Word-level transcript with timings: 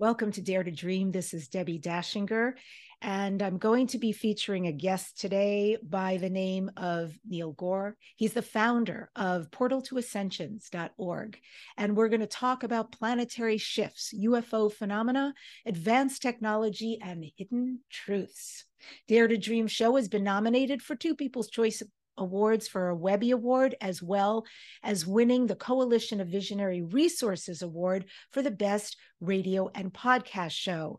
Welcome 0.00 0.32
to 0.32 0.40
Dare 0.40 0.64
to 0.64 0.70
Dream. 0.70 1.12
This 1.12 1.34
is 1.34 1.48
Debbie 1.48 1.78
Dashinger, 1.78 2.54
and 3.02 3.42
I'm 3.42 3.58
going 3.58 3.86
to 3.88 3.98
be 3.98 4.12
featuring 4.12 4.66
a 4.66 4.72
guest 4.72 5.20
today 5.20 5.76
by 5.82 6.16
the 6.16 6.30
name 6.30 6.70
of 6.78 7.12
Neil 7.28 7.52
Gaur. 7.52 7.98
He's 8.16 8.32
the 8.32 8.40
founder 8.40 9.10
of 9.14 9.50
portal2ascensions.org, 9.50 11.38
and 11.76 11.94
we're 11.94 12.08
going 12.08 12.20
to 12.20 12.26
talk 12.26 12.62
about 12.62 12.92
planetary 12.92 13.58
shifts, 13.58 14.14
UFO 14.18 14.72
phenomena, 14.72 15.34
advanced 15.66 16.22
technology, 16.22 16.98
and 17.02 17.22
hidden 17.36 17.80
truths. 17.90 18.64
Dare 19.06 19.28
to 19.28 19.36
Dream 19.36 19.66
show 19.66 19.96
has 19.96 20.08
been 20.08 20.24
nominated 20.24 20.80
for 20.80 20.96
two 20.96 21.14
People's 21.14 21.50
Choice 21.50 21.82
awards 22.20 22.68
for 22.68 22.88
a 22.88 22.94
Webby 22.94 23.32
Award, 23.32 23.74
as 23.80 24.02
well 24.02 24.44
as 24.82 25.06
winning 25.06 25.46
the 25.46 25.56
Coalition 25.56 26.20
of 26.20 26.28
Visionary 26.28 26.82
Resources 26.82 27.62
Award 27.62 28.04
for 28.30 28.42
the 28.42 28.50
best 28.50 28.96
radio 29.20 29.70
and 29.74 29.92
podcast 29.92 30.52
show. 30.52 30.98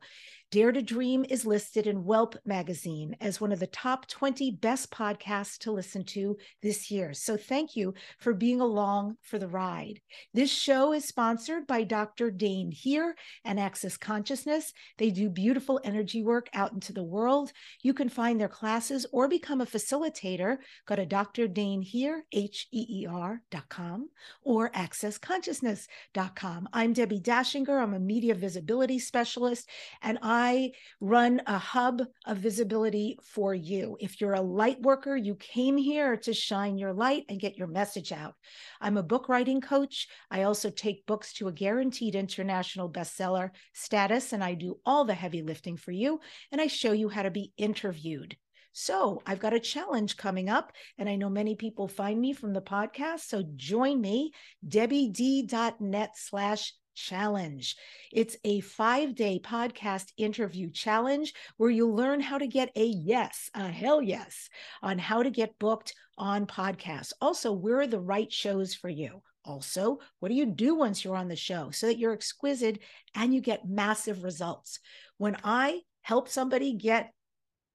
Dare 0.51 0.73
to 0.73 0.81
Dream 0.81 1.25
is 1.29 1.45
listed 1.45 1.87
in 1.87 2.03
Whelp 2.03 2.35
magazine 2.43 3.15
as 3.21 3.39
one 3.39 3.53
of 3.53 3.61
the 3.61 3.67
top 3.67 4.05
20 4.09 4.51
best 4.51 4.91
podcasts 4.91 5.57
to 5.59 5.71
listen 5.71 6.03
to 6.03 6.35
this 6.61 6.91
year. 6.91 7.13
So 7.13 7.37
thank 7.37 7.77
you 7.77 7.93
for 8.19 8.33
being 8.33 8.59
along 8.59 9.15
for 9.21 9.39
the 9.39 9.47
ride. 9.47 10.01
This 10.33 10.51
show 10.51 10.91
is 10.91 11.07
sponsored 11.07 11.67
by 11.67 11.85
Dr. 11.85 12.31
Dain 12.31 12.69
Heer 12.69 13.15
and 13.45 13.61
Access 13.61 13.95
Consciousness. 13.95 14.73
They 14.97 15.09
do 15.09 15.29
beautiful 15.29 15.79
energy 15.85 16.21
work 16.21 16.49
out 16.53 16.73
into 16.73 16.91
the 16.91 17.01
world. 17.01 17.53
You 17.81 17.93
can 17.93 18.09
find 18.09 18.37
their 18.37 18.49
classes 18.49 19.05
or 19.13 19.29
become 19.29 19.61
a 19.61 19.65
facilitator. 19.65 20.57
Go 20.85 20.97
to 20.97 21.05
Dr. 21.05 21.47
Dain 21.47 21.81
Heer, 21.81 22.25
H-E-E-R.com 22.33 24.09
or 24.41 24.69
accessconsciousness.com. 24.71 26.67
I'm 26.73 26.91
Debbie 26.91 27.21
Dashinger. 27.21 27.81
I'm 27.81 27.93
a 27.93 27.99
media 27.99 28.35
visibility 28.35 28.99
specialist 28.99 29.69
and 30.01 30.19
I 30.21 30.40
I 30.41 30.71
run 30.99 31.41
a 31.45 31.59
hub 31.59 32.01
of 32.25 32.37
visibility 32.37 33.19
for 33.23 33.53
you. 33.53 33.95
If 33.99 34.19
you're 34.19 34.33
a 34.33 34.41
light 34.41 34.81
worker, 34.81 35.15
you 35.15 35.35
came 35.35 35.77
here 35.77 36.17
to 36.17 36.33
shine 36.33 36.79
your 36.79 36.93
light 36.93 37.25
and 37.29 37.39
get 37.39 37.57
your 37.57 37.67
message 37.67 38.11
out. 38.11 38.33
I'm 38.79 38.97
a 38.97 39.03
book 39.03 39.29
writing 39.29 39.61
coach. 39.61 40.07
I 40.31 40.43
also 40.43 40.71
take 40.71 41.05
books 41.05 41.33
to 41.33 41.47
a 41.47 41.51
guaranteed 41.51 42.15
international 42.15 42.91
bestseller 42.91 43.51
status, 43.73 44.33
and 44.33 44.43
I 44.43 44.55
do 44.55 44.79
all 44.83 45.05
the 45.05 45.13
heavy 45.13 45.43
lifting 45.43 45.77
for 45.77 45.91
you. 45.91 46.19
And 46.51 46.59
I 46.59 46.67
show 46.67 46.91
you 46.91 47.07
how 47.09 47.21
to 47.21 47.31
be 47.31 47.53
interviewed. 47.57 48.35
So 48.73 49.21
I've 49.25 49.39
got 49.39 49.53
a 49.53 49.59
challenge 49.59 50.17
coming 50.17 50.49
up, 50.49 50.71
and 50.97 51.07
I 51.07 51.17
know 51.17 51.29
many 51.29 51.55
people 51.55 51.87
find 51.87 52.19
me 52.19 52.33
from 52.33 52.53
the 52.53 52.61
podcast. 52.61 53.21
So 53.21 53.43
join 53.55 53.99
me, 54.01 54.31
debbied.net 54.67 56.11
slash 56.15 56.73
challenge. 57.01 57.75
It's 58.11 58.37
a 58.43 58.59
five 58.61 59.15
day 59.15 59.39
podcast 59.43 60.11
interview 60.17 60.69
challenge 60.69 61.33
where 61.57 61.69
you'll 61.69 61.95
learn 61.95 62.21
how 62.21 62.37
to 62.37 62.47
get 62.47 62.71
a 62.75 62.85
yes, 62.85 63.49
a 63.53 63.67
hell 63.67 64.01
yes, 64.01 64.49
on 64.81 64.99
how 64.99 65.23
to 65.23 65.29
get 65.29 65.59
booked 65.59 65.93
on 66.17 66.45
podcasts. 66.45 67.13
Also, 67.19 67.51
where 67.51 67.79
are 67.79 67.87
the 67.87 67.99
right 67.99 68.31
shows 68.31 68.73
for 68.73 68.89
you? 68.89 69.21
Also, 69.43 69.99
what 70.19 70.29
do 70.29 70.35
you 70.35 70.45
do 70.45 70.75
once 70.75 71.03
you're 71.03 71.15
on 71.15 71.27
the 71.27 71.35
show 71.35 71.71
so 71.71 71.87
that 71.87 71.97
you're 71.97 72.13
exquisite 72.13 72.79
and 73.15 73.33
you 73.33 73.41
get 73.41 73.67
massive 73.67 74.23
results? 74.23 74.79
When 75.17 75.35
I 75.43 75.81
help 76.01 76.29
somebody 76.29 76.73
get 76.73 77.11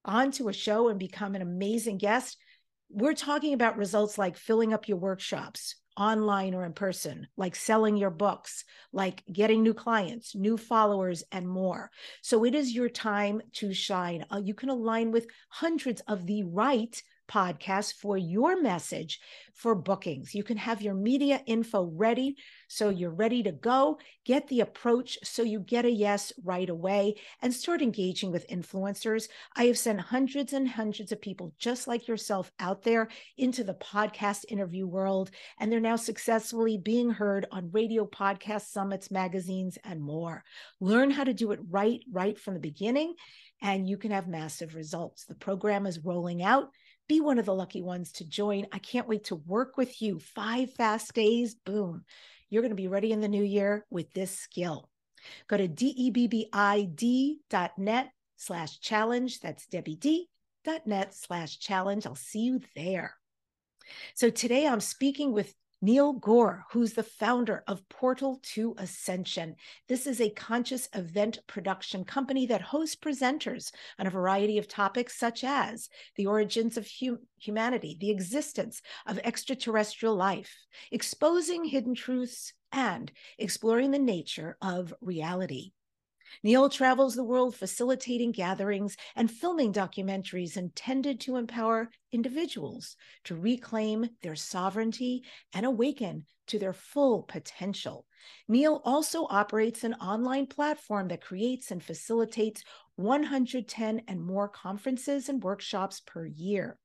onto 0.05 0.49
a 0.49 0.53
show 0.53 0.89
and 0.89 0.99
become 0.99 1.35
an 1.35 1.43
amazing 1.43 1.99
guest, 1.99 2.37
we're 2.89 3.15
talking 3.15 3.53
about 3.53 3.77
results 3.77 4.17
like 4.17 4.37
filling 4.37 4.73
up 4.73 4.89
your 4.89 4.99
workshops, 4.99 5.75
online 5.97 6.55
or 6.55 6.65
in 6.65 6.73
person, 6.73 7.27
like 7.37 7.57
selling 7.57 7.97
your 7.97 8.11
books, 8.11 8.65
like 8.93 9.23
getting 9.33 9.63
new 9.63 9.75
clients, 9.75 10.35
new 10.35 10.57
followers, 10.57 11.25
and 11.33 11.49
more. 11.49 11.91
So 12.23 12.45
it 12.45 12.55
is 12.55 12.75
your 12.75 12.89
time 12.89 13.41
to 13.55 13.73
shine. 13.73 14.25
Uh, 14.31 14.41
you 14.43 14.55
can 14.55 14.69
align 14.69 15.13
with 15.13 15.27
hundreds 15.49 16.01
of 16.03 16.27
the 16.27 16.45
right 16.45 17.03
podcast 17.29 17.95
for 17.95 18.17
your 18.17 18.61
message 18.61 19.21
for 19.55 19.75
bookings. 19.75 20.35
You 20.35 20.45
can 20.45 20.59
have 20.59 20.83
your 20.83 20.95
media 20.95 21.41
info 21.47 21.91
ready 21.95 22.37
so 22.69 22.91
you're 22.91 23.11
ready 23.11 23.43
to 23.43 23.53
go. 23.53 23.99
Get 24.25 24.49
the 24.49 24.61
approach 24.61 25.19
so 25.25 25.43
you 25.43 25.61
get 25.61 25.85
a 25.85 25.91
yes 25.91 26.33
right 26.45 26.69
away 26.69 27.17
and 27.41 27.53
start 27.55 27.81
engaging 27.81 28.33
with 28.33 28.49
influencers. 28.49 29.29
I 29.57 29.65
have 29.65 29.79
sent 29.79 30.01
hundreds 30.01 30.53
and 30.53 30.69
hundreds 30.69 31.13
of 31.13 31.21
people 31.21 31.55
just 31.59 31.87
like 31.87 32.07
yourself 32.07 32.51
out 32.59 32.83
there 32.83 33.09
into 33.39 33.65
the 33.65 33.75
podcast 33.75 34.45
interview 34.49 34.87
world, 34.87 35.31
and 35.59 35.71
they're 35.71 35.81
now 35.81 35.97
successfully 35.97 36.77
being 36.77 37.11
heard 37.11 37.47
on 37.51 37.71
radio, 37.73 38.07
podcast 38.07 38.67
summits, 38.73 39.11
magazines, 39.11 39.79
and 39.85 40.01
more. 40.01 40.45
Learn 40.81 41.11
how 41.11 41.25
to 41.25 41.33
do 41.33 41.53
it 41.53 41.61
right, 41.71 42.01
right 42.13 42.39
from 42.39 42.55
the 42.55 42.61
beginning, 42.61 43.15
and 43.63 43.89
you 43.89 43.97
can 43.97 44.11
have 44.11 44.29
massive 44.29 44.75
results. 44.75 45.25
The 45.25 45.35
program 45.35 45.87
is 45.87 46.05
rolling 46.05 46.43
out 46.43 46.71
be 47.09 47.21
one 47.21 47.39
of 47.39 47.47
the 47.47 47.55
lucky 47.55 47.83
ones 47.83 48.13
to 48.13 48.25
join. 48.25 48.67
I 48.73 48.79
can't 48.79 49.09
wait 49.09 49.25
to 49.25 49.37
work 49.37 49.77
with 49.77 50.01
you. 50.03 50.19
Five 50.19 50.73
fast 50.75 51.13
days, 51.15 51.55
boom. 51.55 52.05
You're 52.51 52.63
going 52.63 52.71
to 52.71 52.77
be 52.77 52.89
ready 52.89 53.13
in 53.13 53.21
the 53.21 53.29
new 53.29 53.43
year 53.43 53.85
with 53.91 54.13
this 54.13 54.37
skill. 54.39 54.89
Go 55.49 55.57
to 55.57 55.69
debbied.net 55.69 57.39
slash 58.37 58.81
challenge. 58.81 59.41
That's 59.41 59.67
debbied.net 59.67 61.15
slash 61.15 61.59
challenge. 61.59 62.07
I'll 62.07 62.15
see 62.15 62.41
you 62.41 62.61
there. 62.75 63.15
So 64.15 64.31
today 64.31 64.67
I'm 64.67 64.81
speaking 64.81 65.33
with 65.33 65.55
Neil 65.83 66.15
Gaur, 66.15 66.65
who's 66.71 66.95
the 66.95 67.03
founder 67.03 67.63
of 67.67 67.87
Portal 67.91 68.41
to 68.55 68.75
Ascension. 68.79 69.57
This 69.89 70.07
is 70.07 70.21
a 70.21 70.31
conscious 70.31 70.89
event 70.95 71.39
production 71.47 72.05
company 72.05 72.47
that 72.47 72.63
hosts 72.63 72.97
presenters 72.97 73.71
on 73.99 74.07
a 74.07 74.11
variety 74.11 74.57
of 74.57 74.69
topics 74.69 75.19
such 75.19 75.45
as 75.45 75.91
the 76.17 76.27
origins 76.27 76.79
of 76.79 76.89
hum- 77.01 77.19
humanity, 77.39 77.97
the 78.01 78.11
existence 78.11 78.81
of 79.07 79.21
extraterrestrial 79.23 80.17
life, 80.17 80.57
exposing 80.91 81.65
hidden 81.65 81.95
truths, 81.95 82.55
and 82.73 83.13
exploring 83.39 83.91
the 83.91 83.99
nature 83.99 84.57
of 84.63 84.95
reality. 85.03 85.73
Neil 86.43 86.69
travels 86.69 87.15
the 87.15 87.25
world 87.25 87.55
facilitating 87.55 88.33
gatherings 88.33 88.97
and 89.15 89.31
filming 89.31 89.73
documentaries 89.73 90.57
intended 90.57 91.21
to 91.21 91.37
empower 91.37 91.91
individuals 92.13 92.97
to 93.25 93.37
reclaim 93.37 94.09
their 94.23 94.37
sovereignty 94.37 95.25
and 95.53 95.67
awaken 95.67 96.25
to 96.47 96.59
their 96.59 96.73
full 96.73 97.23
potential. 97.23 98.07
Neil 98.49 98.81
also 98.85 99.27
operates 99.29 99.85
an 99.85 99.95
online 99.95 100.47
platform 100.47 101.09
that 101.09 101.25
creates 101.25 101.71
and 101.71 101.83
facilitates 101.83 102.63
110 102.97 104.03
and 104.09 104.21
more 104.21 104.49
conferences 104.49 105.29
and 105.29 105.43
workshops 105.43 106.01
per 106.01 106.27
year. 106.27 106.79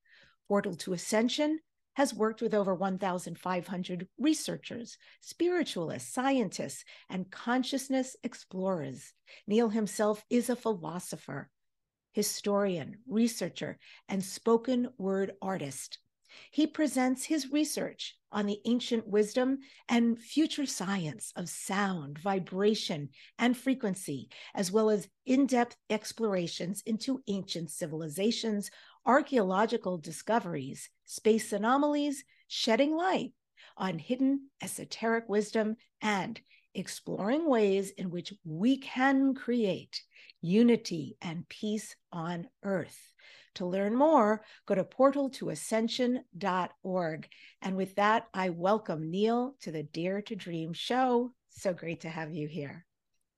Portal 0.47 0.75
to 0.75 0.94
Ascension 0.94 1.59
has 1.96 2.13
worked 2.13 2.41
with 2.41 2.53
over 2.53 2.74
1,500 2.74 4.07
researchers, 4.18 4.97
spiritualists, 5.19 6.13
scientists, 6.13 6.85
and 7.09 7.31
consciousness 7.31 8.16
explorers. 8.24 9.13
Neil 9.47 9.69
himself 9.69 10.24
is 10.29 10.50
a 10.50 10.56
philosopher, 10.56 11.50
historian, 12.13 12.97
researcher, 13.07 13.78
and 14.07 14.24
spoken 14.24 14.90
word 14.97 15.34
artist. 15.41 15.97
He 16.52 16.66
presents 16.66 17.25
his 17.25 17.52
research 17.52 18.16
on 18.31 18.46
the 18.46 18.62
ancient 18.66 19.06
wisdom 19.06 19.59
and 19.90 20.18
future 20.18 20.66
science 20.66 21.34
of 21.35 21.50
sound, 21.50 22.18
vibration, 22.19 23.09
and 23.38 23.58
frequency, 23.58 24.29
as 24.56 24.72
well 24.72 24.90
as 24.90 25.09
in 25.25 25.46
depth 25.46 25.75
explorations 25.90 26.81
into 26.85 27.22
ancient 27.28 27.69
civilizations, 27.69 28.72
archaeological 29.06 29.97
discoveries, 29.97 30.89
space 31.06 31.53
anomalies, 31.53 32.23
shedding 32.47 32.95
light 32.95 33.31
on 33.78 33.97
hidden 33.97 34.50
esoteric 34.62 35.29
wisdom, 35.29 35.78
and 36.01 36.41
exploring 36.73 37.50
ways 37.50 37.91
in 37.91 38.09
which 38.09 38.34
we 38.46 38.78
can 38.78 39.34
create 39.34 40.02
unity 40.41 41.17
and 41.22 41.47
peace 41.49 41.96
on 42.11 42.47
earth. 42.64 42.97
To 43.55 43.66
learn 43.66 43.96
more, 43.96 44.43
go 44.66 44.76
to 44.76 44.84
portal2ascension.org. 44.84 47.28
And 47.61 47.76
with 47.76 47.96
that, 47.96 48.28
I 48.34 48.49
welcome 48.49 49.11
Neil 49.11 49.55
to 49.61 49.72
the 49.72 49.84
Dare 49.84 50.22
to 50.23 50.35
Dream 50.35 50.73
show. 50.73 51.31
So 51.49 51.73
great 51.73 52.02
to 52.02 52.09
have 52.09 52.34
you 52.34 52.47
here. 52.47 52.85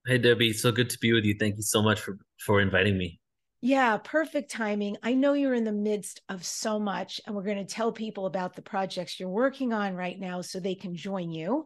Hey, 0.05 0.19
Debbie. 0.19 0.53
So 0.53 0.71
good 0.71 0.89
to 0.91 0.99
be 0.99 1.13
with 1.13 1.25
you. 1.25 1.35
Thank 1.39 1.55
you 1.55 1.63
so 1.63 1.81
much 1.81 1.99
for, 1.99 2.19
for 2.45 2.61
inviting 2.61 2.95
me. 2.97 3.19
Yeah, 3.65 3.95
perfect 3.95 4.51
timing. 4.51 4.98
I 5.04 5.13
know 5.13 5.31
you're 5.31 5.54
in 5.54 5.63
the 5.63 5.71
midst 5.71 6.21
of 6.27 6.44
so 6.44 6.77
much, 6.77 7.21
and 7.25 7.33
we're 7.33 7.44
going 7.44 7.65
to 7.65 7.74
tell 7.74 7.94
people 7.94 8.25
about 8.25 8.57
the 8.57 8.62
projects 8.62 9.18
you're 9.18 9.30
working 9.30 9.71
on 9.71 9.95
right 9.95 10.19
now 10.19 10.42
so 10.42 10.60
they 10.60 10.75
can 10.75 10.98
join 10.98 11.31
you. 11.31 11.63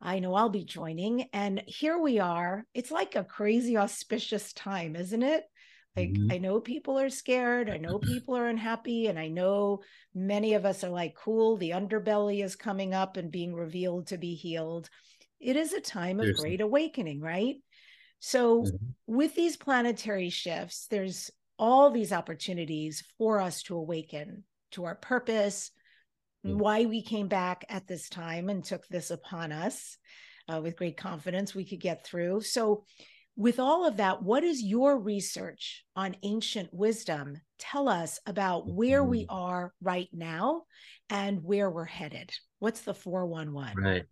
I 0.00 0.20
know 0.20 0.34
I'll 0.34 0.50
be 0.50 0.64
joining. 0.64 1.22
And 1.32 1.60
here 1.66 1.98
we 1.98 2.20
are. 2.20 2.64
It's 2.74 2.92
like 2.92 3.16
a 3.16 3.24
crazy 3.24 3.76
auspicious 3.76 4.52
time, 4.52 4.94
isn't 4.94 5.22
it? 5.24 5.42
Like, 5.96 6.10
mm-hmm. 6.10 6.30
I 6.30 6.38
know 6.38 6.60
people 6.60 6.96
are 6.96 7.10
scared. 7.10 7.68
I 7.68 7.76
know 7.76 7.98
people 8.02 8.36
are 8.36 8.46
unhappy. 8.46 9.08
And 9.08 9.18
I 9.18 9.26
know 9.26 9.80
many 10.14 10.54
of 10.54 10.64
us 10.64 10.84
are 10.84 10.90
like, 10.90 11.16
cool, 11.16 11.56
the 11.56 11.70
underbelly 11.70 12.44
is 12.44 12.54
coming 12.54 12.94
up 12.94 13.16
and 13.16 13.32
being 13.32 13.52
revealed 13.52 14.06
to 14.06 14.16
be 14.16 14.36
healed. 14.36 14.88
It 15.40 15.56
is 15.56 15.72
a 15.72 15.80
time 15.80 16.20
of 16.20 16.26
Seriously. 16.26 16.50
great 16.50 16.60
awakening, 16.60 17.20
right? 17.20 17.56
So, 18.24 18.62
mm-hmm. 18.62 18.76
with 19.08 19.34
these 19.34 19.56
planetary 19.56 20.30
shifts, 20.30 20.86
there's 20.88 21.32
all 21.58 21.90
these 21.90 22.12
opportunities 22.12 23.02
for 23.18 23.40
us 23.40 23.64
to 23.64 23.76
awaken 23.76 24.44
to 24.70 24.84
our 24.84 24.94
purpose, 24.94 25.72
mm-hmm. 26.46 26.56
why 26.56 26.84
we 26.84 27.02
came 27.02 27.26
back 27.26 27.64
at 27.68 27.88
this 27.88 28.08
time 28.08 28.48
and 28.48 28.62
took 28.62 28.86
this 28.86 29.10
upon 29.10 29.50
us 29.50 29.98
uh, 30.48 30.60
with 30.62 30.76
great 30.76 30.96
confidence 30.96 31.52
we 31.52 31.64
could 31.64 31.80
get 31.80 32.06
through. 32.06 32.42
So, 32.42 32.84
with 33.34 33.58
all 33.58 33.88
of 33.88 33.96
that, 33.96 34.22
what 34.22 34.44
is 34.44 34.62
your 34.62 34.96
research 35.00 35.84
on 35.96 36.14
ancient 36.22 36.72
wisdom 36.72 37.40
tell 37.62 37.88
us 37.88 38.18
about 38.26 38.68
where 38.68 39.04
we 39.04 39.22
mm-hmm. 39.22 39.36
are 39.36 39.72
right 39.80 40.08
now 40.12 40.64
and 41.08 41.42
where 41.44 41.70
we're 41.70 41.84
headed? 41.84 42.30
What's 42.58 42.80
the 42.80 42.94
411? 42.94 43.82
Right. 43.82 44.04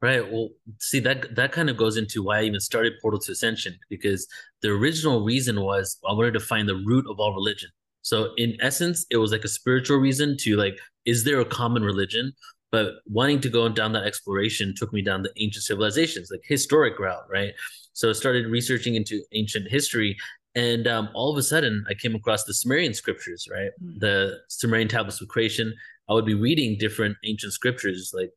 Right. 0.00 0.30
Well, 0.30 0.48
see 0.78 1.00
that 1.00 1.34
that 1.36 1.52
kind 1.52 1.70
of 1.70 1.76
goes 1.76 1.96
into 1.96 2.22
why 2.22 2.40
I 2.40 2.42
even 2.42 2.60
started 2.60 2.94
Portal 3.00 3.20
to 3.20 3.32
Ascension 3.32 3.78
because 3.88 4.26
the 4.60 4.70
original 4.70 5.22
reason 5.22 5.60
was 5.60 5.98
I 6.08 6.12
wanted 6.12 6.34
to 6.34 6.40
find 6.40 6.68
the 6.68 6.82
root 6.84 7.06
of 7.08 7.20
all 7.20 7.32
religion. 7.34 7.70
So 8.02 8.32
in 8.36 8.56
essence, 8.60 9.06
it 9.10 9.18
was 9.18 9.30
like 9.30 9.44
a 9.44 9.48
spiritual 9.48 9.98
reason 9.98 10.36
to 10.38 10.56
like, 10.56 10.76
is 11.04 11.22
there 11.24 11.40
a 11.40 11.44
common 11.44 11.82
religion? 11.82 12.32
But 12.72 12.94
wanting 13.06 13.40
to 13.42 13.48
go 13.48 13.68
down 13.68 13.92
that 13.92 14.04
exploration 14.04 14.74
took 14.74 14.92
me 14.92 15.02
down 15.02 15.22
the 15.22 15.32
ancient 15.36 15.64
civilizations, 15.64 16.30
like 16.30 16.40
historic 16.44 16.98
route, 16.98 17.24
right? 17.30 17.52
So 17.92 18.08
I 18.08 18.12
started 18.12 18.46
researching 18.46 18.94
into 18.94 19.22
ancient 19.32 19.70
history, 19.70 20.16
and 20.54 20.86
um, 20.86 21.08
all 21.14 21.30
of 21.30 21.38
a 21.38 21.42
sudden 21.42 21.84
I 21.88 21.94
came 21.94 22.14
across 22.14 22.44
the 22.44 22.54
Sumerian 22.54 22.94
scriptures, 22.94 23.48
right? 23.50 23.70
Mm. 23.82 24.00
The 24.00 24.38
Sumerian 24.48 24.88
tablets 24.88 25.20
of 25.20 25.28
creation. 25.28 25.72
I 26.08 26.14
would 26.14 26.26
be 26.26 26.34
reading 26.34 26.76
different 26.78 27.16
ancient 27.24 27.52
scriptures, 27.52 28.12
like 28.14 28.30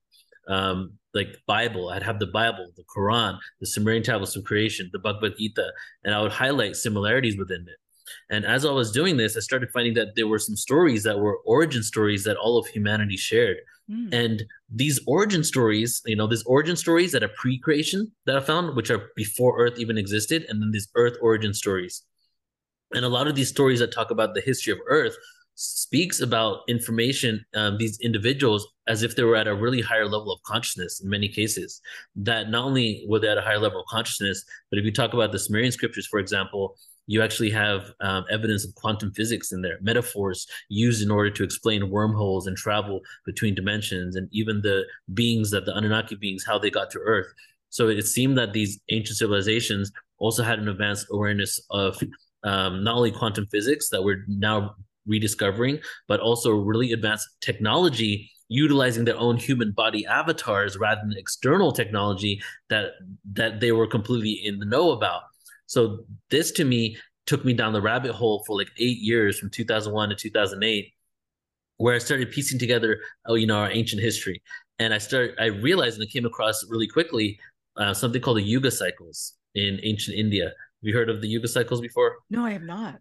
um, 0.48 0.94
like 1.14 1.38
Bible. 1.48 1.90
I'd 1.90 2.04
have 2.04 2.20
the 2.20 2.28
Bible, 2.28 2.68
the 2.76 2.84
Quran, 2.84 3.38
the 3.60 3.68
Sumerian 3.68 4.04
tablets 4.04 4.36
of 4.36 4.44
creation, 4.44 4.90
the 4.94 5.00
Bhagavad 5.00 5.38
Gita, 5.38 5.72
and 6.04 6.14
I 6.14 6.22
would 6.22 6.32
highlight 6.32 6.76
similarities 6.76 7.38
within 7.38 7.62
it. 7.62 7.78
And 8.30 8.46
as 8.46 8.66
I 8.66 8.72
was 8.72 8.92
doing 8.92 9.18
this, 9.18 9.36
I 9.36 9.40
started 9.40 9.72
finding 9.72 9.96
that 9.96 10.16
there 10.16 10.28
were 10.28 10.40
some 10.40 10.56
stories 10.56 11.04
that 11.04 11.20
were 11.20 11.40
origin 11.46 11.84
stories 11.84 12.24
that 12.26 12.38
all 12.38 12.58
of 12.58 12.68
humanity 12.68 13.18
shared. 13.18 13.58
Mm. 13.90 14.14
And 14.14 14.44
these 14.70 15.00
origin 15.06 15.44
stories, 15.44 16.02
you 16.06 16.16
know, 16.16 16.28
these 16.28 16.44
origin 16.44 16.76
stories 16.76 17.12
that 17.12 17.24
are 17.24 17.30
pre 17.30 17.60
creation 17.60 18.12
that 18.26 18.36
I 18.36 18.40
found, 18.40 18.76
which 18.76 18.90
are 18.90 19.10
before 19.16 19.60
Earth 19.60 19.78
even 19.78 19.98
existed, 19.98 20.46
and 20.50 20.62
then 20.62 20.72
these 20.72 20.88
Earth 20.96 21.18
origin 21.22 21.54
stories. 21.54 22.04
And 22.94 23.06
a 23.06 23.10
lot 23.10 23.28
of 23.28 23.36
these 23.36 23.50
stories 23.50 23.80
that 23.80 23.92
talk 23.92 24.12
about 24.12 24.34
the 24.34 24.42
history 24.42 24.74
of 24.74 24.80
Earth 24.88 25.16
speaks 25.56 26.20
about 26.20 26.60
information, 26.68 27.44
um, 27.56 27.78
these 27.78 28.00
individuals, 28.02 28.68
as 28.88 29.04
if 29.04 29.16
they 29.16 29.24
were 29.24 29.36
at 29.36 29.48
a 29.48 29.56
really 29.56 29.82
higher 29.82 30.06
level 30.06 30.32
of 30.32 30.42
consciousness 30.44 31.02
in 31.02 31.10
many 31.10 31.28
cases. 31.28 31.82
That 32.16 32.50
not 32.50 32.66
only 32.66 33.06
were 33.08 33.20
they 33.20 33.30
at 33.30 33.38
a 33.38 33.42
higher 33.42 33.60
level 33.60 33.82
of 33.82 33.88
consciousness, 33.88 34.44
but 34.70 34.80
if 34.80 34.86
you 34.86 34.92
talk 34.92 35.14
about 35.14 35.32
the 35.32 35.40
Sumerian 35.40 35.72
scriptures, 35.72 36.08
for 36.08 36.20
example, 36.20 36.76
you 37.08 37.22
actually 37.22 37.52
have 37.52 37.92
um, 38.02 38.26
evidence 38.32 38.66
of 38.66 38.74
quantum 38.76 39.12
physics 39.12 39.52
in 39.52 39.62
there, 39.62 39.78
metaphors 39.82 40.48
used 40.70 41.02
in 41.04 41.12
order 41.12 41.30
to 41.30 41.44
explain 41.44 41.90
wormholes 41.90 42.48
and 42.48 42.58
travel 42.58 43.02
between 43.26 43.56
dimensions, 43.56 44.16
and 44.16 44.28
even 44.32 44.62
the 44.62 44.86
beings 45.14 45.52
that 45.52 45.66
the 45.66 45.76
Anunnaki 45.76 46.16
beings, 46.16 46.44
how 46.46 46.58
they 46.58 46.70
got 46.70 46.90
to 46.92 47.00
Earth. 47.00 47.28
So 47.70 47.90
it 47.90 48.04
seemed 48.04 48.38
that 48.38 48.54
these 48.54 48.80
ancient 48.90 49.18
civilizations 49.18 49.92
also 50.18 50.44
had 50.44 50.60
an 50.60 50.70
advanced 50.70 51.08
awareness 51.12 51.60
of 51.70 52.02
um, 52.44 52.84
not 52.84 52.96
only 52.96 53.12
quantum 53.12 53.48
physics 53.48 53.90
that 53.90 54.04
we're 54.04 54.24
now 54.28 54.76
rediscovering, 55.06 55.80
but 56.08 56.20
also 56.20 56.52
really 56.52 56.94
advanced 56.94 57.28
technology 57.42 58.32
utilizing 58.48 59.06
their 59.06 59.18
own 59.18 59.38
human 59.38 59.72
body 59.72 60.06
avatars 60.06 60.78
rather 60.78 61.02
than 61.02 61.18
external 61.18 61.72
technology 61.72 62.40
that 62.70 62.92
that 63.34 63.60
they 63.60 63.72
were 63.72 63.88
completely 63.88 64.34
in 64.34 64.60
the 64.60 64.66
know 64.66 64.92
about. 64.92 65.24
So 65.68 66.06
this 66.30 66.52
to 66.54 66.66
me 66.66 66.98
took 67.26 67.44
me 67.44 67.54
down 67.54 67.74
the 67.74 67.82
rabbit 67.82 68.12
hole 68.12 68.44
for 68.46 68.58
like 68.58 68.70
eight 68.78 69.00
years 69.00 69.40
from 69.40 69.50
2001 69.50 70.10
to 70.10 70.16
2008, 70.16 70.94
where 71.78 71.96
I 71.96 71.98
started 71.98 72.32
piecing 72.32 72.60
together, 72.60 73.00
oh, 73.26 73.36
you 73.36 73.48
know, 73.48 73.58
our 73.58 73.72
ancient 73.72 74.02
history. 74.02 74.42
And 74.78 74.94
I 74.94 74.98
started, 74.98 75.36
I 75.40 75.46
realized 75.46 76.00
and 76.00 76.08
I 76.08 76.12
came 76.12 76.26
across 76.26 76.64
really 76.70 76.88
quickly 76.88 77.40
uh, 77.78 77.94
something 77.94 78.22
called 78.22 78.38
the 78.38 78.44
Yuga 78.44 78.72
cycles 78.72 79.34
in 79.56 79.80
ancient 79.84 80.18
India. 80.18 80.46
Have 80.46 80.54
you 80.82 80.94
heard 80.94 81.10
of 81.10 81.22
the 81.22 81.28
Yuga 81.28 81.48
cycles 81.48 81.82
before? 81.82 82.18
No, 82.30 82.46
I 82.46 82.52
have 82.52 82.64
not. 82.64 83.00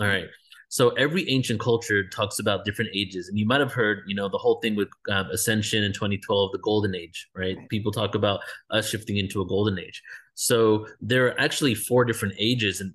All 0.00 0.06
right. 0.06 0.26
So 0.68 0.90
every 0.90 1.28
ancient 1.28 1.58
culture 1.58 2.08
talks 2.08 2.38
about 2.38 2.64
different 2.64 2.92
ages, 2.94 3.28
and 3.28 3.36
you 3.36 3.44
might 3.44 3.58
have 3.58 3.72
heard, 3.72 4.04
you 4.06 4.14
know, 4.14 4.28
the 4.28 4.38
whole 4.38 4.60
thing 4.60 4.76
with 4.76 4.88
um, 5.10 5.26
Ascension 5.30 5.82
in 5.82 5.92
2012, 5.92 6.52
the 6.52 6.58
Golden 6.58 6.94
Age, 6.94 7.28
right? 7.34 7.56
right? 7.56 7.68
People 7.68 7.90
talk 7.90 8.14
about 8.14 8.40
us 8.70 8.88
shifting 8.88 9.16
into 9.16 9.40
a 9.40 9.46
Golden 9.46 9.80
Age. 9.80 10.00
So 10.34 10.86
there 11.00 11.26
are 11.26 11.40
actually 11.40 11.74
four 11.74 12.04
different 12.04 12.34
ages, 12.38 12.80
and 12.80 12.94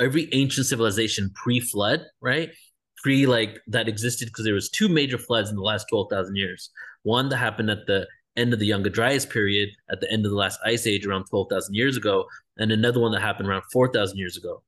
every 0.00 0.28
ancient 0.32 0.66
civilization 0.66 1.30
pre-flood, 1.34 2.04
right? 2.20 2.50
Pre 3.02 3.26
like 3.26 3.60
that 3.68 3.88
existed 3.88 4.26
because 4.26 4.44
there 4.44 4.54
was 4.54 4.70
two 4.70 4.88
major 4.88 5.18
floods 5.18 5.50
in 5.50 5.56
the 5.56 5.62
last 5.62 5.86
12,000 5.88 6.36
years. 6.36 6.70
One 7.02 7.28
that 7.28 7.36
happened 7.36 7.70
at 7.70 7.86
the 7.86 8.06
end 8.36 8.52
of 8.52 8.58
the 8.58 8.66
Younger 8.66 8.90
Dryas 8.90 9.24
period, 9.24 9.70
at 9.90 10.00
the 10.00 10.10
end 10.12 10.24
of 10.26 10.30
the 10.30 10.36
last 10.36 10.60
ice 10.64 10.86
age 10.86 11.06
around 11.06 11.24
12,000 11.24 11.74
years 11.74 11.96
ago, 11.96 12.26
and 12.58 12.70
another 12.70 13.00
one 13.00 13.12
that 13.12 13.22
happened 13.22 13.48
around 13.48 13.62
4,000 13.72 14.18
years 14.18 14.36
ago 14.36 14.62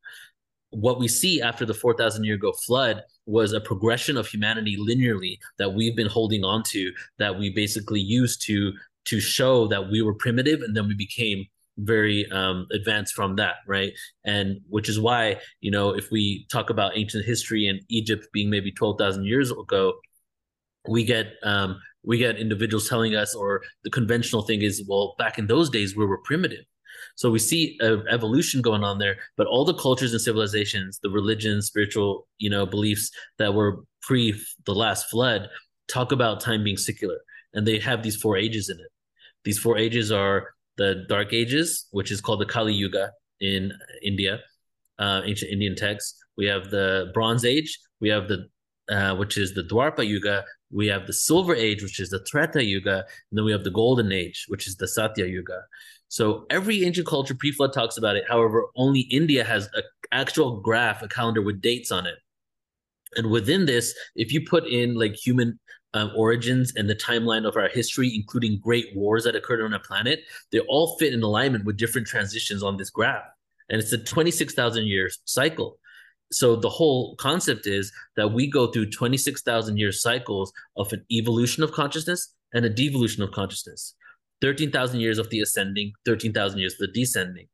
what 0.71 0.99
we 0.99 1.09
see 1.09 1.41
after 1.41 1.65
the 1.65 1.75
4,000 1.75 2.25
year 2.25 2.35
ago 2.35 2.53
flood 2.53 3.03
was 3.27 3.53
a 3.53 3.61
progression 3.61 4.17
of 4.17 4.27
humanity 4.27 4.77
linearly 4.77 5.39
that 5.59 5.73
we've 5.73 5.97
been 5.97 6.09
holding 6.09 6.45
on 6.45 6.63
to, 6.65 6.93
that 7.19 7.39
we 7.39 7.51
basically 7.51 8.01
used 8.01 8.43
to 8.47 8.73
to 9.05 9.21
show 9.21 9.67
that 9.69 9.91
we 9.91 10.03
were 10.03 10.15
primitive, 10.15 10.61
and 10.61 10.77
then 10.77 10.87
we 10.87 10.95
became 10.95 11.47
very 11.79 12.31
um, 12.31 12.67
advanced 12.73 13.15
from 13.15 13.37
that, 13.37 13.57
right? 13.67 13.93
And 14.25 14.61
which 14.69 14.89
is 14.89 15.01
why 15.01 15.41
you 15.61 15.71
know 15.71 15.91
if 15.95 16.11
we 16.11 16.47
talk 16.51 16.71
about 16.71 16.97
ancient 16.97 17.25
history 17.25 17.67
and 17.67 17.81
Egypt 17.89 18.29
being 18.33 18.51
maybe 18.51 18.73
12,000 18.73 19.25
years 19.25 19.51
ago, 19.51 19.95
we 20.89 21.05
get 21.05 21.33
um, 21.43 21.81
we 22.05 22.19
get 22.19 22.37
individuals 22.37 22.89
telling 22.89 23.15
us, 23.15 23.35
or 23.35 23.63
the 23.85 23.91
conventional 23.91 24.43
thing 24.43 24.63
is, 24.63 24.85
well, 24.89 25.15
back 25.19 25.39
in 25.39 25.47
those 25.47 25.71
days 25.71 25.97
we 25.97 26.07
were 26.07 26.19
primitive 26.19 26.65
so 27.17 27.31
we 27.31 27.39
see 27.39 27.79
evolution 27.83 28.63
going 28.63 28.85
on 28.85 28.99
there, 28.99 29.17
but 29.37 29.47
all 29.47 29.65
the 29.65 29.75
cultures 29.75 30.13
and 30.13 30.21
civilizations, 30.21 30.99
the 31.03 31.11
religions, 31.11 31.67
spiritual, 31.67 32.27
you 32.39 32.51
know, 32.51 32.67
beliefs 32.67 33.11
that 33.39 33.55
were 33.55 33.81
pre 34.03 34.41
the 34.67 34.75
last 34.75 35.11
flood 35.11 35.49
talk 35.89 36.13
about 36.13 36.41
time 36.41 36.65
being 36.65 36.77
secular. 36.77 37.19
And 37.55 37.67
they 37.67 37.79
have 37.79 38.03
these 38.03 38.17
four 38.17 38.37
ages 38.37 38.69
in 38.69 38.79
it. 38.79 38.91
These 39.45 39.59
four 39.59 39.79
ages 39.79 40.13
are 40.13 40.51
the 40.79 41.05
dark 41.09 41.33
ages, 41.33 41.87
which 41.91 42.11
is 42.11 42.21
called 42.21 42.41
the 42.41 42.47
Kali 42.47 42.73
Yuga 42.73 43.13
in 43.41 43.73
India, 44.03 44.41
uh, 44.99 45.21
ancient 45.25 45.53
Indian 45.53 45.77
texts. 45.77 46.19
We 46.37 46.47
have 46.47 46.71
the 46.71 47.11
Bronze 47.13 47.45
Age. 47.45 47.79
We 48.01 48.09
have 48.09 48.29
the 48.29 48.49
uh, 48.89 49.15
which 49.17 49.37
is 49.37 49.53
the 49.53 49.63
Dwapara 49.63 50.07
Yuga. 50.07 50.45
We 50.71 50.87
have 50.87 51.07
the 51.07 51.13
Silver 51.13 51.55
Age, 51.55 51.83
which 51.83 52.01
is 52.01 52.09
the 52.09 52.21
Treta 52.25 52.65
Yuga, 52.65 53.05
and 53.31 53.39
then 53.39 53.45
we 53.45 53.53
have 53.53 53.65
the 53.65 53.71
Golden 53.71 54.13
Age, 54.13 54.47
which 54.49 54.67
is 54.67 54.77
the 54.77 54.89
Satya 54.89 55.27
Yuga. 55.27 55.61
So 56.09 56.47
every 56.49 56.85
ancient 56.85 57.07
culture 57.07 57.35
pre-flood 57.35 57.75
talks 57.75 57.99
about 57.99 58.17
it. 58.17 58.25
However, 58.27 58.67
only 58.77 59.01
India 59.01 59.45
has 59.45 59.69
an 59.75 59.83
actual 60.11 60.61
graph, 60.61 61.03
a 61.03 61.09
calendar 61.09 61.43
with 61.43 61.61
dates 61.61 61.93
on 61.93 62.07
it. 62.07 62.17
And 63.17 63.31
within 63.31 63.67
this, 63.67 63.95
if 64.15 64.33
you 64.33 64.47
put 64.47 64.67
in 64.67 64.95
like 64.95 65.15
human 65.15 65.59
um, 65.95 66.11
origins 66.17 66.73
and 66.77 66.89
the 66.89 66.95
timeline 66.95 67.47
of 67.47 67.57
our 67.57 67.69
history, 67.69 68.15
including 68.15 68.61
great 68.63 68.95
wars 68.95 69.25
that 69.25 69.37
occurred 69.37 69.65
on 69.65 69.73
our 69.73 69.81
planet, 69.81 70.21
they 70.53 70.61
all 70.61 70.97
fit 70.99 71.15
in 71.15 71.23
alignment 71.23 71.65
with 71.65 71.77
different 71.77 72.07
transitions 72.07 72.63
on 72.63 72.77
this 72.77 72.91
graph. 72.91 73.25
And 73.71 73.81
it's 73.81 73.93
a 73.93 73.99
26,000 73.99 74.87
years 74.87 75.21
cycle. 75.25 75.79
So 76.31 76.57
the 76.57 76.69
whole 76.69 77.17
concept 77.17 77.67
is 77.67 77.91
that 78.17 78.33
we 78.33 78.51
go 78.51 78.67
through 78.67 78.91
26,000 78.91 79.79
year 79.79 79.93
cycles 79.93 80.53
of 80.77 80.93
an 80.93 81.05
evolution 81.11 81.63
of 81.63 81.73
consciousness 81.73 82.35
and 82.53 82.65
a 82.65 82.71
devolution 82.71 83.23
of 83.23 83.33
consciousness. 83.33 83.95
13,000 84.41 85.01
years 85.01 85.19
of 85.19 85.31
the 85.31 85.41
ascending, 85.41 85.93
13,000 86.05 86.59
years 86.59 86.75
of 86.75 86.81
the 86.81 86.93
descending. 86.93 87.49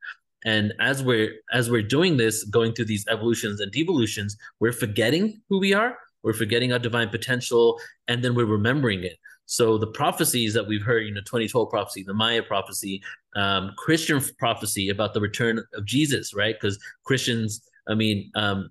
And 0.44 0.72
as 0.80 1.02
we're 1.02 1.32
as 1.52 1.70
we're 1.70 1.82
doing 1.82 2.16
this, 2.16 2.44
going 2.44 2.74
through 2.74 2.84
these 2.86 3.06
evolutions 3.08 3.60
and 3.60 3.72
devolutions, 3.72 4.36
we're 4.60 4.72
forgetting 4.72 5.40
who 5.48 5.58
we 5.58 5.72
are, 5.72 5.96
we're 6.22 6.34
forgetting 6.34 6.72
our 6.72 6.78
divine 6.78 7.08
potential, 7.08 7.78
and 8.08 8.22
then 8.22 8.34
we're 8.34 8.44
remembering 8.44 9.04
it. 9.04 9.16
So 9.46 9.76
the 9.76 9.88
prophecies 9.88 10.54
that 10.54 10.66
we've 10.66 10.82
heard, 10.82 11.06
you 11.06 11.12
know, 11.12 11.20
2012 11.20 11.68
prophecy, 11.68 12.02
the 12.02 12.14
Maya 12.14 12.42
prophecy, 12.42 13.02
um, 13.36 13.72
Christian 13.76 14.20
prophecy 14.38 14.88
about 14.88 15.12
the 15.12 15.20
return 15.20 15.62
of 15.74 15.84
Jesus, 15.84 16.34
right? 16.34 16.54
Because 16.58 16.78
Christians, 17.04 17.62
I 17.86 17.94
mean, 17.94 18.30
um, 18.34 18.70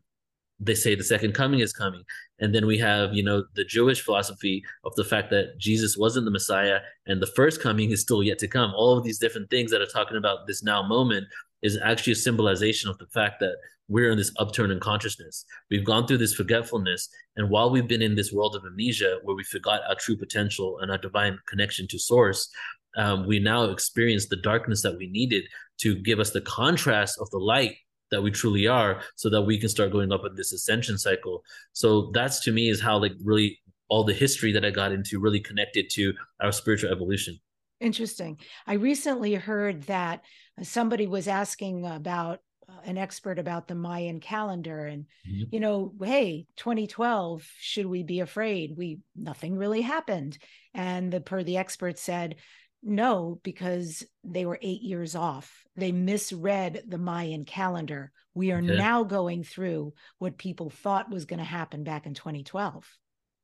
they 0.60 0.76
say 0.76 0.96
the 0.96 1.04
second 1.04 1.34
coming 1.34 1.60
is 1.60 1.74
coming 1.74 2.04
and 2.40 2.54
then 2.54 2.66
we 2.66 2.78
have 2.78 3.14
you 3.14 3.24
know 3.24 3.44
the 3.56 3.66
jewish 3.66 4.02
philosophy 4.02 4.64
of 4.84 4.94
the 4.96 5.04
fact 5.04 5.30
that 5.30 5.58
jesus 5.58 5.98
wasn't 5.98 6.24
the 6.24 6.32
messiah 6.32 6.80
and 7.08 7.22
the 7.22 7.28
first 7.28 7.62
coming 7.62 7.92
is 7.92 8.02
still 8.02 8.24
yet 8.24 8.40
to 8.40 8.48
come 8.48 8.72
all 8.76 8.98
of 8.98 9.04
these 9.04 9.20
different 9.20 9.50
things 9.50 9.72
that 9.72 9.82
are 9.82 9.88
talking 9.88 10.18
about 10.18 10.48
this 10.48 10.64
now 10.64 10.82
moment 10.82 11.26
is 11.64 11.80
actually 11.84 12.14
a 12.14 12.18
symbolization 12.18 12.90
of 12.90 12.98
the 13.00 13.08
fact 13.08 13.40
that 13.40 13.56
we're 13.88 14.12
in 14.12 14.18
this 14.18 14.32
upturn 14.38 14.72
in 14.72 14.80
consciousness. 14.80 15.46
We've 15.70 15.86
gone 15.86 16.08
through 16.08 16.20
this 16.20 16.34
forgetfulness 16.34 17.10
and 17.36 17.50
while 17.50 17.70
we've 17.70 17.88
been 17.88 18.02
in 18.02 18.16
this 18.16 18.32
world 18.32 18.56
of 18.56 18.64
amnesia 18.66 19.18
where 19.24 19.36
we 19.36 19.44
forgot 19.44 19.82
our 19.88 19.96
true 19.96 20.16
potential 20.16 20.80
and 20.80 20.92
our 20.92 20.98
divine 20.98 21.38
connection 21.48 21.88
to 21.90 22.00
source 22.00 22.50
um, 22.96 23.26
we 23.26 23.40
now 23.40 23.64
experience 23.66 24.28
the 24.28 24.38
darkness 24.38 24.82
that 24.84 24.98
we 24.98 25.10
needed 25.10 25.46
to 25.80 25.96
give 25.96 26.20
us 26.20 26.32
the 26.32 26.42
contrast 26.42 27.18
of 27.20 27.30
the 27.32 27.40
light 27.40 27.76
that 28.12 28.22
we 28.22 28.30
truly 28.30 28.68
are 28.68 29.02
so 29.16 29.30
that 29.30 29.42
we 29.42 29.58
can 29.58 29.70
start 29.70 29.92
going 29.92 30.12
up 30.12 30.22
in 30.26 30.36
this 30.36 30.54
ascension 30.54 30.98
cycle. 30.98 31.44
So 31.74 32.12
that's 32.14 32.40
to 32.42 32.52
me 32.52 32.70
is 32.70 32.80
how 32.80 33.00
like 33.00 33.14
really 33.24 33.60
all 33.90 34.04
the 34.04 34.14
history 34.14 34.52
that 34.52 34.66
i 34.66 34.72
got 34.72 34.92
into 34.92 35.20
really 35.20 35.40
connected 35.40 35.90
to 35.92 36.14
our 36.42 36.52
spiritual 36.52 36.92
evolution 36.92 37.38
interesting. 37.84 38.40
I 38.66 38.74
recently 38.74 39.36
heard 39.36 39.84
that 39.84 40.24
somebody 40.62 41.08
was 41.08 41.28
asking 41.28 41.86
about 41.86 42.40
uh, 42.70 42.80
an 42.86 42.98
expert 42.98 43.40
about 43.40 43.68
the 43.68 43.76
Mayan 43.76 44.20
calendar 44.20 44.86
and 44.86 45.06
mm-hmm. 45.30 45.44
you 45.52 45.60
know 45.60 45.94
hey 46.02 46.48
2012 46.56 47.46
should 47.60 47.86
we 47.86 48.04
be 48.04 48.22
afraid? 48.22 48.76
We 48.78 49.00
nothing 49.16 49.58
really 49.58 49.82
happened. 49.82 50.38
And 50.74 51.12
the 51.12 51.20
per 51.20 51.44
the 51.44 51.58
expert 51.58 52.00
said 52.00 52.36
no 52.82 53.40
because 53.44 54.04
they 54.24 54.46
were 54.46 54.60
8 54.62 54.82
years 54.82 55.16
off. 55.16 55.64
They 55.76 55.92
misread 55.92 56.84
the 56.88 56.98
Mayan 56.98 57.46
calendar. 57.46 58.12
We 58.34 58.52
are 58.52 58.60
okay. 58.60 58.78
now 58.78 59.04
going 59.04 59.44
through 59.44 59.94
what 60.18 60.38
people 60.38 60.70
thought 60.70 61.12
was 61.12 61.26
going 61.26 61.40
to 61.40 61.46
happen 61.46 61.84
back 61.84 62.06
in 62.06 62.14
2012 62.14 62.86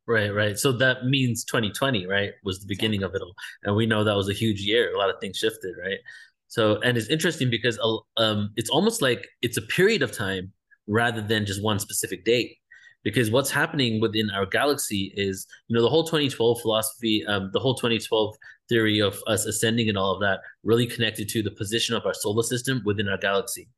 Right, 0.10 0.34
right. 0.34 0.58
So 0.58 0.72
that 0.72 1.06
means 1.06 1.44
2020, 1.46 2.08
right, 2.08 2.32
was 2.44 2.60
the 2.60 2.66
beginning 2.66 3.04
of 3.04 3.14
it 3.14 3.22
all, 3.22 3.36
and 3.62 3.76
we 3.76 3.86
know 3.86 4.04
that 4.04 4.16
was 4.16 4.28
a 4.28 4.34
huge 4.34 4.60
year. 4.60 4.92
A 4.92 4.98
lot 4.98 5.12
of 5.12 5.18
things 5.22 5.38
shifted, 5.38 5.76
right? 5.80 6.00
So, 6.48 6.82
and 6.82 6.98
it's 6.98 7.10
interesting 7.10 7.52
because 7.52 7.78
uh, 7.78 7.98
um, 8.18 8.50
it's 8.56 8.72
almost 8.72 9.04
like 9.04 9.28
it's 9.44 9.58
a 9.58 9.62
period 9.62 10.02
of 10.02 10.12
time 10.12 10.52
rather 10.88 11.22
than 11.22 11.46
just 11.46 11.62
one 11.62 11.78
specific 11.78 12.26
date. 12.26 12.58
Because 13.04 13.30
what's 13.30 13.52
happening 13.52 14.02
within 14.02 14.32
our 14.32 14.48
galaxy 14.48 15.14
is, 15.16 15.46
you 15.68 15.76
know, 15.76 15.84
the 15.84 15.90
whole 15.90 16.04
2012 16.04 16.60
philosophy, 16.60 17.24
um, 17.28 17.52
the 17.54 17.60
whole 17.60 17.76
2012 17.76 18.36
theory 18.68 19.00
of 19.00 19.22
us 19.28 19.46
ascending 19.46 19.90
and 19.90 19.98
all 19.98 20.16
of 20.16 20.22
that 20.22 20.40
really 20.64 20.88
connected 20.88 21.30
to 21.30 21.44
the 21.44 21.52
position 21.52 21.96
of 21.96 22.04
our 22.08 22.16
solar 22.16 22.44
system 22.44 22.82
within 22.84 23.08
our 23.08 23.18
galaxy 23.20 23.70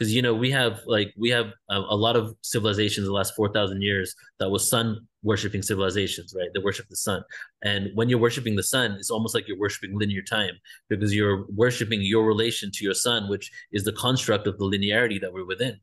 because 0.00 0.14
you 0.14 0.22
know 0.22 0.32
we 0.34 0.50
have 0.50 0.80
like 0.86 1.12
we 1.16 1.28
have 1.28 1.52
a, 1.68 1.76
a 1.76 1.94
lot 1.94 2.16
of 2.16 2.34
civilizations 2.40 3.06
the 3.06 3.12
last 3.12 3.36
4000 3.36 3.82
years 3.82 4.14
that 4.38 4.48
was 4.48 4.68
sun 4.68 5.06
worshiping 5.22 5.60
civilizations 5.60 6.34
right? 6.36 6.48
They 6.54 6.60
worship 6.60 6.88
the 6.88 6.96
sun. 6.96 7.22
And 7.62 7.90
when 7.94 8.08
you're 8.08 8.18
worshiping 8.18 8.56
the 8.56 8.62
sun 8.62 8.92
it's 8.92 9.10
almost 9.10 9.34
like 9.34 9.46
you're 9.46 9.58
worshiping 9.58 9.98
linear 9.98 10.22
time 10.22 10.54
because 10.88 11.14
you're 11.14 11.44
worshiping 11.54 12.00
your 12.00 12.24
relation 12.26 12.70
to 12.72 12.84
your 12.84 12.94
sun 12.94 13.28
which 13.28 13.50
is 13.72 13.84
the 13.84 13.92
construct 13.92 14.46
of 14.46 14.58
the 14.58 14.64
linearity 14.64 15.20
that 15.20 15.32
we're 15.32 15.46
within. 15.46 15.78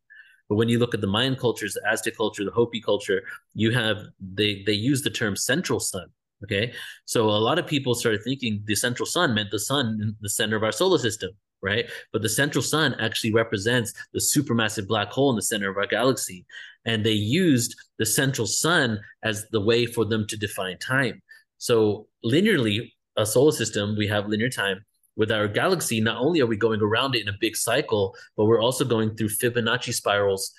But 0.50 0.55
when 0.55 0.69
you 0.69 0.79
look 0.79 0.93
at 0.93 1.01
the 1.01 1.07
Mayan 1.07 1.36
cultures, 1.36 1.74
the 1.74 1.88
Aztec 1.88 2.15
culture, 2.15 2.43
the 2.43 2.51
Hopi 2.51 2.81
culture, 2.81 3.21
you 3.53 3.71
have 3.71 3.97
they 4.19 4.63
they 4.65 4.74
use 4.74 5.03
the 5.03 5.09
term 5.09 5.36
central 5.36 5.79
sun. 5.79 6.07
Okay, 6.43 6.71
so 7.05 7.29
a 7.29 7.43
lot 7.47 7.59
of 7.59 7.65
people 7.67 7.95
started 7.95 8.21
thinking 8.24 8.63
the 8.65 8.75
central 8.75 9.05
sun 9.05 9.33
meant 9.33 9.50
the 9.51 9.59
sun 9.59 10.00
in 10.01 10.15
the 10.21 10.29
center 10.29 10.55
of 10.55 10.63
our 10.63 10.71
solar 10.71 11.00
system 11.00 11.31
right? 11.61 11.89
But 12.13 12.21
the 12.21 12.29
central 12.29 12.61
sun 12.61 12.95
actually 12.99 13.33
represents 13.33 13.93
the 14.13 14.19
supermassive 14.19 14.87
black 14.87 15.11
hole 15.11 15.29
in 15.29 15.35
the 15.35 15.41
center 15.41 15.69
of 15.69 15.77
our 15.77 15.87
galaxy. 15.87 16.45
And 16.85 17.05
they 17.05 17.11
used 17.11 17.75
the 17.99 18.05
central 18.05 18.47
sun 18.47 18.99
as 19.23 19.45
the 19.51 19.61
way 19.61 19.85
for 19.85 20.05
them 20.05 20.25
to 20.27 20.37
define 20.37 20.77
time. 20.79 21.21
So, 21.57 22.07
linearly, 22.23 22.91
a 23.17 23.25
solar 23.25 23.51
system, 23.51 23.95
we 23.97 24.07
have 24.07 24.27
linear 24.27 24.49
time. 24.49 24.85
With 25.15 25.31
our 25.31 25.47
galaxy, 25.47 25.99
not 25.99 26.21
only 26.21 26.39
are 26.41 26.45
we 26.45 26.57
going 26.57 26.81
around 26.81 27.15
it 27.15 27.23
in 27.23 27.27
a 27.27 27.37
big 27.41 27.55
cycle, 27.55 28.15
but 28.35 28.45
we're 28.45 28.61
also 28.61 28.85
going 28.85 29.15
through 29.15 29.29
Fibonacci 29.29 29.93
spirals 29.93 30.53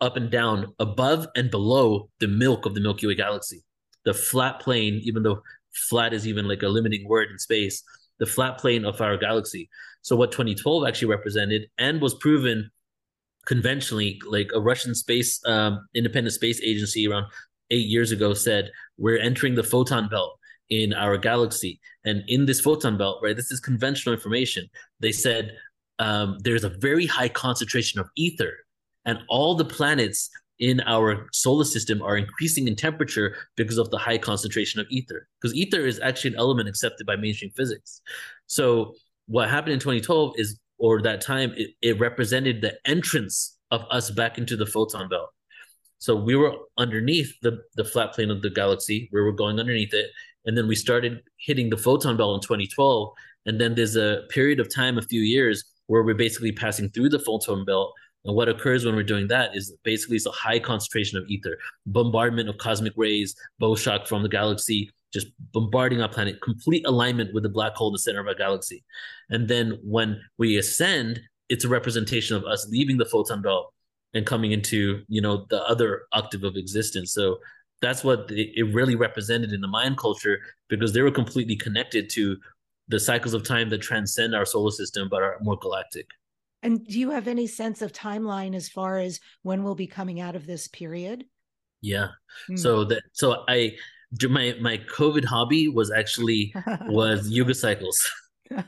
up 0.00 0.16
and 0.16 0.30
down, 0.30 0.74
above 0.80 1.28
and 1.36 1.50
below 1.50 2.08
the 2.18 2.26
milk 2.26 2.66
of 2.66 2.74
the 2.74 2.80
Milky 2.80 3.06
Way 3.06 3.14
galaxy. 3.14 3.62
The 4.04 4.14
flat 4.14 4.60
plane, 4.60 5.00
even 5.04 5.22
though 5.22 5.42
flat 5.88 6.12
is 6.12 6.26
even 6.26 6.48
like 6.48 6.62
a 6.62 6.68
limiting 6.68 7.06
word 7.06 7.28
in 7.30 7.38
space, 7.38 7.82
the 8.20 8.26
flat 8.26 8.58
plane 8.58 8.84
of 8.84 9.00
our 9.00 9.16
galaxy. 9.16 9.68
So 10.02 10.14
what 10.14 10.30
2012 10.30 10.86
actually 10.86 11.08
represented 11.08 11.66
and 11.78 12.00
was 12.00 12.14
proven 12.14 12.70
conventionally, 13.46 14.20
like 14.26 14.50
a 14.54 14.60
Russian 14.60 14.94
space 14.94 15.40
um, 15.46 15.88
independent 15.94 16.34
space 16.34 16.60
agency 16.62 17.08
around 17.08 17.26
eight 17.70 17.86
years 17.86 18.12
ago 18.12 18.34
said, 18.34 18.70
we're 18.98 19.18
entering 19.18 19.54
the 19.54 19.64
photon 19.64 20.08
belt 20.08 20.38
in 20.68 20.92
our 20.92 21.16
galaxy. 21.16 21.80
And 22.04 22.22
in 22.28 22.46
this 22.46 22.60
photon 22.60 22.96
belt, 22.96 23.20
right, 23.22 23.36
this 23.36 23.50
is 23.50 23.60
conventional 23.60 24.14
information. 24.14 24.68
They 25.00 25.12
said 25.12 25.56
um, 25.98 26.38
there's 26.42 26.64
a 26.64 26.70
very 26.70 27.06
high 27.06 27.28
concentration 27.28 28.00
of 28.00 28.08
ether, 28.16 28.52
and 29.04 29.18
all 29.28 29.54
the 29.54 29.64
planets 29.64 30.30
in 30.60 30.80
our 30.82 31.26
solar 31.32 31.64
system 31.64 32.02
are 32.02 32.16
increasing 32.16 32.68
in 32.68 32.76
temperature 32.76 33.34
because 33.56 33.78
of 33.78 33.90
the 33.90 33.98
high 33.98 34.18
concentration 34.18 34.80
of 34.80 34.86
ether. 34.90 35.26
Because 35.40 35.56
ether 35.56 35.80
is 35.80 35.98
actually 36.00 36.34
an 36.34 36.38
element 36.38 36.68
accepted 36.68 37.06
by 37.06 37.16
mainstream 37.16 37.50
physics. 37.56 38.02
So 38.46 38.94
what 39.26 39.48
happened 39.48 39.72
in 39.72 39.80
2012 39.80 40.34
is, 40.36 40.58
or 40.78 41.02
that 41.02 41.22
time, 41.22 41.52
it, 41.56 41.70
it 41.80 41.98
represented 41.98 42.60
the 42.60 42.74
entrance 42.84 43.58
of 43.70 43.84
us 43.90 44.10
back 44.10 44.38
into 44.38 44.56
the 44.56 44.66
photon 44.66 45.08
belt. 45.08 45.30
So 45.98 46.14
we 46.14 46.36
were 46.36 46.54
underneath 46.78 47.32
the, 47.40 47.58
the 47.76 47.84
flat 47.84 48.12
plane 48.12 48.30
of 48.30 48.42
the 48.42 48.50
galaxy, 48.50 49.08
where 49.10 49.22
we 49.22 49.30
were 49.30 49.36
going 49.36 49.58
underneath 49.58 49.94
it. 49.94 50.10
And 50.44 50.56
then 50.56 50.66
we 50.66 50.74
started 50.74 51.20
hitting 51.38 51.70
the 51.70 51.76
photon 51.76 52.16
belt 52.16 52.34
in 52.34 52.40
2012. 52.40 53.10
And 53.46 53.60
then 53.60 53.74
there's 53.74 53.96
a 53.96 54.22
period 54.28 54.60
of 54.60 54.74
time, 54.74 54.98
a 54.98 55.02
few 55.02 55.20
years, 55.20 55.64
where 55.86 56.02
we're 56.02 56.14
basically 56.14 56.52
passing 56.52 56.88
through 56.90 57.08
the 57.08 57.18
photon 57.18 57.64
belt 57.64 57.92
and 58.24 58.34
what 58.34 58.48
occurs 58.48 58.84
when 58.84 58.94
we're 58.94 59.02
doing 59.02 59.28
that 59.28 59.56
is 59.56 59.74
basically 59.82 60.16
it's 60.16 60.26
a 60.26 60.30
high 60.30 60.58
concentration 60.58 61.18
of 61.18 61.28
ether, 61.28 61.58
bombardment 61.86 62.48
of 62.48 62.58
cosmic 62.58 62.92
rays, 62.96 63.34
bow 63.58 63.74
shock 63.74 64.06
from 64.06 64.22
the 64.22 64.28
galaxy, 64.28 64.90
just 65.12 65.28
bombarding 65.52 66.02
our 66.02 66.08
planet, 66.08 66.40
complete 66.42 66.86
alignment 66.86 67.32
with 67.32 67.42
the 67.42 67.48
black 67.48 67.74
hole 67.74 67.88
in 67.88 67.92
the 67.92 67.98
center 67.98 68.20
of 68.20 68.26
our 68.26 68.34
galaxy. 68.34 68.84
And 69.30 69.48
then 69.48 69.78
when 69.82 70.20
we 70.38 70.58
ascend, 70.58 71.20
it's 71.48 71.64
a 71.64 71.68
representation 71.68 72.36
of 72.36 72.44
us 72.44 72.68
leaving 72.68 72.98
the 72.98 73.06
photon 73.06 73.42
belt 73.42 73.72
and 74.12 74.26
coming 74.26 74.52
into, 74.52 75.02
you 75.08 75.20
know, 75.20 75.46
the 75.50 75.62
other 75.64 76.02
octave 76.12 76.44
of 76.44 76.56
existence. 76.56 77.12
So 77.12 77.38
that's 77.80 78.04
what 78.04 78.26
it 78.28 78.74
really 78.74 78.94
represented 78.94 79.52
in 79.52 79.62
the 79.62 79.68
Mayan 79.68 79.96
culture 79.96 80.40
because 80.68 80.92
they 80.92 81.00
were 81.00 81.10
completely 81.10 81.56
connected 81.56 82.10
to 82.10 82.36
the 82.88 83.00
cycles 83.00 83.34
of 83.34 83.44
time 83.44 83.70
that 83.70 83.78
transcend 83.78 84.34
our 84.34 84.44
solar 84.44 84.70
system 84.70 85.08
but 85.08 85.22
are 85.22 85.38
more 85.40 85.56
galactic. 85.56 86.06
And 86.62 86.86
do 86.86 86.98
you 86.98 87.10
have 87.10 87.28
any 87.28 87.46
sense 87.46 87.82
of 87.82 87.92
timeline 87.92 88.54
as 88.54 88.68
far 88.68 88.98
as 88.98 89.20
when 89.42 89.62
we'll 89.62 89.74
be 89.74 89.86
coming 89.86 90.20
out 90.20 90.36
of 90.36 90.46
this 90.46 90.68
period? 90.68 91.24
Yeah. 91.80 92.08
Mm. 92.50 92.58
So 92.58 92.84
that 92.84 93.02
so 93.12 93.44
I 93.48 93.76
my 94.28 94.54
my 94.60 94.78
COVID 94.78 95.24
hobby 95.24 95.68
was 95.68 95.90
actually 95.90 96.54
was 96.88 97.28
Yuga 97.30 97.54
cycles. 97.54 98.00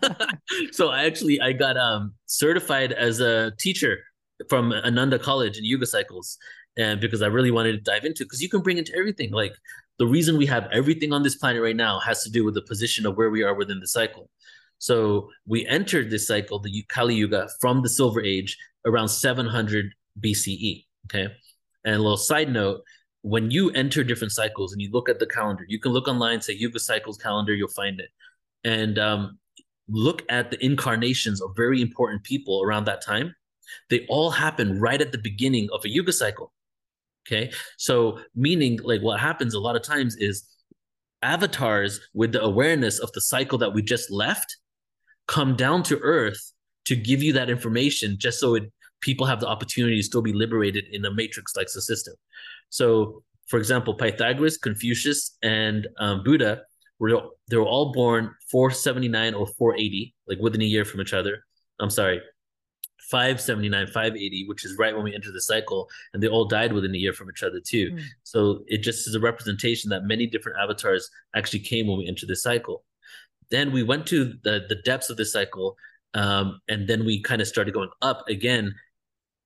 so 0.72 0.88
I 0.88 1.04
actually 1.04 1.40
I 1.40 1.52
got 1.52 1.76
um 1.76 2.14
certified 2.26 2.92
as 2.92 3.20
a 3.20 3.52
teacher 3.58 3.98
from 4.48 4.72
Ananda 4.72 5.18
College 5.18 5.58
in 5.58 5.64
Yuga 5.64 5.86
cycles 5.86 6.38
and 6.76 7.00
because 7.00 7.22
I 7.22 7.26
really 7.26 7.50
wanted 7.50 7.72
to 7.72 7.78
dive 7.78 8.04
into 8.04 8.24
because 8.24 8.40
you 8.40 8.48
can 8.48 8.62
bring 8.62 8.78
into 8.78 8.94
everything 8.96 9.30
like 9.30 9.52
the 9.98 10.06
reason 10.06 10.38
we 10.38 10.46
have 10.46 10.68
everything 10.72 11.12
on 11.12 11.22
this 11.22 11.36
planet 11.36 11.62
right 11.62 11.76
now 11.76 11.98
has 12.00 12.22
to 12.24 12.30
do 12.30 12.44
with 12.44 12.54
the 12.54 12.62
position 12.62 13.06
of 13.06 13.16
where 13.16 13.30
we 13.30 13.42
are 13.42 13.54
within 13.54 13.80
the 13.80 13.86
cycle. 13.86 14.30
So 14.82 15.30
we 15.46 15.64
entered 15.68 16.10
this 16.10 16.26
cycle, 16.26 16.58
the 16.58 16.82
Kali 16.88 17.14
Yuga, 17.14 17.48
from 17.60 17.82
the 17.82 17.88
Silver 17.88 18.20
Age 18.20 18.58
around 18.84 19.10
700 19.10 19.94
BCE. 20.20 20.86
Okay. 21.06 21.32
And 21.84 21.94
a 21.94 21.98
little 21.98 22.16
side 22.16 22.52
note 22.52 22.80
when 23.20 23.52
you 23.52 23.70
enter 23.70 24.02
different 24.02 24.32
cycles 24.32 24.72
and 24.72 24.82
you 24.82 24.90
look 24.90 25.08
at 25.08 25.20
the 25.20 25.26
calendar, 25.26 25.64
you 25.68 25.78
can 25.78 25.92
look 25.92 26.08
online, 26.08 26.40
say 26.40 26.54
Yuga 26.54 26.80
Cycles 26.80 27.16
calendar, 27.16 27.54
you'll 27.54 27.68
find 27.68 28.00
it. 28.00 28.08
And 28.64 28.98
um, 28.98 29.38
look 29.88 30.24
at 30.28 30.50
the 30.50 30.64
incarnations 30.64 31.40
of 31.40 31.54
very 31.54 31.80
important 31.80 32.24
people 32.24 32.60
around 32.64 32.84
that 32.86 33.02
time. 33.02 33.36
They 33.88 34.04
all 34.08 34.32
happen 34.32 34.80
right 34.80 35.00
at 35.00 35.12
the 35.12 35.18
beginning 35.18 35.68
of 35.72 35.84
a 35.84 35.88
Yuga 35.88 36.12
cycle. 36.12 36.52
Okay. 37.24 37.52
So, 37.76 38.18
meaning 38.34 38.80
like 38.82 39.00
what 39.00 39.20
happens 39.20 39.54
a 39.54 39.60
lot 39.60 39.76
of 39.76 39.82
times 39.82 40.16
is 40.16 40.42
avatars 41.22 42.00
with 42.14 42.32
the 42.32 42.42
awareness 42.42 42.98
of 42.98 43.12
the 43.12 43.20
cycle 43.20 43.58
that 43.58 43.72
we 43.72 43.80
just 43.80 44.10
left 44.10 44.56
come 45.26 45.56
down 45.56 45.82
to 45.84 45.98
earth 45.98 46.52
to 46.84 46.96
give 46.96 47.22
you 47.22 47.32
that 47.34 47.48
information 47.48 48.16
just 48.18 48.40
so 48.40 48.54
it, 48.54 48.72
people 49.00 49.26
have 49.26 49.40
the 49.40 49.48
opportunity 49.48 49.96
to 49.96 50.02
still 50.02 50.22
be 50.22 50.32
liberated 50.32 50.84
in 50.92 51.04
a 51.04 51.12
matrix 51.12 51.54
like 51.56 51.68
the 51.72 51.82
system. 51.82 52.14
So, 52.70 53.22
for 53.48 53.58
example, 53.58 53.94
Pythagoras, 53.94 54.56
Confucius, 54.56 55.36
and 55.42 55.86
um, 55.98 56.22
Buddha 56.24 56.62
were 56.98 57.20
they 57.48 57.56
were 57.56 57.66
all 57.66 57.92
born 57.92 58.34
479 58.50 59.34
or 59.34 59.46
480, 59.46 60.14
like 60.26 60.38
within 60.38 60.62
a 60.62 60.64
year 60.64 60.84
from 60.84 61.00
each 61.00 61.12
other. 61.12 61.44
I'm 61.80 61.90
sorry, 61.90 62.20
579, 63.10 63.88
580, 63.88 64.46
which 64.46 64.64
is 64.64 64.78
right 64.78 64.94
when 64.94 65.04
we 65.04 65.14
enter 65.14 65.32
the 65.32 65.40
cycle, 65.40 65.88
and 66.14 66.22
they 66.22 66.28
all 66.28 66.46
died 66.46 66.72
within 66.72 66.94
a 66.94 66.98
year 66.98 67.12
from 67.12 67.28
each 67.28 67.42
other 67.42 67.60
too. 67.60 67.90
Mm. 67.90 68.02
So 68.22 68.62
it 68.68 68.78
just 68.78 69.06
is 69.06 69.14
a 69.14 69.20
representation 69.20 69.90
that 69.90 70.04
many 70.04 70.26
different 70.26 70.58
avatars 70.58 71.10
actually 71.34 71.60
came 71.60 71.86
when 71.88 71.98
we 71.98 72.06
enter 72.06 72.26
the 72.26 72.36
cycle. 72.36 72.84
Then 73.52 73.70
we 73.70 73.82
went 73.84 74.04
to 74.06 74.34
the 74.42 74.54
the 74.68 74.78
depths 74.84 75.10
of 75.10 75.16
the 75.16 75.24
cycle, 75.36 75.76
um, 76.14 76.60
and 76.68 76.88
then 76.88 77.04
we 77.04 77.22
kind 77.22 77.40
of 77.40 77.46
started 77.46 77.74
going 77.74 77.90
up 78.10 78.20
again 78.28 78.74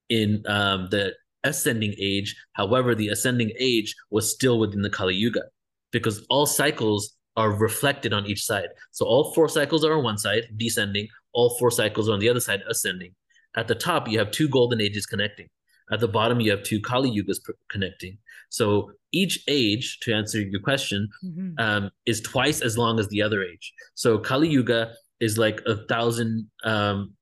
in 0.09 0.29
um, 0.47 0.87
the 0.89 1.13
ascending 1.43 1.93
age. 1.99 2.35
However, 2.53 2.95
the 2.95 3.09
ascending 3.09 3.51
age 3.59 3.93
was 4.09 4.31
still 4.31 4.57
within 4.57 4.81
the 4.81 4.89
Kali 4.89 5.15
Yuga, 5.15 5.43
because 5.91 6.25
all 6.29 6.47
cycles 6.47 7.15
are 7.35 7.51
reflected 7.51 8.13
on 8.13 8.25
each 8.25 8.43
side. 8.43 8.69
So 8.91 9.05
all 9.05 9.33
four 9.35 9.47
cycles 9.47 9.85
are 9.85 9.93
on 9.97 10.03
one 10.03 10.17
side, 10.17 10.43
descending. 10.57 11.07
All 11.33 11.55
four 11.59 11.69
cycles 11.69 12.09
are 12.09 12.13
on 12.13 12.19
the 12.19 12.29
other 12.29 12.39
side, 12.39 12.61
ascending. 12.67 13.13
At 13.55 13.67
the 13.67 13.75
top, 13.75 14.09
you 14.09 14.17
have 14.19 14.31
two 14.31 14.49
golden 14.49 14.81
ages 14.81 15.05
connecting. 15.05 15.47
At 15.91 15.99
the 15.99 16.07
bottom, 16.07 16.39
you 16.39 16.51
have 16.51 16.63
two 16.63 16.81
Kali 16.81 17.11
Yugas 17.11 17.39
connecting. 17.69 18.17
So 18.49 18.91
each 19.11 19.43
age, 19.47 19.99
to 20.01 20.13
answer 20.13 20.41
your 20.41 20.61
question, 20.61 21.09
mm-hmm. 21.23 21.51
um, 21.57 21.91
is 22.05 22.21
twice 22.21 22.61
as 22.61 22.77
long 22.77 22.99
as 22.99 23.07
the 23.09 23.21
other 23.21 23.43
age. 23.43 23.73
So 23.95 24.17
Kali 24.17 24.49
Yuga 24.49 24.93
is 25.19 25.37
like 25.37 25.61
a 25.65 25.77
thousand, 25.87 26.49
um, 26.63 27.13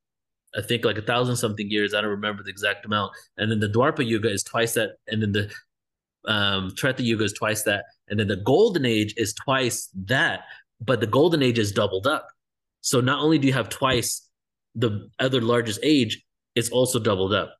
I 0.56 0.62
think 0.62 0.86
like 0.86 0.98
a 0.98 1.02
thousand 1.02 1.36
something 1.36 1.70
years. 1.70 1.94
I 1.94 2.02
don't 2.02 2.12
remember 2.12 2.44
the 2.44 2.50
exact 2.50 2.86
amount. 2.86 3.12
And 3.38 3.52
then 3.52 3.60
the 3.60 3.70
Dwapara 3.70 4.06
Yuga 4.06 4.32
is 4.32 4.44
twice 4.44 4.74
that. 4.74 4.92
And 5.08 5.22
then 5.22 5.32
the 5.32 5.52
um, 6.28 6.74
Treta 6.76 7.04
Yuga 7.04 7.24
is 7.24 7.34
twice 7.34 7.64
that. 7.64 7.86
And 8.08 8.20
then 8.20 8.28
the 8.28 8.38
Golden 8.38 8.86
Age 8.86 9.14
is 9.18 9.34
twice 9.34 9.90
that. 10.06 10.42
But 10.82 11.00
the 11.00 11.08
Golden 11.08 11.42
Age 11.44 11.60
is 11.60 11.72
doubled 11.72 12.08
up. 12.08 12.28
So 12.82 13.02
not 13.02 13.20
only 13.20 13.38
do 13.38 13.48
you 13.48 13.54
have 13.54 13.70
twice 13.70 14.30
the 14.76 15.10
other 15.20 15.42
largest 15.42 15.80
age, 15.84 16.22
it's 16.56 16.70
also 16.70 17.00
doubled 17.00 17.34
up. 17.34 17.56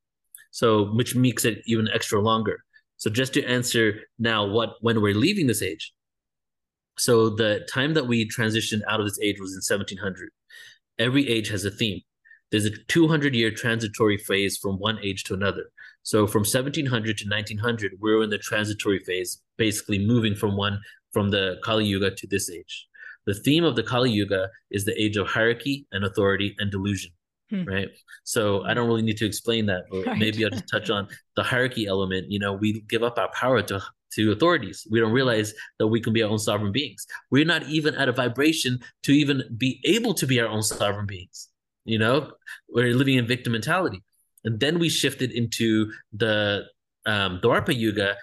So 0.52 0.94
which 0.94 1.16
makes 1.16 1.46
it 1.46 1.62
even 1.66 1.88
extra 1.94 2.22
longer. 2.22 2.60
So 3.06 3.12
just 3.12 3.36
to 3.36 3.46
answer 3.46 4.00
now 4.18 4.48
what 4.48 4.78
when 4.82 5.00
we're 5.00 5.14
leaving 5.14 5.46
this 5.46 5.62
age. 5.62 5.94
So 6.98 7.30
the 7.30 7.64
time 7.72 7.94
that 7.94 8.08
we 8.08 8.28
transitioned 8.28 8.82
out 8.90 9.00
of 9.00 9.06
this 9.06 9.20
age 9.22 9.40
was 9.40 9.52
in 9.52 9.58
1700. 9.58 10.30
Every 10.98 11.30
age 11.30 11.50
has 11.50 11.66
a 11.66 11.70
theme. 11.70 12.02
There's 12.50 12.66
a 12.66 12.72
200 12.88 13.36
year 13.36 13.52
transitory 13.52 14.18
phase 14.18 14.58
from 14.58 14.80
one 14.80 14.98
age 15.04 15.24
to 15.26 15.36
another. 15.36 15.66
So 16.02 16.26
from 16.26 16.40
1700 16.40 17.20
to 17.20 17.30
1900, 17.30 17.92
we're 18.00 18.24
in 18.24 18.32
the 18.32 18.40
transitory 18.40 18.98
phase, 18.98 19.40
basically 19.56 20.04
moving 20.04 20.34
from 20.34 20.58
one 20.58 20.80
from 21.14 21.30
the 21.30 21.58
Kali 21.64 21.86
Yuga 21.86 22.10
to 22.10 22.26
this 22.26 22.50
age. 22.50 22.88
The 23.28 23.36
theme 23.36 23.66
of 23.66 23.76
the 23.76 23.84
Kali 23.84 24.10
Yuga 24.10 24.50
is 24.72 24.86
the 24.86 25.00
age 25.00 25.16
of 25.16 25.28
hierarchy 25.28 25.86
and 25.92 26.04
authority 26.04 26.56
and 26.58 26.72
delusion. 26.72 27.12
Hmm. 27.52 27.64
Right. 27.64 27.90
So 28.24 28.64
I 28.64 28.74
don't 28.74 28.88
really 28.88 29.04
need 29.04 29.18
to 29.18 29.26
explain 29.26 29.68
that, 29.68 29.84
but 29.92 30.06
right. 30.08 30.18
maybe 30.18 30.44
I'll 30.44 30.52
just 30.52 30.68
touch 30.68 30.90
on 30.90 31.08
the 31.36 31.44
hierarchy 31.44 31.86
element. 31.86 32.32
You 32.32 32.40
know, 32.40 32.54
we 32.54 32.82
give 32.82 33.04
up 33.04 33.20
our 33.20 33.32
power 33.34 33.62
to 33.64 33.82
to 34.14 34.32
authorities. 34.32 34.88
We 34.90 35.00
don't 35.00 35.12
realize 35.12 35.54
that 35.78 35.88
we 35.88 36.00
can 36.00 36.14
be 36.14 36.24
our 36.24 36.30
own 36.30 36.40
sovereign 36.40 36.72
beings. 36.72 37.06
We're 37.32 37.46
not 37.46 37.64
even 37.64 37.96
at 37.96 38.08
a 38.08 38.14
vibration 38.14 38.80
to 39.04 39.12
even 39.12 39.44
be 39.58 39.82
able 39.84 40.14
to 40.16 40.26
be 40.26 40.40
our 40.40 40.48
own 40.48 40.64
sovereign 40.64 41.06
beings. 41.06 41.50
You 41.84 42.00
know, 42.00 42.32
we're 42.70 42.94
living 42.96 43.16
in 43.16 43.28
victim 43.28 43.54
mentality. 43.54 44.02
And 44.44 44.60
then 44.60 44.80
we 44.80 44.90
shifted 44.90 45.32
into 45.32 45.92
the 46.14 46.64
um, 47.06 47.40
Dwapara 47.42 47.76
Yuga, 47.76 48.16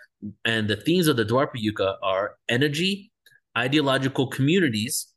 and 0.45 0.69
the 0.69 0.77
themes 0.77 1.09
of 1.09 1.17
the 1.17 1.25
Dwapara 1.25 1.57
Yuga 1.57 1.97
are 2.03 2.37
energy, 2.49 3.13
ideological 3.57 4.29
communities, 4.29 5.09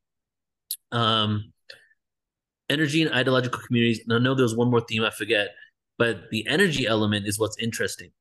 um, 0.92 1.54
energy 2.70 3.02
and 3.02 3.14
ideological 3.14 3.62
communities. 3.66 4.02
And 4.06 4.14
I 4.14 4.20
know 4.20 4.36
there's 4.36 4.56
one 4.56 4.70
more 4.70 4.82
theme 4.82 5.04
I 5.04 5.10
forget, 5.10 5.50
but 5.98 6.30
the 6.32 6.46
energy 6.48 6.86
element 6.86 7.28
is 7.28 7.40
what's 7.40 7.58
interesting. 7.58 8.12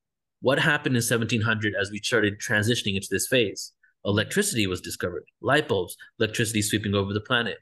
What 0.41 0.59
happened 0.59 0.97
in 0.97 1.03
1700 1.03 1.75
as 1.81 1.91
we 1.91 1.99
started 1.99 2.39
transitioning 2.39 2.97
into 2.97 3.09
this 3.11 3.27
phase? 3.27 3.73
Electricity 4.05 4.67
was 4.67 4.83
discovered, 4.83 5.25
light 5.41 5.67
bulbs, 5.67 5.97
electricity 6.19 6.61
sweeping 6.61 6.95
over 6.95 7.15
the 7.15 7.21
planet, 7.21 7.57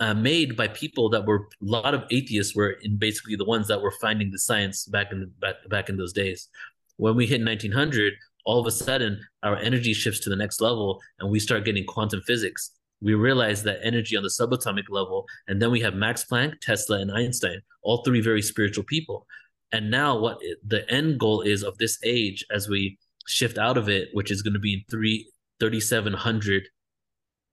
uh, 0.00 0.14
made 0.14 0.56
by 0.56 0.68
people 0.68 1.10
that 1.10 1.26
were 1.26 1.48
a 1.60 1.64
lot 1.64 1.92
of 1.92 2.04
atheists 2.10 2.54
were 2.54 2.76
in 2.82 2.96
basically 2.96 3.36
the 3.36 3.44
ones 3.44 3.68
that 3.68 3.82
were 3.82 3.92
finding 4.00 4.30
the 4.30 4.38
science 4.38 4.86
back 4.86 5.12
in 5.12 5.20
the, 5.20 5.26
back 5.40 5.56
back 5.68 5.88
in 5.88 5.96
those 5.96 6.12
days. 6.12 6.48
When 6.96 7.16
we 7.16 7.26
hit 7.26 7.44
1900, 7.44 8.14
all 8.46 8.60
of 8.60 8.66
a 8.66 8.70
sudden 8.70 9.20
our 9.42 9.56
energy 9.56 9.92
shifts 9.92 10.20
to 10.20 10.30
the 10.30 10.36
next 10.36 10.60
level, 10.60 11.00
and 11.18 11.30
we 11.30 11.38
start 11.38 11.64
getting 11.64 11.84
quantum 11.84 12.22
physics 12.22 12.70
we 13.02 13.14
realize 13.14 13.62
that 13.64 13.80
energy 13.82 14.16
on 14.16 14.22
the 14.22 14.28
subatomic 14.28 14.84
level, 14.88 15.26
and 15.48 15.60
then 15.60 15.70
we 15.70 15.80
have 15.80 15.94
Max 15.94 16.24
Planck, 16.24 16.60
Tesla, 16.60 17.00
and 17.00 17.10
Einstein, 17.10 17.60
all 17.82 18.02
three 18.04 18.20
very 18.20 18.42
spiritual 18.42 18.84
people. 18.84 19.26
And 19.72 19.90
now, 19.90 20.18
what 20.18 20.38
the 20.66 20.88
end 20.90 21.18
goal 21.18 21.40
is 21.40 21.64
of 21.64 21.78
this 21.78 21.98
age, 22.04 22.44
as 22.50 22.68
we 22.68 22.98
shift 23.26 23.58
out 23.58 23.76
of 23.76 23.88
it, 23.88 24.08
which 24.12 24.30
is 24.30 24.42
going 24.42 24.54
to 24.54 24.60
be 24.60 24.74
in 24.74 24.84
three, 24.90 25.28
3700 25.60 26.68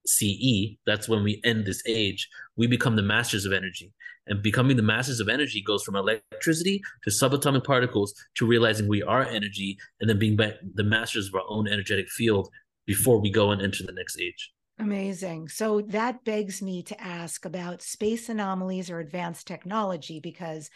CE, 0.06 0.78
that's 0.86 1.10
when 1.10 1.24
we 1.24 1.42
end 1.44 1.66
this 1.66 1.82
age, 1.88 2.30
we 2.56 2.68
become 2.68 2.96
the 2.96 3.02
masters 3.02 3.46
of 3.46 3.54
energy. 3.54 3.94
And 4.28 4.44
becoming 4.44 4.78
the 4.78 4.84
masters 4.84 5.20
of 5.20 5.30
energy 5.30 5.64
goes 5.66 5.82
from 5.84 5.96
electricity 5.96 6.84
to 7.04 7.10
subatomic 7.10 7.64
particles 7.64 8.14
to 8.36 8.46
realizing 8.46 8.88
we 8.88 9.02
are 9.02 9.24
energy 9.24 9.80
and 10.00 10.10
then 10.10 10.20
being 10.20 10.38
the 10.38 10.84
masters 10.84 11.30
of 11.30 11.36
our 11.36 11.44
own 11.50 11.68
energetic 11.68 12.10
field 12.10 12.50
before 12.86 13.20
we 13.20 13.32
go 13.32 13.50
and 13.50 13.62
enter 13.62 13.84
the 13.84 13.92
next 13.92 14.20
age. 14.20 14.52
Amazing. 14.80 15.50
So 15.50 15.82
that 15.88 16.24
begs 16.24 16.62
me 16.62 16.84
to 16.84 17.02
ask 17.02 17.44
about 17.44 17.82
space 17.82 18.30
anomalies 18.30 18.90
or 18.90 19.00
advanced 19.00 19.46
technology, 19.46 20.20
because 20.22 20.70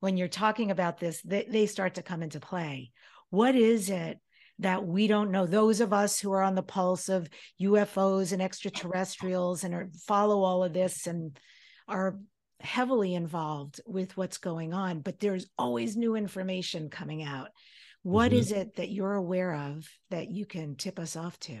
when 0.00 0.16
you're 0.16 0.28
talking 0.28 0.70
about 0.70 0.98
this, 0.98 1.20
they, 1.22 1.46
they 1.48 1.66
start 1.66 1.94
to 1.94 2.02
come 2.02 2.22
into 2.22 2.40
play. 2.40 2.92
What 3.30 3.54
is 3.54 3.90
it 3.90 4.18
that 4.60 4.86
we 4.86 5.08
don't 5.08 5.30
know? 5.30 5.46
Those 5.46 5.80
of 5.80 5.92
us 5.92 6.18
who 6.18 6.32
are 6.32 6.42
on 6.42 6.54
the 6.54 6.62
pulse 6.62 7.08
of 7.08 7.28
UFOs 7.60 8.32
and 8.32 8.40
extraterrestrials 8.40 9.62
and 9.62 9.74
are, 9.74 9.90
follow 10.06 10.42
all 10.42 10.64
of 10.64 10.72
this 10.72 11.06
and 11.06 11.38
are 11.86 12.18
heavily 12.60 13.14
involved 13.14 13.80
with 13.86 14.16
what's 14.16 14.38
going 14.38 14.72
on, 14.72 15.00
but 15.00 15.20
there's 15.20 15.46
always 15.58 15.96
new 15.96 16.14
information 16.14 16.88
coming 16.88 17.22
out. 17.22 17.48
What 18.02 18.30
mm-hmm. 18.30 18.40
is 18.40 18.52
it 18.52 18.76
that 18.76 18.90
you're 18.90 19.14
aware 19.14 19.54
of 19.54 19.86
that 20.10 20.30
you 20.30 20.46
can 20.46 20.76
tip 20.76 20.98
us 20.98 21.14
off 21.14 21.38
to? 21.40 21.58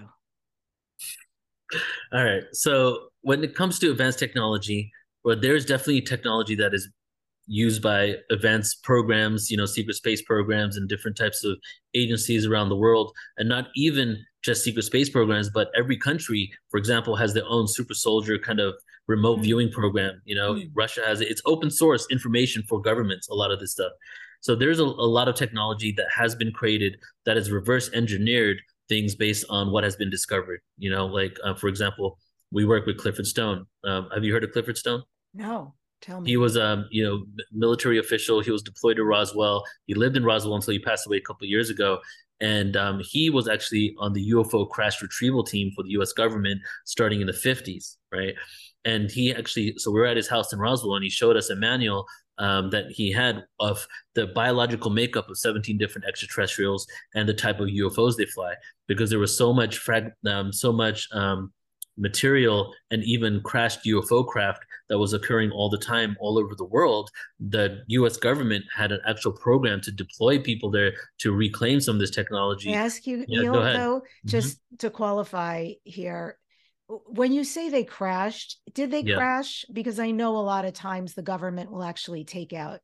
All 2.12 2.24
right. 2.24 2.42
So 2.52 3.08
when 3.22 3.42
it 3.42 3.54
comes 3.54 3.78
to 3.80 3.90
advanced 3.90 4.18
technology, 4.18 4.92
well, 5.24 5.38
there's 5.38 5.64
definitely 5.64 6.02
technology 6.02 6.54
that 6.56 6.74
is 6.74 6.88
used 7.46 7.82
by 7.82 8.16
advanced 8.30 8.82
programs, 8.82 9.50
you 9.50 9.56
know, 9.56 9.66
secret 9.66 9.94
space 9.94 10.22
programs 10.22 10.76
and 10.76 10.88
different 10.88 11.16
types 11.16 11.44
of 11.44 11.58
agencies 11.94 12.46
around 12.46 12.68
the 12.68 12.76
world, 12.76 13.12
and 13.36 13.48
not 13.48 13.68
even 13.76 14.18
just 14.42 14.62
secret 14.62 14.82
space 14.82 15.08
programs, 15.08 15.50
but 15.50 15.70
every 15.76 15.96
country, 15.96 16.52
for 16.70 16.78
example, 16.78 17.16
has 17.16 17.34
their 17.34 17.46
own 17.46 17.66
super 17.66 17.94
soldier 17.94 18.38
kind 18.38 18.60
of 18.60 18.74
remote 19.08 19.36
mm-hmm. 19.36 19.44
viewing 19.44 19.70
program. 19.70 20.20
You 20.24 20.34
know, 20.34 20.54
mm-hmm. 20.54 20.68
Russia 20.74 21.02
has 21.04 21.20
it. 21.20 21.28
It's 21.28 21.42
open 21.44 21.70
source 21.70 22.06
information 22.10 22.62
for 22.62 22.80
governments, 22.80 23.28
a 23.28 23.34
lot 23.34 23.50
of 23.50 23.60
this 23.60 23.72
stuff. 23.72 23.92
So 24.40 24.54
there's 24.54 24.78
a, 24.78 24.84
a 24.84 24.84
lot 24.84 25.28
of 25.28 25.34
technology 25.34 25.92
that 25.96 26.06
has 26.14 26.34
been 26.34 26.52
created 26.52 26.98
that 27.24 27.38
is 27.38 27.50
reverse 27.50 27.90
engineered 27.94 28.58
things 28.88 29.14
based 29.14 29.44
on 29.48 29.70
what 29.70 29.84
has 29.84 29.96
been 29.96 30.10
discovered. 30.10 30.60
You 30.78 30.90
know, 30.90 31.06
like 31.06 31.38
uh, 31.44 31.54
for 31.54 31.68
example, 31.68 32.18
we 32.50 32.64
work 32.64 32.86
with 32.86 32.98
Clifford 32.98 33.26
Stone. 33.26 33.66
Um, 33.84 34.08
have 34.14 34.24
you 34.24 34.32
heard 34.32 34.44
of 34.44 34.52
Clifford 34.52 34.78
Stone? 34.78 35.02
No. 35.32 35.74
Tell 36.00 36.20
me. 36.20 36.30
He 36.30 36.36
was 36.36 36.56
um, 36.56 36.86
you 36.90 37.02
know, 37.02 37.24
military 37.52 37.98
official. 37.98 38.40
He 38.40 38.50
was 38.50 38.62
deployed 38.62 38.96
to 38.96 39.04
Roswell. 39.04 39.64
He 39.86 39.94
lived 39.94 40.16
in 40.16 40.24
Roswell 40.24 40.56
until 40.56 40.72
he 40.72 40.78
passed 40.78 41.06
away 41.06 41.16
a 41.16 41.22
couple 41.22 41.46
years 41.46 41.70
ago. 41.70 41.98
And 42.40 42.76
um, 42.76 43.00
he 43.02 43.30
was 43.30 43.48
actually 43.48 43.94
on 43.98 44.12
the 44.12 44.30
UFO 44.32 44.68
crash 44.68 45.00
retrieval 45.00 45.44
team 45.44 45.70
for 45.74 45.82
the 45.82 45.90
U.S. 45.90 46.12
government 46.12 46.60
starting 46.84 47.20
in 47.20 47.26
the 47.26 47.32
50s, 47.32 47.96
right? 48.12 48.34
And 48.84 49.10
he 49.10 49.34
actually, 49.34 49.74
so 49.78 49.90
we 49.90 50.00
are 50.00 50.04
at 50.04 50.16
his 50.16 50.28
house 50.28 50.52
in 50.52 50.58
Roswell, 50.58 50.96
and 50.96 51.04
he 51.04 51.08
showed 51.08 51.36
us 51.36 51.48
a 51.48 51.56
manual 51.56 52.06
um, 52.38 52.70
that 52.70 52.90
he 52.90 53.12
had 53.12 53.44
of 53.60 53.86
the 54.14 54.26
biological 54.28 54.90
makeup 54.90 55.28
of 55.28 55.38
17 55.38 55.78
different 55.78 56.06
extraterrestrials 56.06 56.86
and 57.14 57.28
the 57.28 57.34
type 57.34 57.60
of 57.60 57.68
UFOs 57.68 58.16
they 58.16 58.26
fly, 58.26 58.54
because 58.88 59.10
there 59.10 59.18
was 59.18 59.36
so 59.36 59.52
much 59.52 59.78
frag- 59.78 60.12
um, 60.26 60.52
so 60.52 60.72
much 60.72 61.08
um, 61.12 61.52
material 61.96 62.72
and 62.90 63.02
even 63.04 63.40
crashed 63.42 63.84
UFO 63.84 64.26
craft 64.26 64.64
that 64.88 64.98
was 64.98 65.12
occurring 65.12 65.50
all 65.50 65.70
the 65.70 65.78
time 65.78 66.16
all 66.20 66.38
over 66.38 66.54
the 66.54 66.64
world. 66.64 67.10
The 67.40 67.82
U.S. 67.88 68.16
government 68.16 68.64
had 68.74 68.92
an 68.92 69.00
actual 69.06 69.32
program 69.32 69.80
to 69.82 69.92
deploy 69.92 70.38
people 70.38 70.70
there 70.70 70.92
to 71.18 71.32
reclaim 71.32 71.80
some 71.80 71.96
of 71.96 72.00
this 72.00 72.10
technology. 72.10 72.72
I 72.74 72.78
ask 72.78 73.06
you, 73.06 73.24
yeah, 73.28 73.42
Neil, 73.42 73.52
though, 73.52 74.00
mm-hmm. 74.00 74.28
just 74.28 74.58
mm-hmm. 74.58 74.76
to 74.78 74.90
qualify 74.90 75.72
here, 75.84 76.38
when 76.88 77.32
you 77.32 77.44
say 77.44 77.70
they 77.70 77.84
crashed, 77.84 78.58
did 78.72 78.90
they 78.90 79.00
yeah. 79.00 79.16
crash? 79.16 79.64
Because 79.72 79.98
I 79.98 80.10
know 80.10 80.36
a 80.36 80.38
lot 80.38 80.64
of 80.64 80.74
times 80.74 81.14
the 81.14 81.22
government 81.22 81.70
will 81.70 81.82
actually 81.82 82.24
take 82.24 82.52
out 82.52 82.80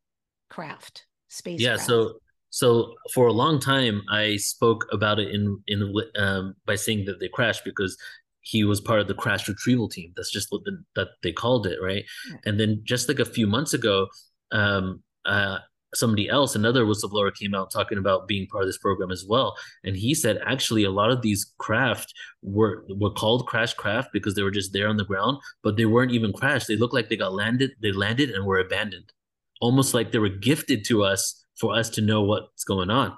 craft 0.48 1.06
space. 1.28 1.60
Yeah. 1.60 1.76
So 1.76 2.14
so 2.50 2.94
for 3.14 3.26
a 3.26 3.32
long 3.32 3.60
time, 3.60 4.02
I 4.10 4.36
spoke 4.36 4.86
about 4.92 5.18
it 5.18 5.32
in 5.34 5.62
in 5.66 5.94
um, 6.16 6.54
by 6.66 6.76
saying 6.76 7.04
that 7.06 7.20
they 7.20 7.28
crashed 7.28 7.64
because 7.64 7.96
he 8.42 8.64
was 8.64 8.80
part 8.80 9.00
of 9.00 9.06
the 9.06 9.14
crash 9.14 9.48
retrieval 9.48 9.88
team. 9.88 10.12
That's 10.16 10.30
just 10.30 10.50
what 10.50 10.64
the, 10.64 10.82
that 10.96 11.08
they 11.22 11.32
called 11.32 11.66
it, 11.66 11.78
right? 11.82 12.04
Yeah. 12.28 12.36
And 12.46 12.60
then 12.60 12.80
just 12.84 13.08
like 13.08 13.18
a 13.18 13.24
few 13.24 13.46
months 13.46 13.74
ago, 13.74 14.08
um, 14.50 15.02
uh, 15.26 15.58
somebody 15.94 16.28
else, 16.28 16.54
another 16.54 16.84
whistleblower 16.84 17.34
came 17.34 17.54
out 17.54 17.70
talking 17.70 17.98
about 17.98 18.28
being 18.28 18.46
part 18.46 18.62
of 18.62 18.68
this 18.68 18.78
program 18.78 19.10
as 19.10 19.24
well. 19.28 19.56
And 19.84 19.96
he 19.96 20.14
said 20.14 20.38
actually 20.46 20.84
a 20.84 20.90
lot 20.90 21.10
of 21.10 21.22
these 21.22 21.52
craft 21.58 22.12
were 22.42 22.84
were 22.88 23.10
called 23.10 23.46
crash 23.46 23.74
craft 23.74 24.10
because 24.12 24.34
they 24.34 24.42
were 24.42 24.50
just 24.50 24.72
there 24.72 24.88
on 24.88 24.96
the 24.96 25.04
ground, 25.04 25.38
but 25.62 25.76
they 25.76 25.86
weren't 25.86 26.12
even 26.12 26.32
crashed. 26.32 26.68
They 26.68 26.76
looked 26.76 26.94
like 26.94 27.08
they 27.08 27.16
got 27.16 27.34
landed, 27.34 27.72
they 27.80 27.92
landed 27.92 28.30
and 28.30 28.44
were 28.44 28.58
abandoned. 28.58 29.12
Almost 29.60 29.94
like 29.94 30.12
they 30.12 30.18
were 30.18 30.28
gifted 30.28 30.84
to 30.86 31.04
us 31.04 31.44
for 31.58 31.74
us 31.74 31.90
to 31.90 32.00
know 32.00 32.22
what's 32.22 32.64
going 32.64 32.90
on. 32.90 33.16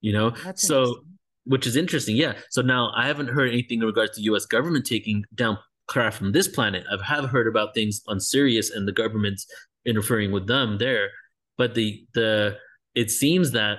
You 0.00 0.12
know? 0.12 0.30
That's 0.30 0.66
so 0.66 1.04
which 1.46 1.66
is 1.66 1.76
interesting. 1.76 2.16
Yeah. 2.16 2.34
So 2.50 2.62
now 2.62 2.92
I 2.96 3.06
haven't 3.06 3.28
heard 3.28 3.50
anything 3.50 3.80
in 3.80 3.86
regards 3.86 4.16
to 4.16 4.22
U.S. 4.22 4.46
government 4.46 4.86
taking 4.86 5.24
down 5.34 5.58
craft 5.86 6.18
from 6.18 6.32
this 6.32 6.48
planet. 6.48 6.84
I 6.90 7.04
have 7.04 7.26
heard 7.26 7.46
about 7.46 7.74
things 7.74 8.02
on 8.08 8.20
Sirius 8.20 8.70
and 8.70 8.88
the 8.88 8.92
government's 8.92 9.46
interfering 9.84 10.32
with 10.32 10.46
them 10.46 10.78
there, 10.78 11.10
but 11.56 11.74
the 11.74 12.04
the 12.14 12.58
it 12.94 13.10
seems 13.10 13.50
that 13.52 13.78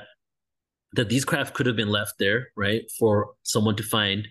that 0.94 1.10
these 1.10 1.26
craft 1.26 1.54
could 1.54 1.66
have 1.66 1.76
been 1.76 1.90
left 1.90 2.14
there, 2.20 2.48
right, 2.56 2.84
for 2.98 3.34
someone 3.44 3.76
to 3.76 3.84
find. 3.84 4.28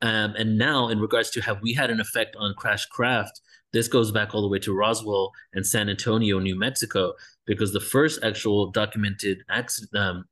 Um, 0.00 0.34
and 0.36 0.58
now, 0.58 0.88
in 0.88 1.00
regards 1.00 1.30
to 1.30 1.40
have 1.42 1.60
we 1.62 1.72
had 1.72 1.90
an 1.90 2.00
effect 2.00 2.36
on 2.36 2.54
crash 2.54 2.86
craft, 2.86 3.40
this 3.72 3.88
goes 3.88 4.10
back 4.10 4.34
all 4.34 4.42
the 4.42 4.48
way 4.48 4.58
to 4.60 4.74
Roswell 4.74 5.32
and 5.52 5.66
San 5.66 5.88
Antonio, 5.88 6.38
New 6.38 6.56
Mexico, 6.56 7.14
because 7.46 7.72
the 7.72 7.80
first 7.80 8.22
actual 8.22 8.70
documented 8.70 9.38
accident, 9.50 9.94
um, 9.96 10.24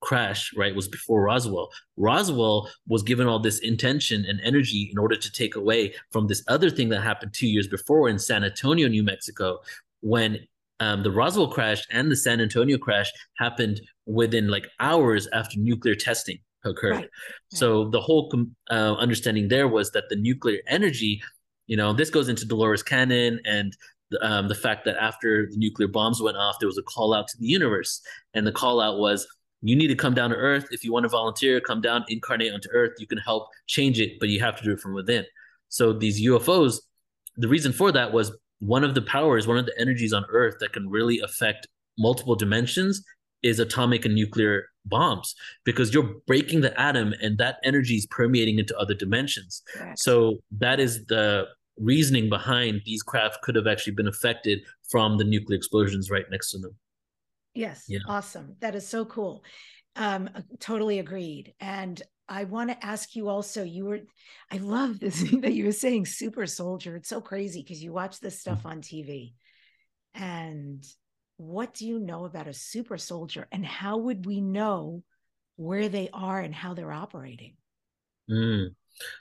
crash, 0.00 0.52
right, 0.56 0.74
was 0.74 0.88
before 0.88 1.22
Roswell. 1.22 1.70
Roswell 1.96 2.68
was 2.88 3.02
given 3.02 3.26
all 3.26 3.38
this 3.38 3.60
intention 3.60 4.24
and 4.26 4.40
energy 4.42 4.88
in 4.90 4.98
order 4.98 5.16
to 5.16 5.32
take 5.32 5.54
away 5.54 5.94
from 6.10 6.26
this 6.26 6.42
other 6.48 6.70
thing 6.70 6.88
that 6.88 7.02
happened 7.02 7.32
two 7.32 7.46
years 7.46 7.68
before 7.68 8.08
in 8.08 8.18
San 8.18 8.42
Antonio, 8.42 8.88
New 8.88 9.04
Mexico, 9.04 9.60
when 10.00 10.40
um, 10.82 11.02
the 11.04 11.12
Roswell 11.12 11.46
crash 11.46 11.86
and 11.90 12.10
the 12.10 12.16
San 12.16 12.40
Antonio 12.40 12.76
crash 12.76 13.10
happened 13.38 13.80
within 14.06 14.48
like 14.48 14.66
hours 14.80 15.28
after 15.32 15.58
nuclear 15.58 15.94
testing 15.94 16.38
occurred. 16.64 16.96
Right. 16.96 17.08
So 17.52 17.88
the 17.90 18.00
whole 18.00 18.32
uh, 18.68 18.94
understanding 18.94 19.46
there 19.46 19.68
was 19.68 19.92
that 19.92 20.08
the 20.08 20.16
nuclear 20.16 20.58
energy, 20.66 21.22
you 21.68 21.76
know, 21.76 21.92
this 21.92 22.10
goes 22.10 22.28
into 22.28 22.44
Dolores 22.44 22.82
Cannon 22.82 23.38
and 23.44 23.76
um, 24.22 24.48
the 24.48 24.56
fact 24.56 24.84
that 24.84 24.96
after 24.96 25.48
the 25.50 25.56
nuclear 25.56 25.88
bombs 25.88 26.20
went 26.20 26.36
off, 26.36 26.56
there 26.58 26.66
was 26.66 26.78
a 26.78 26.82
call 26.82 27.14
out 27.14 27.28
to 27.28 27.38
the 27.38 27.46
universe, 27.46 28.02
and 28.34 28.46
the 28.46 28.52
call 28.52 28.80
out 28.80 28.98
was 28.98 29.26
you 29.62 29.76
need 29.76 29.88
to 29.88 29.94
come 29.94 30.12
down 30.12 30.30
to 30.30 30.36
earth. 30.36 30.66
If 30.70 30.84
you 30.84 30.92
want 30.92 31.04
to 31.04 31.08
volunteer, 31.08 31.60
come 31.60 31.80
down, 31.80 32.04
incarnate 32.08 32.52
onto 32.52 32.68
earth. 32.72 32.92
You 32.98 33.06
can 33.06 33.18
help 33.18 33.48
change 33.68 34.00
it, 34.00 34.18
but 34.20 34.28
you 34.28 34.40
have 34.40 34.56
to 34.56 34.64
do 34.64 34.72
it 34.72 34.80
from 34.80 34.92
within. 34.92 35.24
So 35.68 35.92
these 35.92 36.20
UFOs, 36.26 36.80
the 37.36 37.48
reason 37.48 37.72
for 37.72 37.92
that 37.92 38.12
was 38.12 38.36
one 38.62 38.84
of 38.84 38.94
the 38.94 39.02
powers, 39.02 39.46
one 39.46 39.58
of 39.58 39.66
the 39.66 39.78
energies 39.78 40.12
on 40.12 40.24
earth 40.30 40.54
that 40.60 40.72
can 40.72 40.88
really 40.88 41.18
affect 41.20 41.66
multiple 41.98 42.36
dimensions 42.36 43.02
is 43.42 43.58
atomic 43.58 44.04
and 44.04 44.14
nuclear 44.14 44.66
bombs 44.84 45.34
because 45.64 45.92
you're 45.92 46.14
breaking 46.28 46.60
the 46.60 46.80
atom 46.80 47.12
and 47.20 47.38
that 47.38 47.56
energy 47.64 47.96
is 47.96 48.06
permeating 48.06 48.60
into 48.60 48.76
other 48.78 48.94
dimensions. 48.94 49.62
Correct. 49.74 49.98
So 49.98 50.38
that 50.58 50.78
is 50.78 51.04
the 51.06 51.46
reasoning 51.76 52.28
behind 52.28 52.82
these 52.86 53.02
craft 53.02 53.42
could 53.42 53.56
have 53.56 53.66
actually 53.66 53.94
been 53.94 54.06
affected 54.06 54.60
from 54.88 55.18
the 55.18 55.24
nuclear 55.24 55.56
explosions 55.56 56.08
right 56.08 56.26
next 56.30 56.52
to 56.52 56.58
them. 56.58 56.76
Yes. 57.54 57.86
Yeah. 57.88 57.98
Awesome. 58.06 58.54
That 58.60 58.76
is 58.76 58.86
so 58.86 59.04
cool. 59.04 59.42
Um, 59.96 60.30
totally 60.60 61.00
agreed. 61.00 61.52
And 61.58 62.00
I 62.32 62.44
want 62.44 62.70
to 62.70 62.84
ask 62.86 63.14
you 63.14 63.28
also, 63.28 63.62
you 63.62 63.84
were, 63.84 64.00
I 64.50 64.56
love 64.56 64.98
this 64.98 65.20
that 65.42 65.52
you 65.52 65.66
were 65.66 65.72
saying 65.72 66.06
super 66.06 66.46
soldier. 66.46 66.96
It's 66.96 67.10
so 67.10 67.20
crazy 67.20 67.62
because 67.62 67.82
you 67.82 67.92
watch 67.92 68.20
this 68.20 68.40
stuff 68.40 68.60
mm-hmm. 68.60 68.68
on 68.68 68.80
TV. 68.80 69.34
And 70.14 70.82
what 71.36 71.74
do 71.74 71.86
you 71.86 71.98
know 71.98 72.24
about 72.24 72.48
a 72.48 72.54
super 72.54 72.96
soldier 72.96 73.46
and 73.52 73.66
how 73.66 73.98
would 73.98 74.24
we 74.24 74.40
know 74.40 75.02
where 75.56 75.90
they 75.90 76.08
are 76.12 76.40
and 76.40 76.54
how 76.54 76.72
they're 76.72 76.92
operating? 76.92 77.54
Mm. 78.30 78.68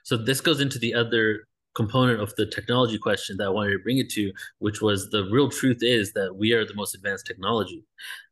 So 0.04 0.16
this 0.16 0.40
goes 0.40 0.62
into 0.62 0.80
the 0.80 0.94
other 0.94 1.48
component 1.76 2.22
of 2.22 2.34
the 2.36 2.46
technology 2.46 2.98
question 2.98 3.36
that 3.38 3.48
I 3.48 3.50
wanted 3.50 3.72
to 3.72 3.84
bring 3.84 3.98
it 3.98 4.10
to, 4.12 4.32
which 4.60 4.82
was 4.82 5.10
the 5.10 5.28
real 5.32 5.50
truth 5.50 5.80
is 5.82 6.14
that 6.14 6.36
we 6.36 6.54
are 6.54 6.66
the 6.66 6.76
most 6.76 6.96
advanced 6.96 7.26
technology, 7.26 7.84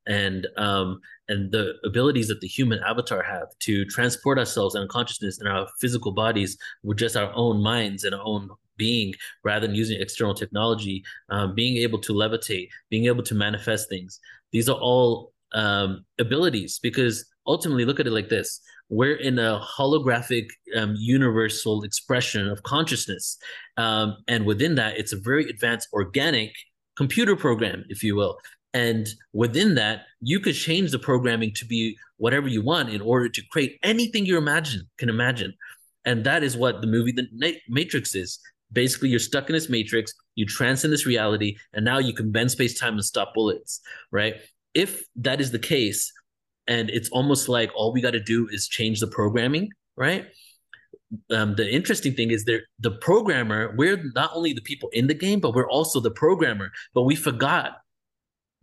and 0.05 0.47
um, 0.57 0.99
and 1.29 1.51
the 1.51 1.73
abilities 1.85 2.27
that 2.27 2.41
the 2.41 2.47
human 2.47 2.79
avatar 2.85 3.23
have 3.23 3.47
to 3.59 3.85
transport 3.85 4.37
ourselves 4.37 4.75
and 4.75 4.89
consciousness 4.89 5.39
in 5.39 5.47
our 5.47 5.67
physical 5.79 6.11
bodies 6.11 6.57
with 6.83 6.97
just 6.97 7.15
our 7.15 7.31
own 7.35 7.61
minds 7.61 8.03
and 8.03 8.13
our 8.13 8.21
own 8.25 8.49
being, 8.77 9.13
rather 9.43 9.67
than 9.67 9.75
using 9.75 10.01
external 10.01 10.33
technology, 10.33 11.03
um, 11.29 11.53
being 11.53 11.77
able 11.77 11.99
to 11.99 12.13
levitate, 12.13 12.69
being 12.89 13.05
able 13.05 13.23
to 13.23 13.35
manifest 13.35 13.89
things. 13.89 14.19
These 14.51 14.67
are 14.67 14.77
all 14.77 15.33
um, 15.53 16.05
abilities 16.19 16.79
because 16.79 17.25
ultimately, 17.45 17.85
look 17.85 17.99
at 17.99 18.07
it 18.07 18.11
like 18.11 18.29
this: 18.29 18.61
we're 18.89 19.15
in 19.15 19.37
a 19.37 19.61
holographic 19.63 20.47
um, 20.75 20.95
universal 20.97 21.83
expression 21.83 22.47
of 22.47 22.63
consciousness 22.63 23.37
um, 23.77 24.17
and 24.27 24.45
within 24.45 24.75
that 24.75 24.97
it's 24.97 25.13
a 25.13 25.19
very 25.19 25.47
advanced 25.49 25.87
organic 25.93 26.51
computer 26.97 27.35
program 27.35 27.83
if 27.89 28.03
you 28.03 28.15
will 28.15 28.37
and 28.73 29.07
within 29.33 29.75
that 29.75 30.03
you 30.21 30.39
could 30.39 30.55
change 30.55 30.91
the 30.91 30.99
programming 30.99 31.53
to 31.55 31.65
be 31.65 31.97
whatever 32.17 32.47
you 32.47 32.61
want 32.61 32.89
in 32.89 33.01
order 33.01 33.29
to 33.29 33.41
create 33.51 33.79
anything 33.83 34.25
you 34.25 34.37
imagine 34.37 34.81
can 34.97 35.09
imagine. 35.09 35.53
And 36.05 36.23
that 36.25 36.43
is 36.43 36.55
what 36.55 36.81
the 36.81 36.87
movie 36.87 37.11
the 37.11 37.27
matrix 37.67 38.15
is. 38.15 38.39
Basically 38.71 39.09
you're 39.09 39.19
stuck 39.19 39.49
in 39.49 39.53
this 39.53 39.69
matrix 39.69 40.13
you 40.35 40.45
transcend 40.45 40.93
this 40.93 41.05
reality 41.05 41.57
and 41.73 41.83
now 41.83 41.97
you 41.97 42.13
can 42.13 42.31
bend 42.31 42.51
space 42.51 42.79
time 42.79 42.93
and 42.93 43.05
stop 43.05 43.33
bullets 43.33 43.81
right? 44.11 44.35
If 44.73 45.03
that 45.15 45.41
is 45.41 45.51
the 45.51 45.59
case 45.59 46.11
and 46.67 46.89
it's 46.91 47.09
almost 47.09 47.49
like 47.49 47.71
all 47.75 47.91
we 47.91 48.01
got 48.01 48.11
to 48.11 48.19
do 48.19 48.47
is 48.51 48.67
change 48.67 48.99
the 48.99 49.07
programming, 49.07 49.69
right? 49.97 50.27
Um, 51.31 51.55
the 51.55 51.67
interesting 51.67 52.13
thing 52.13 52.29
is 52.29 52.45
there 52.45 52.61
the 52.77 52.91
programmer 52.91 53.73
we're 53.75 54.03
not 54.13 54.29
only 54.35 54.53
the 54.53 54.61
people 54.61 54.89
in 54.93 55.07
the 55.07 55.15
game 55.15 55.39
but 55.39 55.55
we're 55.55 55.69
also 55.69 55.99
the 55.99 56.11
programmer. 56.11 56.71
But 56.93 57.03
we 57.03 57.15
forgot 57.15 57.77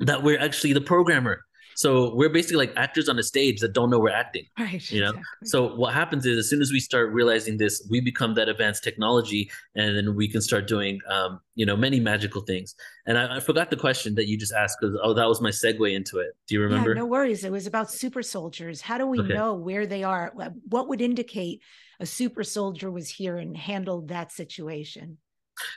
that 0.00 0.22
we're 0.22 0.38
actually 0.38 0.72
the 0.72 0.80
programmer 0.80 1.40
so 1.76 2.14
we're 2.14 2.30
basically 2.30 2.56
like 2.56 2.72
actors 2.76 3.06
on 3.08 3.18
a 3.18 3.22
stage 3.22 3.60
that 3.60 3.74
don't 3.74 3.90
know 3.90 3.98
we're 3.98 4.08
acting. 4.08 4.46
Right. 4.58 4.90
You 4.90 5.02
know? 5.02 5.10
Exactly. 5.10 5.48
So 5.48 5.74
what 5.76 5.92
happens 5.92 6.24
is 6.24 6.38
as 6.38 6.48
soon 6.48 6.62
as 6.62 6.72
we 6.72 6.80
start 6.80 7.12
realizing 7.12 7.58
this, 7.58 7.86
we 7.90 8.00
become 8.00 8.34
that 8.34 8.48
advanced 8.48 8.82
technology 8.82 9.50
and 9.74 9.94
then 9.94 10.16
we 10.16 10.26
can 10.26 10.40
start 10.40 10.66
doing 10.66 10.98
um, 11.06 11.38
you 11.54 11.66
know, 11.66 11.76
many 11.76 12.00
magical 12.00 12.40
things. 12.40 12.74
And 13.04 13.18
I, 13.18 13.36
I 13.36 13.40
forgot 13.40 13.68
the 13.68 13.76
question 13.76 14.14
that 14.14 14.26
you 14.26 14.38
just 14.38 14.54
asked 14.54 14.78
because 14.80 14.98
oh, 15.02 15.12
that 15.12 15.28
was 15.28 15.42
my 15.42 15.50
segue 15.50 15.94
into 15.94 16.18
it. 16.18 16.30
Do 16.48 16.54
you 16.54 16.62
remember? 16.62 16.90
Yeah, 16.90 17.00
no 17.00 17.06
worries. 17.06 17.44
It 17.44 17.52
was 17.52 17.66
about 17.66 17.90
super 17.90 18.22
soldiers. 18.22 18.80
How 18.80 18.96
do 18.96 19.06
we 19.06 19.20
okay. 19.20 19.34
know 19.34 19.52
where 19.52 19.86
they 19.86 20.02
are? 20.02 20.32
What 20.68 20.88
would 20.88 21.02
indicate 21.02 21.60
a 22.00 22.06
super 22.06 22.42
soldier 22.42 22.90
was 22.90 23.10
here 23.10 23.36
and 23.36 23.54
handled 23.54 24.08
that 24.08 24.32
situation? 24.32 25.18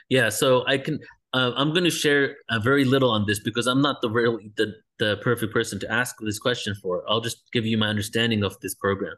Yeah, 0.08 0.30
so 0.30 0.64
I 0.66 0.78
can 0.78 0.98
uh, 1.32 1.52
I'm 1.56 1.70
going 1.70 1.84
to 1.84 1.90
share 1.90 2.36
uh, 2.48 2.58
very 2.58 2.84
little 2.84 3.10
on 3.10 3.24
this 3.26 3.40
because 3.40 3.66
I'm 3.66 3.80
not 3.80 4.00
the 4.02 4.10
real 4.10 4.38
the, 4.56 4.74
the 4.98 5.16
perfect 5.18 5.52
person 5.52 5.78
to 5.80 5.90
ask 5.90 6.16
this 6.20 6.38
question 6.38 6.74
for. 6.74 7.04
I'll 7.08 7.20
just 7.20 7.50
give 7.52 7.64
you 7.64 7.78
my 7.78 7.88
understanding 7.88 8.42
of 8.42 8.58
this 8.60 8.74
program. 8.74 9.14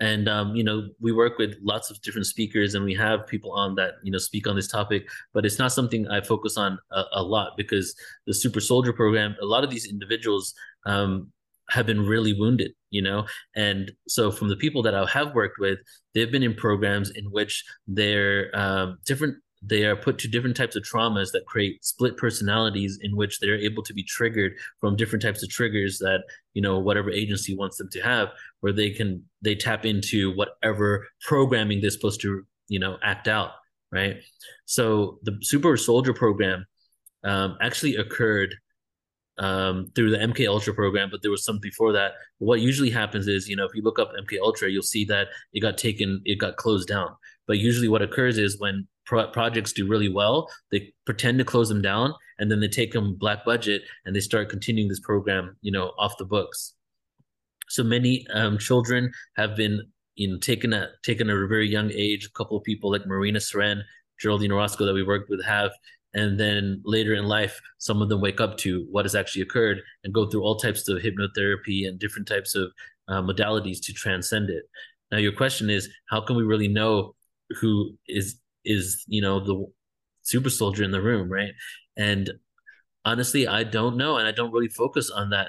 And 0.00 0.28
um, 0.28 0.56
you 0.56 0.64
know, 0.64 0.88
we 1.00 1.12
work 1.12 1.38
with 1.38 1.56
lots 1.62 1.90
of 1.90 2.00
different 2.02 2.26
speakers, 2.26 2.74
and 2.74 2.84
we 2.84 2.94
have 2.94 3.26
people 3.28 3.52
on 3.52 3.76
that 3.76 3.94
you 4.02 4.10
know 4.10 4.18
speak 4.18 4.48
on 4.48 4.56
this 4.56 4.66
topic. 4.66 5.06
But 5.32 5.46
it's 5.46 5.58
not 5.58 5.70
something 5.70 6.08
I 6.08 6.20
focus 6.20 6.56
on 6.56 6.78
a, 6.90 7.04
a 7.12 7.22
lot 7.22 7.52
because 7.56 7.94
the 8.26 8.34
Super 8.34 8.60
Soldier 8.60 8.92
program, 8.92 9.36
a 9.40 9.46
lot 9.46 9.62
of 9.62 9.70
these 9.70 9.86
individuals 9.86 10.52
um, 10.84 11.30
have 11.70 11.86
been 11.86 12.04
really 12.04 12.32
wounded, 12.32 12.72
you 12.90 13.02
know. 13.02 13.26
And 13.54 13.92
so, 14.08 14.32
from 14.32 14.48
the 14.48 14.56
people 14.56 14.82
that 14.82 14.96
I 14.96 15.06
have 15.06 15.32
worked 15.32 15.60
with, 15.60 15.78
they've 16.12 16.30
been 16.30 16.42
in 16.42 16.54
programs 16.54 17.10
in 17.10 17.26
which 17.26 17.64
they're 17.86 18.50
um, 18.52 18.98
different 19.06 19.36
they 19.66 19.84
are 19.84 19.96
put 19.96 20.18
to 20.18 20.28
different 20.28 20.56
types 20.56 20.76
of 20.76 20.82
traumas 20.82 21.32
that 21.32 21.46
create 21.46 21.84
split 21.84 22.16
personalities 22.16 22.98
in 23.02 23.16
which 23.16 23.40
they're 23.40 23.58
able 23.58 23.82
to 23.82 23.94
be 23.94 24.02
triggered 24.02 24.52
from 24.80 24.96
different 24.96 25.22
types 25.22 25.42
of 25.42 25.48
triggers 25.48 25.98
that 25.98 26.22
you 26.52 26.62
know 26.62 26.78
whatever 26.78 27.10
agency 27.10 27.56
wants 27.56 27.76
them 27.76 27.88
to 27.90 28.00
have 28.00 28.28
where 28.60 28.72
they 28.72 28.90
can 28.90 29.22
they 29.42 29.54
tap 29.54 29.84
into 29.84 30.34
whatever 30.36 31.06
programming 31.22 31.80
they're 31.80 31.90
supposed 31.90 32.20
to 32.20 32.44
you 32.68 32.78
know 32.78 32.98
act 33.02 33.28
out 33.28 33.52
right 33.92 34.16
so 34.64 35.18
the 35.22 35.38
super 35.42 35.76
soldier 35.76 36.12
program 36.12 36.66
um, 37.24 37.56
actually 37.60 37.96
occurred 37.96 38.54
um, 39.38 39.90
through 39.94 40.10
the 40.10 40.18
MK 40.18 40.46
Ultra 40.46 40.74
program, 40.74 41.08
but 41.10 41.22
there 41.22 41.30
was 41.30 41.44
some 41.44 41.58
before 41.58 41.92
that. 41.92 42.12
What 42.38 42.60
usually 42.60 42.90
happens 42.90 43.26
is, 43.26 43.48
you 43.48 43.56
know, 43.56 43.64
if 43.64 43.74
you 43.74 43.82
look 43.82 43.98
up 43.98 44.12
MK 44.12 44.38
Ultra, 44.40 44.70
you'll 44.70 44.82
see 44.82 45.04
that 45.06 45.28
it 45.52 45.60
got 45.60 45.76
taken, 45.76 46.20
it 46.24 46.38
got 46.38 46.56
closed 46.56 46.86
down. 46.86 47.08
But 47.48 47.58
usually, 47.58 47.88
what 47.88 48.02
occurs 48.02 48.38
is 48.38 48.60
when 48.60 48.86
pro- 49.04 49.28
projects 49.28 49.72
do 49.72 49.86
really 49.86 50.08
well, 50.08 50.48
they 50.70 50.92
pretend 51.04 51.38
to 51.38 51.44
close 51.44 51.68
them 51.68 51.82
down, 51.82 52.14
and 52.38 52.50
then 52.50 52.60
they 52.60 52.68
take 52.68 52.92
them 52.92 53.14
black 53.14 53.44
budget 53.44 53.82
and 54.04 54.14
they 54.14 54.20
start 54.20 54.48
continuing 54.48 54.88
this 54.88 55.00
program, 55.00 55.56
you 55.62 55.72
know, 55.72 55.92
off 55.98 56.18
the 56.18 56.24
books. 56.24 56.74
So 57.68 57.82
many 57.82 58.26
um, 58.32 58.58
children 58.58 59.12
have 59.36 59.56
been, 59.56 59.82
you 60.16 60.28
know, 60.28 60.38
taken 60.38 60.72
at 60.72 60.90
taken 61.02 61.30
at 61.30 61.36
a 61.36 61.46
very 61.46 61.68
young 61.68 61.90
age. 61.92 62.26
A 62.26 62.30
couple 62.30 62.56
of 62.56 62.64
people 62.64 62.90
like 62.90 63.06
Marina 63.06 63.38
Seren, 63.38 63.82
Geraldine 64.20 64.52
Orozco 64.52 64.84
that 64.84 64.94
we 64.94 65.02
worked 65.02 65.30
with 65.30 65.44
have 65.44 65.72
and 66.14 66.38
then 66.38 66.80
later 66.84 67.14
in 67.14 67.24
life 67.24 67.60
some 67.78 68.00
of 68.00 68.08
them 68.08 68.20
wake 68.20 68.40
up 68.40 68.56
to 68.56 68.86
what 68.90 69.04
has 69.04 69.14
actually 69.14 69.42
occurred 69.42 69.82
and 70.04 70.14
go 70.14 70.26
through 70.26 70.42
all 70.42 70.56
types 70.56 70.88
of 70.88 71.02
hypnotherapy 71.02 71.86
and 71.86 71.98
different 71.98 72.26
types 72.26 72.54
of 72.54 72.72
uh, 73.08 73.20
modalities 73.20 73.82
to 73.82 73.92
transcend 73.92 74.48
it 74.48 74.64
now 75.10 75.18
your 75.18 75.32
question 75.32 75.68
is 75.68 75.88
how 76.06 76.20
can 76.20 76.36
we 76.36 76.42
really 76.42 76.68
know 76.68 77.14
who 77.60 77.90
is 78.08 78.36
is 78.64 79.04
you 79.06 79.20
know 79.20 79.40
the 79.40 79.66
super 80.22 80.50
soldier 80.50 80.84
in 80.84 80.90
the 80.90 81.02
room 81.02 81.30
right 81.30 81.52
and 81.96 82.30
honestly 83.04 83.46
i 83.46 83.62
don't 83.62 83.96
know 83.96 84.16
and 84.16 84.26
i 84.26 84.32
don't 84.32 84.52
really 84.52 84.68
focus 84.68 85.10
on 85.10 85.30
that 85.30 85.48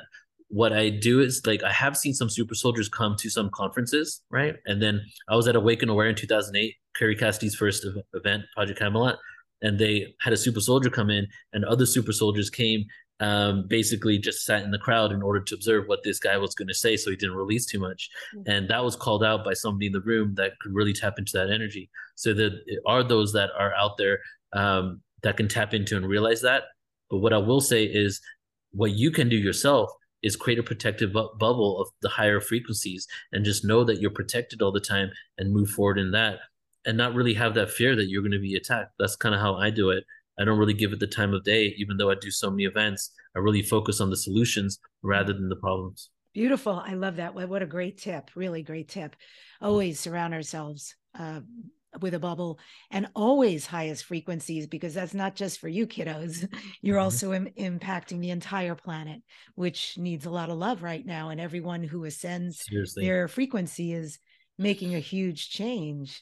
what 0.49 0.73
I 0.73 0.89
do 0.89 1.21
is 1.21 1.45
like 1.45 1.63
I 1.63 1.71
have 1.71 1.97
seen 1.97 2.13
some 2.13 2.29
super 2.29 2.55
soldiers 2.55 2.87
come 2.87 3.15
to 3.17 3.29
some 3.29 3.49
conferences, 3.49 4.21
right? 4.29 4.55
And 4.65 4.81
then 4.81 5.01
I 5.27 5.35
was 5.35 5.47
at 5.47 5.55
Awake 5.55 5.81
and 5.81 5.91
Aware 5.91 6.07
in 6.07 6.15
2008, 6.15 6.75
Kerry 6.95 7.15
Cassidy's 7.15 7.55
first 7.55 7.85
event, 8.13 8.43
Project 8.55 8.79
Camelot, 8.79 9.17
and 9.61 9.79
they 9.79 10.13
had 10.21 10.33
a 10.33 10.37
super 10.37 10.59
soldier 10.59 10.89
come 10.89 11.09
in, 11.09 11.27
and 11.53 11.65
other 11.65 11.85
super 11.85 12.11
soldiers 12.11 12.49
came, 12.49 12.85
um, 13.19 13.65
basically 13.67 14.17
just 14.17 14.45
sat 14.45 14.63
in 14.63 14.71
the 14.71 14.77
crowd 14.77 15.11
in 15.11 15.21
order 15.21 15.39
to 15.39 15.55
observe 15.55 15.87
what 15.87 16.03
this 16.03 16.19
guy 16.19 16.37
was 16.37 16.53
going 16.53 16.67
to 16.67 16.73
say, 16.73 16.97
so 16.97 17.09
he 17.09 17.15
didn't 17.15 17.35
release 17.35 17.65
too 17.65 17.79
much. 17.79 18.09
Mm-hmm. 18.35 18.51
And 18.51 18.69
that 18.69 18.83
was 18.83 18.95
called 18.95 19.23
out 19.23 19.45
by 19.45 19.53
somebody 19.53 19.87
in 19.87 19.93
the 19.93 20.01
room 20.01 20.35
that 20.35 20.59
could 20.59 20.73
really 20.73 20.93
tap 20.93 21.17
into 21.17 21.37
that 21.37 21.49
energy. 21.49 21.89
So 22.15 22.33
there 22.33 22.51
are 22.85 23.03
those 23.03 23.31
that 23.33 23.51
are 23.57 23.73
out 23.75 23.97
there 23.97 24.19
um, 24.53 25.01
that 25.23 25.37
can 25.37 25.47
tap 25.47 25.73
into 25.73 25.95
and 25.95 26.07
realize 26.07 26.41
that. 26.41 26.63
But 27.09 27.19
what 27.19 27.33
I 27.33 27.37
will 27.37 27.61
say 27.61 27.85
is, 27.85 28.21
what 28.71 28.91
you 28.91 29.09
can 29.09 29.29
do 29.29 29.37
yourself 29.37 29.89
is 30.21 30.35
create 30.35 30.59
a 30.59 30.63
protective 30.63 31.13
bu- 31.13 31.33
bubble 31.37 31.79
of 31.79 31.87
the 32.01 32.09
higher 32.09 32.41
frequencies 32.41 33.07
and 33.31 33.45
just 33.45 33.63
know 33.63 33.85
that 33.85 34.01
you're 34.01 34.11
protected 34.11 34.61
all 34.61 34.71
the 34.71 34.79
time 34.81 35.09
and 35.37 35.53
move 35.53 35.69
forward 35.69 35.97
in 35.97 36.11
that 36.11 36.39
and 36.85 36.97
not 36.97 37.13
really 37.13 37.33
have 37.33 37.53
that 37.53 37.69
fear 37.69 37.95
that 37.95 38.07
you're 38.09 38.21
going 38.21 38.31
to 38.31 38.39
be 38.39 38.55
attacked. 38.55 38.91
That's 38.99 39.15
kind 39.15 39.33
of 39.33 39.39
how 39.39 39.55
I 39.55 39.69
do 39.69 39.91
it. 39.91 40.03
I 40.39 40.43
don't 40.43 40.57
really 40.59 40.73
give 40.73 40.91
it 40.93 40.99
the 40.99 41.07
time 41.07 41.33
of 41.33 41.43
day, 41.43 41.73
even 41.77 41.97
though 41.97 42.11
I 42.11 42.15
do 42.15 42.31
so 42.31 42.49
many 42.49 42.65
events. 42.65 43.11
I 43.35 43.39
really 43.39 43.61
focus 43.61 44.01
on 44.01 44.09
the 44.09 44.17
solutions 44.17 44.79
rather 45.01 45.33
than 45.33 45.49
the 45.49 45.55
problems. 45.55 46.09
Beautiful. 46.33 46.83
I 46.85 46.95
love 46.95 47.15
that. 47.15 47.33
What 47.33 47.61
a 47.61 47.65
great 47.65 47.97
tip. 47.97 48.31
Really 48.35 48.61
great 48.61 48.89
tip. 48.89 49.15
Always 49.61 49.99
surround 49.99 50.33
ourselves 50.33 50.93
uh, 51.17 51.39
with 52.01 52.13
a 52.13 52.19
bubble 52.19 52.59
and 52.91 53.07
always 53.15 53.65
highest 53.65 54.05
frequencies 54.05 54.67
because 54.67 54.93
that's 54.93 55.13
not 55.13 55.35
just 55.35 55.59
for 55.59 55.67
you 55.67 55.87
kiddos 55.87 56.47
you're 56.81 56.97
mm-hmm. 56.97 57.03
also 57.03 57.33
Im- 57.33 57.47
impacting 57.57 58.19
the 58.19 58.31
entire 58.31 58.75
planet 58.75 59.21
which 59.55 59.97
needs 59.97 60.25
a 60.25 60.29
lot 60.29 60.49
of 60.49 60.57
love 60.57 60.83
right 60.83 61.05
now 61.05 61.29
and 61.29 61.39
everyone 61.39 61.83
who 61.83 62.03
ascends 62.05 62.63
Seriously. 62.67 63.05
their 63.05 63.27
frequency 63.27 63.93
is 63.93 64.19
making 64.57 64.95
a 64.95 64.99
huge 64.99 65.49
change 65.49 66.21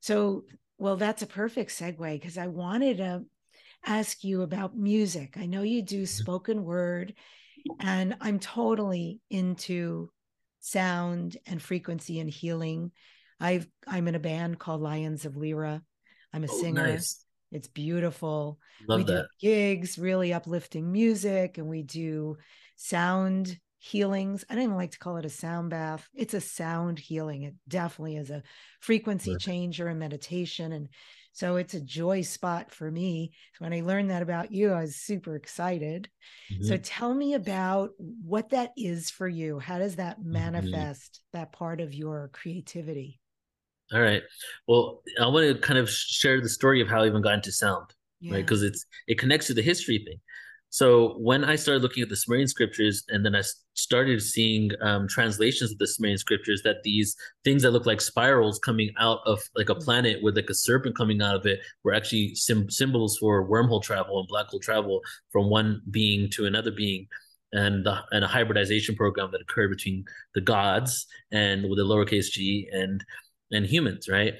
so 0.00 0.44
well 0.78 0.96
that's 0.96 1.22
a 1.22 1.26
perfect 1.26 1.70
segue 1.70 2.12
because 2.12 2.38
i 2.38 2.46
wanted 2.46 2.98
to 2.98 3.22
ask 3.84 4.24
you 4.24 4.42
about 4.42 4.76
music 4.76 5.36
i 5.36 5.46
know 5.46 5.62
you 5.62 5.82
do 5.82 6.02
mm-hmm. 6.02 6.22
spoken 6.22 6.64
word 6.64 7.14
and 7.80 8.16
i'm 8.20 8.38
totally 8.38 9.20
into 9.30 10.10
sound 10.60 11.36
and 11.46 11.62
frequency 11.62 12.20
and 12.20 12.30
healing 12.30 12.90
I've 13.40 13.66
I'm 13.86 14.08
in 14.08 14.14
a 14.14 14.20
band 14.20 14.58
called 14.58 14.80
Lions 14.80 15.24
of 15.24 15.36
Lyra. 15.36 15.82
I'm 16.32 16.44
a 16.44 16.48
oh, 16.50 16.60
singer. 16.60 16.86
Nice. 16.86 17.24
It's 17.50 17.68
beautiful. 17.68 18.58
Love 18.88 19.00
we 19.00 19.04
that. 19.04 19.26
do 19.40 19.48
gigs, 19.48 19.98
really 19.98 20.32
uplifting 20.32 20.92
music, 20.92 21.56
and 21.56 21.66
we 21.66 21.82
do 21.82 22.36
sound 22.76 23.58
healings. 23.78 24.44
I 24.50 24.54
don't 24.54 24.64
even 24.64 24.76
like 24.76 24.90
to 24.90 24.98
call 24.98 25.16
it 25.16 25.24
a 25.24 25.30
sound 25.30 25.70
bath. 25.70 26.06
It's 26.14 26.34
a 26.34 26.40
sound 26.40 26.98
healing. 26.98 27.44
It 27.44 27.54
definitely 27.66 28.16
is 28.16 28.30
a 28.30 28.42
frequency 28.80 29.32
right. 29.32 29.40
changer 29.40 29.88
and 29.88 29.98
meditation. 29.98 30.72
And 30.72 30.88
so 31.38 31.54
it's 31.54 31.74
a 31.74 31.80
joy 31.80 32.22
spot 32.22 32.72
for 32.72 32.90
me. 32.90 33.30
So 33.54 33.64
when 33.64 33.72
I 33.72 33.82
learned 33.82 34.10
that 34.10 34.22
about 34.22 34.50
you, 34.50 34.72
I 34.72 34.80
was 34.80 34.96
super 34.96 35.36
excited. 35.36 36.08
Mm-hmm. 36.52 36.64
So 36.64 36.76
tell 36.78 37.14
me 37.14 37.34
about 37.34 37.90
what 38.24 38.50
that 38.50 38.72
is 38.76 39.08
for 39.08 39.28
you. 39.28 39.60
How 39.60 39.78
does 39.78 39.94
that 39.96 40.18
mm-hmm. 40.18 40.32
manifest 40.32 41.12
mm-hmm. 41.12 41.38
that 41.38 41.52
part 41.52 41.80
of 41.80 41.94
your 41.94 42.30
creativity? 42.32 43.20
All 43.92 44.00
right. 44.00 44.24
Well, 44.66 45.02
I 45.20 45.28
want 45.28 45.46
to 45.46 45.60
kind 45.60 45.78
of 45.78 45.88
share 45.88 46.40
the 46.40 46.48
story 46.48 46.80
of 46.80 46.88
how 46.88 47.04
I 47.04 47.06
even 47.06 47.22
got 47.22 47.34
into 47.34 47.52
sound, 47.52 47.86
yeah. 48.20 48.34
right? 48.34 48.44
Because 48.44 48.64
it's 48.64 48.84
it 49.06 49.16
connects 49.16 49.46
to 49.46 49.54
the 49.54 49.62
history 49.62 49.98
thing. 50.04 50.18
So 50.70 51.14
when 51.18 51.44
I 51.44 51.56
started 51.56 51.82
looking 51.82 52.02
at 52.02 52.10
the 52.10 52.16
Sumerian 52.16 52.48
scriptures, 52.48 53.02
and 53.08 53.24
then 53.24 53.34
I 53.34 53.42
started 53.74 54.20
seeing 54.20 54.70
um, 54.82 55.08
translations 55.08 55.72
of 55.72 55.78
the 55.78 55.86
Sumerian 55.86 56.18
scriptures, 56.18 56.60
that 56.64 56.82
these 56.82 57.16
things 57.42 57.62
that 57.62 57.70
look 57.70 57.86
like 57.86 58.00
spirals 58.00 58.58
coming 58.58 58.90
out 58.98 59.20
of 59.24 59.40
like 59.56 59.70
a 59.70 59.74
mm. 59.74 59.82
planet 59.82 60.22
with 60.22 60.36
like 60.36 60.50
a 60.50 60.54
serpent 60.54 60.96
coming 60.96 61.22
out 61.22 61.36
of 61.36 61.46
it 61.46 61.60
were 61.84 61.94
actually 61.94 62.34
sim- 62.34 62.70
symbols 62.70 63.16
for 63.16 63.48
wormhole 63.48 63.82
travel 63.82 64.18
and 64.18 64.28
black 64.28 64.46
hole 64.46 64.60
travel 64.60 65.00
from 65.30 65.48
one 65.48 65.80
being 65.90 66.28
to 66.30 66.44
another 66.44 66.70
being 66.70 67.06
and 67.52 67.86
the, 67.86 67.98
and 68.12 68.24
a 68.24 68.28
hybridization 68.28 68.94
program 68.94 69.30
that 69.32 69.40
occurred 69.40 69.70
between 69.70 70.04
the 70.34 70.40
gods 70.40 71.06
and 71.32 71.68
with 71.70 71.78
a 71.78 71.82
lowercase 71.82 72.30
g 72.30 72.68
and 72.72 73.02
and 73.50 73.64
humans, 73.64 74.06
right? 74.08 74.34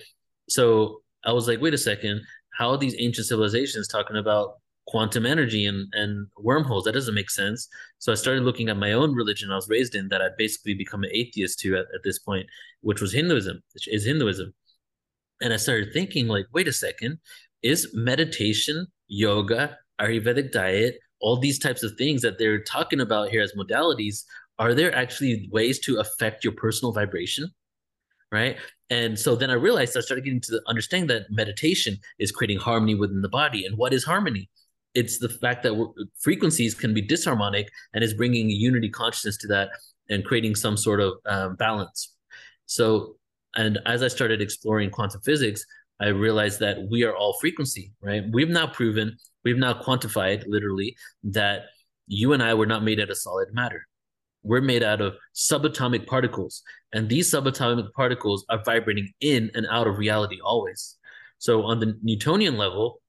So 0.51 1.01
I 1.25 1.33
was 1.33 1.49
like, 1.49 1.62
wait 1.62 1.73
a 1.73 1.79
second, 1.79 2.21
how 2.59 2.71
are 2.71 2.79
these 2.79 2.97
ancient 2.99 3.27
civilizations 3.27 3.88
talking 3.88 4.17
about 4.17 4.57
quantum 4.88 5.24
energy 5.24 5.66
and, 5.66 5.87
and 5.92 6.27
wormholes? 6.37 6.85
That 6.85 6.92
doesn't 6.92 7.14
make 7.14 7.31
sense. 7.31 7.68
So 7.98 8.11
I 8.11 8.16
started 8.16 8.42
looking 8.42 8.68
at 8.68 8.77
my 8.77 8.92
own 8.92 9.14
religion 9.14 9.53
I 9.53 9.57
was 9.57 9.68
raised 9.68 9.94
in 9.94 10.09
that 10.09 10.20
I'd 10.20 10.37
basically 10.37 10.74
become 10.74 11.05
an 11.05 11.11
atheist 11.12 11.61
to 11.61 11.77
at, 11.77 11.87
at 11.94 12.03
this 12.05 12.18
point, 12.18 12.46
which 12.81 13.01
was 13.01 13.12
Hinduism, 13.12 13.62
which 13.74 13.87
is 13.88 14.05
Hinduism. 14.05 14.53
And 15.40 15.53
I 15.53 15.57
started 15.57 15.92
thinking, 15.92 16.27
like, 16.27 16.46
wait 16.53 16.66
a 16.66 16.72
second, 16.72 17.18
is 17.62 17.88
meditation, 17.94 18.87
yoga, 19.07 19.79
Ayurvedic 20.01 20.53
diet, 20.53 20.98
all 21.20 21.38
these 21.38 21.59
types 21.59 21.83
of 21.83 21.96
things 21.96 22.22
that 22.22 22.38
they're 22.38 22.62
talking 22.62 23.01
about 23.01 23.31
here 23.31 23.42
as 23.42 23.53
modalities, 23.53 24.24
are 24.59 24.74
there 24.74 24.94
actually 24.94 25.48
ways 25.53 25.79
to 25.81 25.98
affect 25.98 26.44
your 26.44 26.53
personal 26.53 26.92
vibration? 26.92 27.53
right? 28.31 28.57
And 28.90 29.18
so 29.18 29.37
then 29.37 29.51
I 29.51 29.55
realized 29.55 29.96
I 29.96 30.01
started 30.01 30.24
getting 30.24 30.40
to 30.42 30.53
the 30.53 30.62
understanding 30.66 31.09
that 31.09 31.31
meditation 31.31 31.98
is 32.18 32.33
creating 32.33 32.59
harmony 32.59 32.94
within 32.94 33.22
the 33.22 33.29
body. 33.29 33.64
And 33.64 33.77
what 33.77 33.92
is 33.92 34.05
harmony? 34.05 34.48
It's 34.94 35.18
the 35.18 35.29
fact 35.29 35.62
that 35.64 35.74
frequencies 36.20 36.74
can 36.74 36.94
be 36.94 37.07
disharmonic 37.07 37.66
and 37.94 38.03
is 38.03 38.14
bringing 38.14 38.51
unity 38.51 38.88
consciousness 38.88 39.37
to 39.38 39.46
that 39.48 39.70
and 40.09 40.24
creating 40.24 40.55
some 40.55 40.77
sort 40.77 41.01
of 41.01 41.14
um, 41.27 41.57
balance. 41.57 42.14
So, 42.66 43.16
and 43.55 43.79
as 43.87 44.03
I 44.03 44.09
started 44.09 44.40
exploring 44.40 44.90
quantum 44.90 45.20
physics, 45.22 45.64
I 46.01 46.09
realized 46.09 46.61
that 46.61 46.79
we 46.90 47.05
are 47.05 47.14
all 47.14 47.37
frequency, 47.40 47.92
right? 48.01 48.22
We've 48.33 48.48
now 48.48 48.66
proven, 48.66 49.16
we've 49.44 49.59
now 49.59 49.74
quantified 49.74 50.44
literally 50.46 50.96
that 51.24 51.62
you 52.07 52.33
and 52.33 52.42
I 52.42 52.55
were 52.55 52.66
not 52.66 52.85
made 52.85 53.01
out 53.01 53.11
of 53.11 53.18
solid 53.18 53.48
matter 53.53 53.87
we're 54.42 54.61
made 54.61 54.83
out 54.83 55.01
of 55.01 55.14
subatomic 55.35 56.07
particles. 56.07 56.62
And 56.92 57.09
these 57.09 57.33
subatomic 57.33 57.92
particles 57.92 58.44
are 58.48 58.62
vibrating 58.64 59.12
in 59.20 59.51
and 59.55 59.66
out 59.70 59.87
of 59.87 59.98
reality 59.98 60.38
always. 60.42 60.96
So 61.38 61.64
on 61.64 61.81
the 61.81 61.98
Newtonian 62.03 62.57
level, 62.57 63.01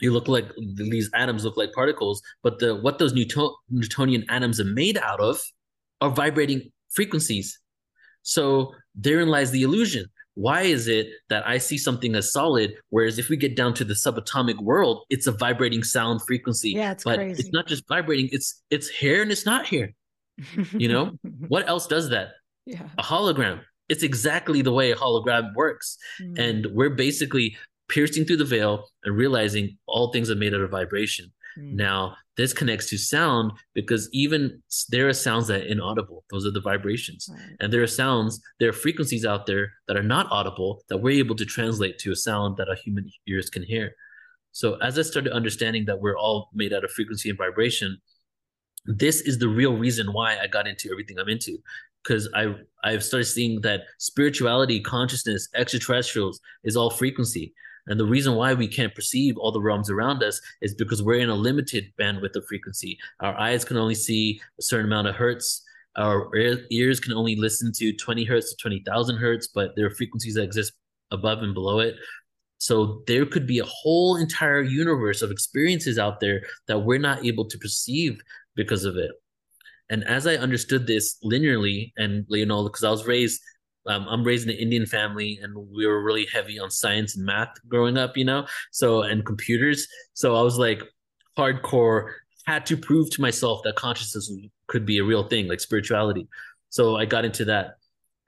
you 0.00 0.12
look 0.12 0.28
like 0.28 0.50
these 0.74 1.10
atoms 1.14 1.44
look 1.44 1.56
like 1.56 1.72
particles, 1.72 2.22
but 2.42 2.58
the 2.58 2.76
what 2.76 2.98
those 2.98 3.12
Newton, 3.12 3.50
Newtonian 3.70 4.24
atoms 4.28 4.60
are 4.60 4.64
made 4.64 4.98
out 4.98 5.20
of 5.20 5.40
are 6.00 6.10
vibrating 6.10 6.70
frequencies. 6.90 7.58
So 8.22 8.72
therein 8.94 9.28
lies 9.28 9.50
the 9.50 9.62
illusion. 9.62 10.06
Why 10.34 10.62
is 10.62 10.88
it 10.88 11.08
that 11.28 11.46
I 11.46 11.58
see 11.58 11.76
something 11.76 12.14
as 12.14 12.32
solid, 12.32 12.74
whereas 12.88 13.18
if 13.18 13.28
we 13.28 13.36
get 13.36 13.54
down 13.54 13.74
to 13.74 13.84
the 13.84 13.92
subatomic 13.92 14.58
world, 14.62 15.04
it's 15.10 15.26
a 15.26 15.32
vibrating 15.32 15.82
sound 15.82 16.22
frequency. 16.26 16.70
Yeah, 16.70 16.92
it's 16.92 17.04
but 17.04 17.16
crazy. 17.16 17.40
It's 17.40 17.52
not 17.52 17.66
just 17.66 17.86
vibrating; 17.86 18.30
it's 18.32 18.62
it's 18.70 18.88
here 18.88 19.20
and 19.20 19.30
it's 19.30 19.44
not 19.44 19.66
here 19.66 19.94
you 20.72 20.88
know 20.88 21.12
what 21.48 21.68
else 21.68 21.86
does 21.86 22.08
that 22.10 22.32
yeah 22.66 22.88
a 22.98 23.02
hologram 23.02 23.60
it's 23.88 24.02
exactly 24.02 24.62
the 24.62 24.72
way 24.72 24.90
a 24.90 24.96
hologram 24.96 25.54
works 25.54 25.98
mm. 26.20 26.38
and 26.38 26.66
we're 26.72 26.90
basically 26.90 27.56
piercing 27.92 28.24
through 28.24 28.36
the 28.36 28.44
veil 28.44 28.86
and 29.04 29.16
realizing 29.16 29.76
all 29.86 30.10
things 30.10 30.30
are 30.30 30.34
made 30.34 30.54
out 30.54 30.60
of 30.60 30.70
vibration 30.70 31.30
mm. 31.58 31.74
now 31.74 32.14
this 32.36 32.54
connects 32.54 32.88
to 32.88 32.96
sound 32.96 33.52
because 33.74 34.08
even 34.12 34.62
there 34.88 35.06
are 35.08 35.12
sounds 35.12 35.46
that 35.46 35.60
are 35.60 35.64
inaudible 35.64 36.24
those 36.30 36.46
are 36.46 36.50
the 36.50 36.60
vibrations 36.60 37.28
right. 37.30 37.56
and 37.60 37.72
there 37.72 37.82
are 37.82 37.94
sounds 38.02 38.40
there 38.60 38.70
are 38.70 38.80
frequencies 38.84 39.26
out 39.26 39.46
there 39.46 39.70
that 39.86 39.96
are 39.96 40.02
not 40.14 40.26
audible 40.30 40.82
that 40.88 40.98
we're 40.98 41.18
able 41.18 41.36
to 41.36 41.44
translate 41.44 41.98
to 41.98 42.10
a 42.10 42.16
sound 42.16 42.56
that 42.56 42.68
our 42.68 42.76
human 42.76 43.10
ears 43.28 43.50
can 43.50 43.62
hear 43.62 43.92
so 44.52 44.76
as 44.76 44.98
i 44.98 45.02
started 45.02 45.32
understanding 45.32 45.84
that 45.84 46.00
we're 46.00 46.18
all 46.18 46.48
made 46.54 46.72
out 46.72 46.84
of 46.84 46.90
frequency 46.90 47.28
and 47.28 47.38
vibration 47.38 47.98
this 48.86 49.20
is 49.20 49.38
the 49.38 49.48
real 49.48 49.76
reason 49.76 50.12
why 50.12 50.38
I 50.38 50.46
got 50.46 50.66
into 50.66 50.90
everything 50.90 51.18
I'm 51.18 51.28
into 51.28 51.58
because 52.02 52.28
I 52.34 52.54
I've 52.84 53.04
started 53.04 53.26
seeing 53.26 53.60
that 53.60 53.82
spirituality, 53.98 54.80
consciousness, 54.80 55.48
extraterrestrials 55.54 56.40
is 56.64 56.76
all 56.76 56.90
frequency. 56.90 57.54
And 57.86 57.98
the 57.98 58.06
reason 58.06 58.34
why 58.34 58.54
we 58.54 58.68
can't 58.68 58.94
perceive 58.94 59.36
all 59.36 59.50
the 59.50 59.60
realms 59.60 59.90
around 59.90 60.22
us 60.22 60.40
is 60.60 60.74
because 60.74 61.02
we're 61.02 61.20
in 61.20 61.30
a 61.30 61.34
limited 61.34 61.92
bandwidth 61.98 62.36
of 62.36 62.46
frequency. 62.46 62.98
Our 63.20 63.38
eyes 63.38 63.64
can 63.64 63.76
only 63.76 63.94
see 63.94 64.40
a 64.58 64.62
certain 64.62 64.86
amount 64.86 65.08
of 65.08 65.16
hertz. 65.16 65.64
Our 65.96 66.30
ears 66.70 67.00
can 67.00 67.12
only 67.12 67.36
listen 67.36 67.72
to 67.76 67.92
20 67.92 68.24
hertz 68.24 68.50
to 68.50 68.56
20,000 68.62 69.16
hertz, 69.16 69.48
but 69.48 69.72
there 69.76 69.86
are 69.86 69.90
frequencies 69.90 70.34
that 70.34 70.44
exist 70.44 70.72
above 71.10 71.42
and 71.42 71.54
below 71.54 71.80
it. 71.80 71.96
So 72.58 73.02
there 73.08 73.26
could 73.26 73.46
be 73.46 73.58
a 73.58 73.64
whole 73.64 74.16
entire 74.16 74.62
universe 74.62 75.20
of 75.20 75.32
experiences 75.32 75.98
out 75.98 76.20
there 76.20 76.42
that 76.68 76.78
we're 76.78 76.98
not 76.98 77.24
able 77.24 77.46
to 77.46 77.58
perceive 77.58 78.20
because 78.54 78.84
of 78.84 78.96
it. 78.96 79.10
And 79.90 80.04
as 80.04 80.26
I 80.26 80.36
understood 80.36 80.86
this 80.86 81.18
linearly, 81.24 81.92
and 81.96 82.24
you 82.28 82.46
know, 82.46 82.62
because 82.62 82.84
I 82.84 82.90
was 82.90 83.06
raised, 83.06 83.42
um, 83.86 84.06
I'm 84.08 84.24
raised 84.24 84.48
in 84.48 84.54
an 84.54 84.60
Indian 84.60 84.86
family, 84.86 85.38
and 85.42 85.54
we 85.56 85.86
were 85.86 86.02
really 86.02 86.26
heavy 86.32 86.58
on 86.58 86.70
science 86.70 87.16
and 87.16 87.26
math 87.26 87.54
growing 87.68 87.98
up, 87.98 88.16
you 88.16 88.24
know, 88.24 88.46
so 88.70 89.02
and 89.02 89.24
computers. 89.24 89.86
So 90.14 90.36
I 90.36 90.42
was 90.42 90.58
like 90.58 90.82
hardcore, 91.36 92.12
had 92.46 92.66
to 92.66 92.76
prove 92.76 93.10
to 93.10 93.20
myself 93.20 93.62
that 93.64 93.76
consciousness 93.76 94.30
could 94.66 94.86
be 94.86 94.98
a 94.98 95.04
real 95.04 95.24
thing, 95.24 95.48
like 95.48 95.60
spirituality. 95.60 96.28
So 96.70 96.96
I 96.96 97.04
got 97.04 97.24
into 97.24 97.44
that. 97.46 97.76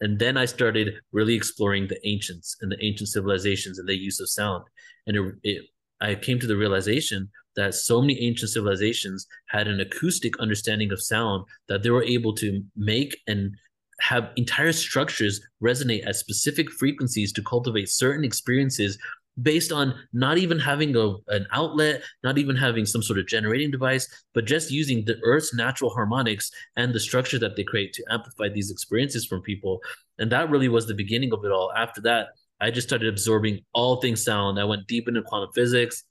And 0.00 0.18
then 0.18 0.36
I 0.36 0.44
started 0.44 0.94
really 1.12 1.34
exploring 1.34 1.86
the 1.88 1.98
ancients 2.06 2.56
and 2.60 2.70
the 2.70 2.84
ancient 2.84 3.08
civilizations 3.08 3.78
and 3.78 3.88
the 3.88 3.96
use 3.96 4.20
of 4.20 4.28
sound. 4.28 4.64
And 5.06 5.16
it, 5.16 5.34
it, 5.42 5.64
I 6.00 6.14
came 6.14 6.38
to 6.40 6.46
the 6.46 6.56
realization 6.56 7.30
that 7.56 7.74
so 7.74 8.00
many 8.00 8.20
ancient 8.20 8.50
civilizations 8.50 9.26
had 9.48 9.68
an 9.68 9.80
acoustic 9.80 10.38
understanding 10.40 10.92
of 10.92 11.00
sound 11.00 11.44
that 11.68 11.82
they 11.82 11.90
were 11.90 12.02
able 12.02 12.34
to 12.34 12.62
make 12.76 13.16
and 13.28 13.56
have 14.00 14.30
entire 14.36 14.72
structures 14.72 15.40
resonate 15.62 16.06
at 16.06 16.16
specific 16.16 16.70
frequencies 16.70 17.32
to 17.32 17.42
cultivate 17.42 17.88
certain 17.88 18.24
experiences 18.24 18.98
based 19.42 19.72
on 19.72 19.94
not 20.12 20.38
even 20.38 20.58
having 20.58 20.94
a, 20.96 21.14
an 21.28 21.46
outlet, 21.52 22.02
not 22.22 22.38
even 22.38 22.54
having 22.54 22.86
some 22.86 23.02
sort 23.02 23.18
of 23.18 23.26
generating 23.26 23.70
device, 23.70 24.08
but 24.32 24.44
just 24.44 24.70
using 24.70 25.04
the 25.04 25.18
Earth's 25.24 25.52
natural 25.54 25.90
harmonics 25.90 26.50
and 26.76 26.94
the 26.94 27.00
structure 27.00 27.38
that 27.38 27.56
they 27.56 27.64
create 27.64 27.92
to 27.92 28.04
amplify 28.10 28.48
these 28.48 28.70
experiences 28.70 29.26
from 29.26 29.42
people. 29.42 29.80
And 30.18 30.30
that 30.30 30.50
really 30.50 30.68
was 30.68 30.86
the 30.86 30.94
beginning 30.94 31.32
of 31.32 31.44
it 31.44 31.50
all. 31.50 31.72
After 31.76 32.00
that, 32.02 32.28
I 32.60 32.70
just 32.70 32.86
started 32.88 33.08
absorbing 33.08 33.60
all 33.72 33.96
things 33.96 34.24
sound. 34.24 34.60
I 34.60 34.64
went 34.64 34.86
deep 34.86 35.08
into 35.08 35.22
quantum 35.22 35.50
physics 35.52 36.04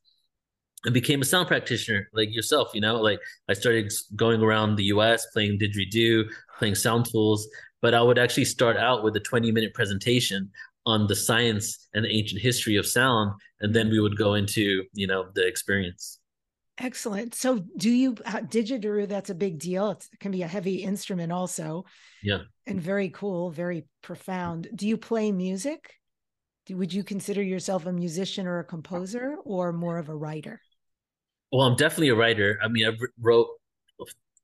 and 0.86 0.94
became 0.94 1.22
a 1.22 1.26
sound 1.26 1.48
practitioner 1.48 2.10
like 2.14 2.34
yourself, 2.34 2.72
you 2.74 2.82
know, 2.82 2.98
like 2.98 3.20
I 3.48 3.54
started 3.54 3.92
going 4.16 4.42
around 4.42 4.76
the 4.76 4.86
US 4.86 5.26
playing 5.28 5.60
didgeridoo, 5.60 6.26
playing 6.60 6.76
sound 6.76 7.10
tools, 7.10 7.48
but 7.84 7.94
I 7.94 8.02
would 8.02 8.18
actually 8.18 8.46
start 8.46 8.78
out 8.78 9.04
with 9.04 9.16
a 9.18 9.20
20 9.20 9.52
minute 9.52 9.74
presentation 9.74 10.50
on 10.86 11.06
the 11.06 11.16
science 11.16 11.90
and 11.94 12.06
the 12.06 12.10
ancient 12.10 12.42
history 12.42 12.78
of 12.78 12.88
sound 12.88 13.34
and 13.60 13.74
then 13.74 13.90
we 13.90 14.00
would 14.00 14.18
go 14.18 14.34
into 14.34 14.84
you 14.94 15.06
know 15.06 15.28
the 15.36 15.46
experience. 15.46 16.20
Excellent. 16.80 17.36
So 17.36 17.60
do 17.78 17.92
you 17.92 18.16
uh, 18.26 18.40
didgeridoo 18.40 19.08
that's 19.08 19.30
a 19.30 19.36
big 19.36 19.60
deal. 19.60 19.92
It's, 19.92 20.10
it 20.12 20.20
can 20.20 20.32
be 20.32 20.42
a 20.42 20.48
heavy 20.48 20.78
instrument 20.78 21.32
also. 21.32 21.84
Yeah. 22.24 22.40
And 22.66 22.82
very 22.82 23.10
cool 23.10 23.52
very 23.52 23.86
profound. 24.02 24.70
Do 24.74 24.88
you 24.88 24.98
play 24.98 25.32
music? 25.32 25.94
Do, 26.66 26.78
would 26.78 26.94
you 26.94 27.04
consider 27.04 27.44
yourself 27.44 27.86
a 27.86 27.92
musician 27.92 28.48
or 28.48 28.60
a 28.60 28.64
composer 28.64 29.36
or 29.44 29.74
more 29.74 29.98
of 29.98 30.08
a 30.08 30.16
writer? 30.16 30.62
Well 31.52 31.68
i'm 31.68 31.76
definitely 31.76 32.10
a 32.10 32.16
writer. 32.16 32.58
I 32.64 32.70
mean 32.70 32.88
i 32.88 32.92
wrote 33.20 33.48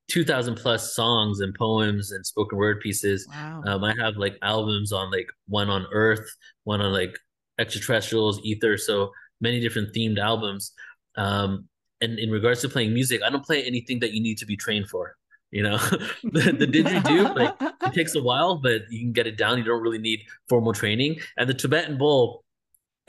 2000 0.09 0.55
plus 0.55 0.95
songs 0.95 1.39
and 1.39 1.53
poems 1.55 2.11
and 2.11 2.25
spoken 2.25 2.57
word 2.57 2.81
pieces. 2.81 3.27
Wow. 3.29 3.61
Um, 3.65 3.83
I 3.83 3.93
have 4.01 4.17
like 4.17 4.37
albums 4.41 4.91
on 4.91 5.11
like 5.11 5.29
one 5.47 5.69
on 5.69 5.85
Earth, 5.91 6.27
one 6.63 6.81
on 6.81 6.91
like 6.91 7.17
extraterrestrials, 7.59 8.39
ether. 8.43 8.77
So 8.77 9.11
many 9.39 9.59
different 9.59 9.93
themed 9.93 10.19
albums. 10.19 10.73
Um, 11.15 11.65
and 12.01 12.17
in 12.17 12.31
regards 12.31 12.61
to 12.61 12.69
playing 12.69 12.93
music, 12.93 13.21
I 13.23 13.29
don't 13.29 13.45
play 13.45 13.63
anything 13.63 13.99
that 13.99 14.13
you 14.13 14.21
need 14.21 14.37
to 14.39 14.45
be 14.45 14.57
trained 14.57 14.89
for. 14.89 15.15
You 15.51 15.63
know, 15.63 15.77
the, 16.23 16.55
the 16.57 16.67
didgeridoo, 16.67 17.35
like 17.35 17.55
it 17.59 17.93
takes 17.93 18.15
a 18.15 18.21
while, 18.21 18.57
but 18.57 18.83
you 18.89 18.99
can 18.99 19.11
get 19.11 19.27
it 19.27 19.37
down. 19.37 19.57
You 19.57 19.63
don't 19.63 19.81
really 19.81 19.97
need 19.97 20.21
formal 20.47 20.73
training. 20.73 21.19
And 21.37 21.49
the 21.49 21.53
Tibetan 21.53 21.97
bowl, 21.97 22.43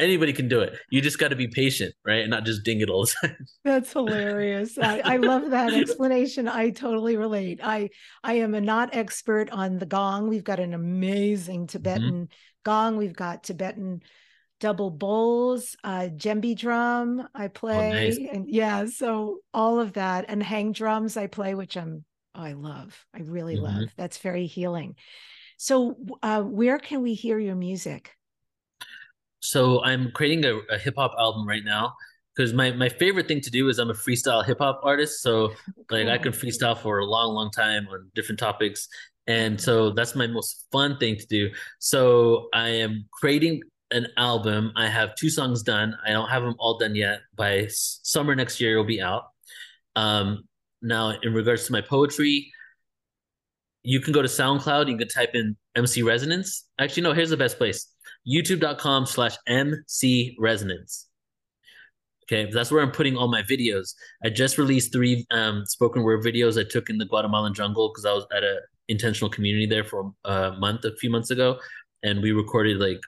anybody 0.01 0.33
can 0.33 0.49
do 0.49 0.61
it. 0.61 0.79
You 0.91 1.01
just 1.01 1.19
got 1.19 1.29
to 1.29 1.37
be 1.37 1.49
patient, 1.49 1.95
right? 2.05 2.21
And 2.21 2.31
not 2.31 2.45
just 2.45 2.65
ding 2.65 2.81
it 2.81 2.91
all 2.91 3.05
the 3.05 3.15
time. 3.29 3.47
That's 3.65 3.93
hilarious. 3.93 4.79
I, 4.79 5.01
I 5.05 5.17
love 5.19 5.51
that 5.51 5.73
explanation. 5.75 6.49
I 6.49 6.71
totally 6.71 7.17
relate. 7.17 7.61
I 7.63 7.91
I 8.25 8.35
am 8.35 8.55
a 8.55 8.61
not 8.61 8.95
expert 8.95 9.51
on 9.51 9.79
the 9.79 9.87
gong. 9.87 10.29
We've 10.29 10.45
got 10.45 10.61
an 10.61 10.75
amazing 10.75 11.67
Tibetan 11.67 12.13
mm-hmm. 12.13 12.25
gong. 12.65 12.97
We've 12.97 13.17
got 13.17 13.45
Tibetan 13.45 14.03
double 14.61 14.91
bowls, 14.91 15.75
uh, 15.83 16.09
djembe 16.15 16.57
drum 16.57 17.27
I 17.35 17.49
play, 17.49 17.89
oh, 17.89 17.93
nice. 17.93 18.19
and 18.19 18.47
yeah, 18.47 18.85
so 18.85 19.39
all 19.55 19.81
of 19.81 19.95
that, 19.95 20.27
and 20.29 20.43
hang 20.43 20.73
drums 20.73 21.17
I 21.17 21.27
play, 21.27 21.55
which 21.55 21.77
I'm 21.77 22.05
oh, 22.35 22.43
I 22.43 22.53
love. 22.53 23.07
I 23.15 23.21
really 23.21 23.57
mm-hmm. 23.57 23.65
love. 23.65 23.89
That's 23.97 24.19
very 24.19 24.47
healing. 24.47 24.97
So, 25.57 25.97
uh, 26.23 26.43
where 26.43 26.79
can 26.79 27.03
we 27.03 27.15
hear 27.15 27.39
your 27.39 27.55
music? 27.55 28.17
So 29.41 29.83
I'm 29.85 30.11
creating 30.13 30.45
a, 30.45 30.59
a 30.73 30.79
hip 30.79 30.95
hop 30.97 31.13
album 31.19 31.47
right 31.47 31.65
now 31.65 31.95
because 32.35 32.53
my, 32.53 32.71
my 32.73 32.89
favorite 32.89 33.29
thing 33.29 33.41
to 33.41 33.51
do 33.51 33.69
is 33.69 33.79
I'm 33.79 33.91
a 33.91 33.95
freestyle 33.95 34.45
hip 34.45 34.59
hop 34.59 34.81
artist. 34.83 35.23
So 35.23 35.49
cool. 35.89 35.99
like 35.99 36.09
I 36.09 36.19
can 36.19 36.33
freestyle 36.33 36.79
for 36.79 36.99
a 36.99 37.05
long, 37.05 37.35
long 37.35 37.51
time 37.51 37.89
on 37.89 38.11
different 38.15 38.39
topics. 38.39 38.89
And 39.27 39.61
so 39.61 39.91
that's 39.91 40.15
my 40.15 40.27
most 40.27 40.67
fun 40.73 40.99
thing 40.99 41.17
to 41.17 41.27
do. 41.27 41.51
So 41.79 42.49
I 42.53 42.69
am 42.69 43.07
creating 43.13 43.63
an 43.91 44.07
album. 44.17 44.73
I 44.77 44.89
have 44.89 45.15
two 45.17 45.31
songs 45.31 45.63
done. 45.63 45.97
I 46.07 46.13
don't 46.13 46.29
have 46.29 46.43
them 46.43 46.55
all 46.59 46.79
done 46.79 46.95
yet. 46.95 47.21
By 47.35 47.67
summer 47.69 48.35
next 48.35 48.61
year, 48.61 48.73
it'll 48.73 48.85
be 48.85 49.03
out. 49.03 49.25
Um, 49.97 50.45
now, 50.83 51.13
in 51.23 51.35
regards 51.35 51.67
to 51.67 51.73
my 51.73 51.81
poetry, 51.81 52.51
you 53.83 54.01
can 54.01 54.13
go 54.13 54.23
to 54.23 54.29
SoundCloud. 54.29 54.91
You 54.91 54.97
can 54.97 55.09
type 55.09 55.35
in 55.35 55.57
MC 55.77 56.03
Resonance. 56.03 56.67
Actually, 56.79 57.05
no, 57.05 57.13
here's 57.13 57.31
the 57.31 57.37
best 57.37 57.59
place 57.59 57.87
youtube.com 58.29 59.07
slash 59.07 59.37
MC 59.47 60.37
Resonance. 60.39 61.07
Okay, 62.25 62.49
that's 62.53 62.71
where 62.71 62.83
I'm 62.83 62.93
putting 62.93 63.17
all 63.17 63.29
my 63.29 63.43
videos. 63.43 63.95
I 64.25 64.29
just 64.29 64.57
released 64.57 64.93
three 64.93 65.27
um, 65.33 65.65
spoken 65.67 66.03
word 66.03 66.25
videos 66.25 66.61
I 66.61 66.69
took 66.69 66.89
in 66.89 66.99
the 66.99 67.05
Guatemalan 67.05 67.55
jungle 67.55 67.91
because 67.91 68.05
I 68.05 68.13
was 68.13 68.25
at 68.35 68.45
a 68.45 68.61
intentional 68.89 69.31
community 69.31 69.67
there 69.67 69.85
for 69.85 70.13
a 70.25 70.53
month, 70.53 70.85
a 70.85 70.95
few 70.97 71.11
months 71.11 71.31
ago, 71.31 71.59
and 72.03 72.23
we 72.23 72.33
recorded 72.33 72.79
like 72.79 73.01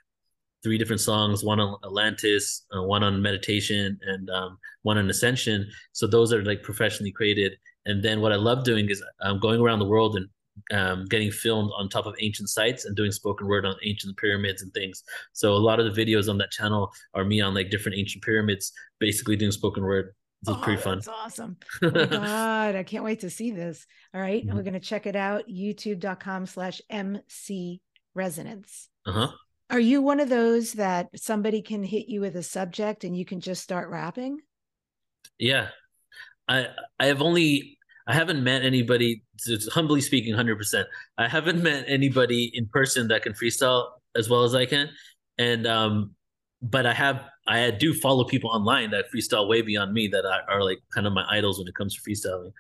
three 0.65 0.77
different 0.77 1.01
songs: 1.01 1.45
one 1.45 1.61
on 1.61 1.77
Atlantis, 1.85 2.67
uh, 2.77 2.83
one 2.83 3.05
on 3.05 3.23
meditation, 3.23 3.97
and 4.03 4.29
um, 4.31 4.59
one 4.83 4.99
on 4.99 5.09
ascension. 5.09 5.69
So 5.93 6.09
those 6.09 6.33
are 6.33 6.45
like 6.45 6.65
professionally 6.65 7.13
created. 7.13 7.53
And 7.87 8.03
then 8.03 8.21
what 8.21 8.33
I 8.33 8.37
love 8.37 8.65
doing 8.65 8.89
is 8.91 9.03
I'm 9.21 9.39
going 9.39 9.61
around 9.61 9.79
the 9.79 9.87
world 9.87 10.17
and 10.17 10.29
um, 10.71 11.05
getting 11.07 11.31
filmed 11.31 11.71
on 11.77 11.89
top 11.89 12.07
of 12.07 12.15
ancient 12.21 12.49
sites 12.49 12.85
and 12.85 12.97
doing 12.97 13.13
spoken 13.13 13.47
word 13.47 13.65
on 13.65 13.75
ancient 13.85 14.17
pyramids 14.17 14.63
and 14.63 14.73
things. 14.73 15.03
So 15.33 15.55
a 15.55 15.57
lot 15.57 15.81
of 15.81 15.93
the 15.93 16.05
videos 16.05 16.29
on 16.29 16.39
that 16.39 16.51
channel 16.51 16.93
are 17.15 17.25
me 17.25 17.41
on 17.41 17.55
like 17.55 17.71
different 17.71 17.99
ancient 17.99 18.23
pyramids, 18.23 18.73
basically 18.99 19.37
doing 19.37 19.53
spoken 19.53 19.83
word. 19.83 20.15
It's 20.43 20.51
oh, 20.51 20.57
pretty 20.57 20.83
fun. 20.83 20.99
That's 20.99 21.09
awesome. 21.09 21.57
Oh 21.83 21.91
God, 21.91 22.75
I 22.75 22.83
can't 22.83 23.05
wait 23.05 23.21
to 23.21 23.31
see 23.31 23.53
this. 23.53 23.87
All 24.13 24.21
right. 24.21 24.45
mm-hmm. 24.45 24.57
We're 24.57 24.65
going 24.65 24.75
to 24.75 24.81
check 24.81 25.07
it 25.07 25.15
out. 25.15 25.49
YouTube.com 25.49 26.47
slash 26.47 26.81
MC 26.91 27.81
resonance. 28.15 28.89
Uh-huh. 29.07 29.29
Are 29.71 29.81
you 29.81 30.03
one 30.03 30.21
of 30.21 30.29
those 30.29 30.75
that 30.75 31.09
somebody 31.17 31.63
can 31.63 31.83
hit 31.85 32.09
you 32.09 32.21
with 32.21 32.37
a 32.37 32.43
subject 32.43 33.05
and 33.05 33.17
you 33.17 33.25
can 33.25 33.41
just 33.41 33.63
start 33.63 33.89
rapping? 33.89 34.41
Yeah. 35.39 35.69
I 36.49 36.69
I 36.99 37.07
have 37.07 37.23
only 37.23 37.79
I 38.07 38.15
haven't 38.15 38.43
met 38.43 38.63
anybody, 38.63 39.23
humbly 39.73 40.01
speaking, 40.01 40.35
100%. 40.35 40.85
I 41.19 41.29
haven't 41.29 41.63
met 41.63 41.85
anybody 41.87 42.51
in 42.55 42.67
person 42.67 43.09
that 43.09 43.23
can 43.23 43.33
freestyle 43.33 43.91
as 44.17 44.29
well 44.29 44.45
as 44.45 44.55
I 44.55 44.67
can. 44.67 44.91
And, 45.39 45.67
um, 45.67 46.13
but 46.61 46.87
I 46.87 46.93
have, 46.93 47.25
I 47.47 47.71
do 47.71 47.95
follow 47.95 48.25
people 48.25 48.51
online 48.51 48.91
that 48.91 49.07
freestyle 49.15 49.49
way 49.49 49.63
beyond 49.63 49.93
me 49.93 50.09
that 50.09 50.25
are, 50.25 50.43
are 50.49 50.65
like 50.65 50.79
kind 50.93 51.07
of 51.07 51.13
my 51.13 51.25
idols 51.29 51.59
when 51.59 51.69
it 51.69 51.75
comes 51.75 51.95
to 51.97 52.03
freestyling. 52.03 52.53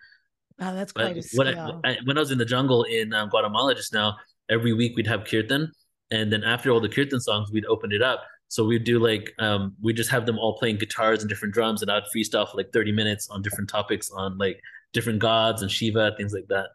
Oh, 0.60 0.74
that's 0.74 0.92
quite 0.92 1.14
but 1.14 1.16
a 1.16 1.22
skill. 1.22 1.44
When 1.44 1.58
I, 1.84 1.90
I, 1.90 1.96
when 2.04 2.16
I 2.16 2.20
was 2.20 2.30
in 2.30 2.38
the 2.38 2.44
jungle 2.44 2.84
in 2.84 3.12
um, 3.12 3.28
Guatemala 3.28 3.74
just 3.74 3.92
now, 3.92 4.16
every 4.48 4.72
week 4.72 4.96
we'd 4.96 5.06
have 5.06 5.24
kirtan. 5.24 5.72
And 6.10 6.32
then 6.32 6.44
after 6.44 6.70
all 6.70 6.80
the 6.80 6.88
kirtan 6.88 7.20
songs, 7.20 7.50
we'd 7.50 7.66
open 7.66 7.90
it 7.90 8.02
up. 8.02 8.22
So 8.48 8.66
we'd 8.66 8.84
do 8.84 8.98
like, 8.98 9.32
um, 9.38 9.74
we 9.80 9.94
just 9.94 10.10
have 10.10 10.26
them 10.26 10.38
all 10.38 10.58
playing 10.58 10.76
guitars 10.76 11.20
and 11.20 11.28
different 11.28 11.54
drums, 11.54 11.80
and 11.80 11.90
I'd 11.90 12.02
freestyle 12.14 12.46
for 12.50 12.58
like 12.58 12.70
30 12.70 12.92
minutes 12.92 13.30
on 13.30 13.40
different 13.40 13.70
topics 13.70 14.10
on 14.10 14.36
like 14.36 14.60
different 14.92 15.18
gods 15.18 15.62
and 15.62 15.70
Shiva, 15.70 16.14
things 16.16 16.32
like 16.32 16.48
that. 16.48 16.68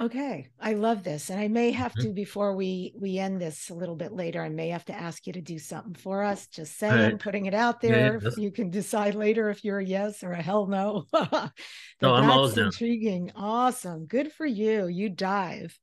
Okay, 0.00 0.46
I 0.60 0.74
love 0.74 1.02
this, 1.02 1.28
and 1.28 1.40
I 1.40 1.48
may 1.48 1.72
have 1.72 1.92
mm-hmm. 1.92 2.08
to 2.08 2.14
before 2.14 2.54
we 2.54 2.92
we 2.96 3.18
end 3.18 3.40
this 3.40 3.68
a 3.68 3.74
little 3.74 3.96
bit 3.96 4.12
later. 4.12 4.40
I 4.40 4.48
may 4.48 4.68
have 4.68 4.84
to 4.84 4.94
ask 4.94 5.26
you 5.26 5.32
to 5.32 5.40
do 5.40 5.58
something 5.58 5.94
for 5.94 6.22
us. 6.22 6.46
Just 6.46 6.78
saying, 6.78 6.94
right. 6.94 7.18
putting 7.18 7.46
it 7.46 7.54
out 7.54 7.80
there. 7.80 8.20
Yeah, 8.22 8.30
you 8.36 8.52
can 8.52 8.70
decide 8.70 9.16
later 9.16 9.50
if 9.50 9.64
you're 9.64 9.80
a 9.80 9.84
yes 9.84 10.22
or 10.22 10.32
a 10.32 10.42
hell 10.42 10.68
no. 10.68 11.06
no, 11.12 12.14
I'm 12.14 12.30
always 12.30 12.56
intriguing. 12.56 13.26
Down. 13.26 13.36
Awesome, 13.36 14.06
good 14.06 14.32
for 14.32 14.46
you. 14.46 14.86
You 14.86 15.08
dive. 15.08 15.76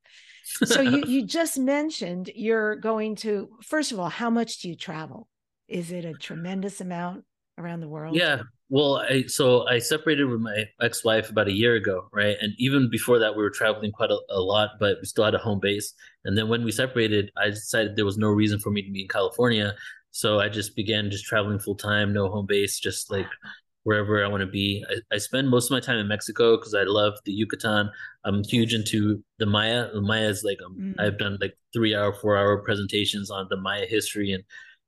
so 0.63 0.79
you 0.79 1.03
you 1.07 1.25
just 1.25 1.57
mentioned 1.57 2.31
you're 2.33 2.77
going 2.77 3.15
to. 3.17 3.49
First 3.63 3.91
of 3.91 3.99
all, 3.99 4.09
how 4.09 4.29
much 4.29 4.59
do 4.59 4.69
you 4.69 4.77
travel? 4.77 5.27
Is 5.67 5.91
it 5.91 6.05
a 6.05 6.13
tremendous 6.13 6.79
amount 6.79 7.25
around 7.57 7.81
the 7.81 7.89
world? 7.89 8.15
Yeah, 8.15 8.43
well, 8.69 8.97
I 8.97 9.23
so 9.27 9.67
I 9.67 9.79
separated 9.79 10.25
with 10.25 10.41
my 10.41 10.65
ex-wife 10.81 11.29
about 11.29 11.47
a 11.47 11.53
year 11.53 11.75
ago, 11.75 12.07
right? 12.11 12.35
And 12.41 12.53
even 12.57 12.89
before 12.89 13.19
that, 13.19 13.35
we 13.35 13.43
were 13.43 13.51
traveling 13.51 13.91
quite 13.91 14.11
a, 14.11 14.19
a, 14.29 14.39
lot, 14.39 14.71
but 14.79 14.97
we 15.01 15.05
still 15.05 15.25
had 15.25 15.35
a 15.35 15.39
home 15.39 15.59
base. 15.59 15.93
And 16.23 16.37
then 16.37 16.49
when 16.49 16.63
we 16.63 16.71
separated, 16.71 17.31
I 17.37 17.49
decided 17.49 17.95
there 17.95 18.05
was 18.05 18.17
no 18.17 18.29
reason 18.29 18.59
for 18.59 18.71
me 18.71 18.81
to 18.81 18.91
be 18.91 19.01
in 19.01 19.07
California, 19.07 19.75
so 20.11 20.39
I 20.39 20.49
just 20.49 20.75
began 20.75 21.11
just 21.11 21.25
traveling 21.25 21.59
full 21.59 21.75
time, 21.75 22.13
no 22.13 22.29
home 22.29 22.45
base, 22.45 22.79
just 22.79 23.11
like 23.11 23.27
wherever 23.83 24.23
I 24.23 24.27
want 24.27 24.41
to 24.41 24.47
be. 24.47 24.83
I, 24.89 25.15
I 25.15 25.17
spend 25.19 25.49
most 25.49 25.65
of 25.65 25.71
my 25.71 25.79
time 25.79 25.97
in 25.97 26.07
Mexico 26.07 26.57
because 26.57 26.73
I 26.73 26.83
love 26.83 27.13
the 27.23 27.33
Yucatan. 27.33 27.91
I'm 28.23 28.43
huge 28.43 28.73
into 28.73 29.23
the 29.39 29.45
Maya. 29.45 29.89
The 29.93 30.01
Maya 30.01 30.29
is 30.29 30.43
like 30.43 30.57
um, 30.65 30.77
mm. 30.79 30.99
I've 30.99 31.19
done 31.19 31.37
like 31.39 31.57
three 31.71 31.93
hour, 31.95 32.13
four 32.13 32.35
hour 32.35 32.57
presentations 32.63 33.29
on 33.29 33.47
the 33.49 33.57
Maya 33.57 33.85
history 33.85 34.31
and 34.31 34.43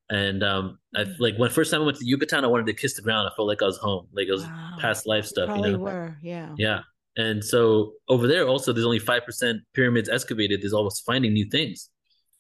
and 0.10 0.44
um, 0.44 0.80
I 0.96 1.04
mm. 1.04 1.16
like 1.20 1.38
when 1.38 1.50
first 1.50 1.72
time 1.72 1.82
I 1.82 1.86
went 1.86 1.98
to 1.98 2.06
Yucatan, 2.06 2.44
I 2.44 2.48
wanted 2.48 2.66
to 2.68 2.74
kiss 2.74 2.96
the 2.96 3.02
ground. 3.02 3.28
I 3.32 3.36
felt 3.36 3.48
like 3.48 3.62
I 3.62 3.66
was 3.66 3.78
home, 3.78 4.08
like 4.14 4.28
it 4.28 4.32
was 4.32 4.44
wow. 4.44 4.78
past 4.80 5.06
life 5.06 5.26
stuff. 5.26 5.48
Probably 5.48 5.72
you 5.72 5.78
know, 5.78 5.84
were, 5.84 6.18
yeah, 6.22 6.54
yeah. 6.58 6.80
And 7.18 7.44
so 7.44 7.94
over 8.10 8.28
there, 8.28 8.48
also, 8.48 8.72
there's 8.72 8.86
only 8.86 9.00
5% 9.00 9.60
pyramids 9.74 10.08
excavated. 10.08 10.62
There's 10.62 10.74
always 10.74 11.00
finding 11.00 11.34
new 11.34 11.50
things. 11.50 11.90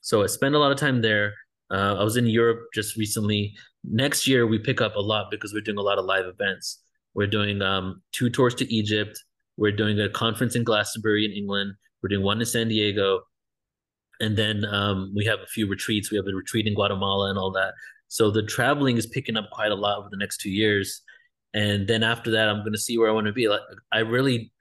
So 0.01 0.23
I 0.23 0.27
spend 0.27 0.53
a 0.53 0.59
lot 0.59 0.71
of 0.71 0.77
time 0.77 1.01
there. 1.01 1.33
Uh, 1.71 1.95
I 1.95 2.03
was 2.03 2.15
in 2.15 2.27
Europe 2.27 2.59
just 2.73 2.95
recently. 2.95 3.55
Next 3.83 4.27
year, 4.27 4.45
we 4.45 4.59
pick 4.59 4.79
up 4.79 4.95
a 4.95 5.01
lot 5.01 5.31
because 5.31 5.51
we're 5.51 5.61
doing 5.61 5.79
a 5.79 5.81
lot 5.81 5.97
of 5.97 6.05
live 6.05 6.25
events. 6.25 6.83
We're 7.15 7.27
doing 7.27 7.61
um, 7.63 8.03
two 8.11 8.29
tours 8.29 8.53
to 8.55 8.71
Egypt. 8.73 9.19
We're 9.57 9.71
doing 9.71 9.99
a 9.99 10.09
conference 10.09 10.55
in 10.55 10.63
Glastonbury 10.63 11.25
in 11.25 11.31
England. 11.31 11.73
We're 12.01 12.09
doing 12.09 12.23
one 12.23 12.39
in 12.39 12.45
San 12.45 12.67
Diego. 12.67 13.21
And 14.19 14.37
then 14.37 14.65
um, 14.65 15.13
we 15.15 15.25
have 15.25 15.39
a 15.39 15.47
few 15.47 15.67
retreats. 15.67 16.11
We 16.11 16.17
have 16.17 16.27
a 16.27 16.35
retreat 16.35 16.67
in 16.67 16.73
Guatemala 16.73 17.29
and 17.29 17.37
all 17.37 17.51
that. 17.51 17.73
So 18.07 18.31
the 18.31 18.43
traveling 18.43 18.97
is 18.97 19.05
picking 19.05 19.37
up 19.37 19.49
quite 19.51 19.71
a 19.71 19.75
lot 19.75 19.99
over 19.99 20.07
the 20.09 20.17
next 20.17 20.37
two 20.37 20.49
years. 20.49 21.01
And 21.53 21.87
then 21.87 22.03
after 22.03 22.31
that, 22.31 22.49
I'm 22.49 22.59
going 22.59 22.73
to 22.73 22.79
see 22.79 22.97
where 22.97 23.09
I 23.09 23.13
want 23.13 23.27
to 23.27 23.33
be. 23.33 23.47
Like, 23.47 23.61
I 23.91 23.99
really 23.99 24.51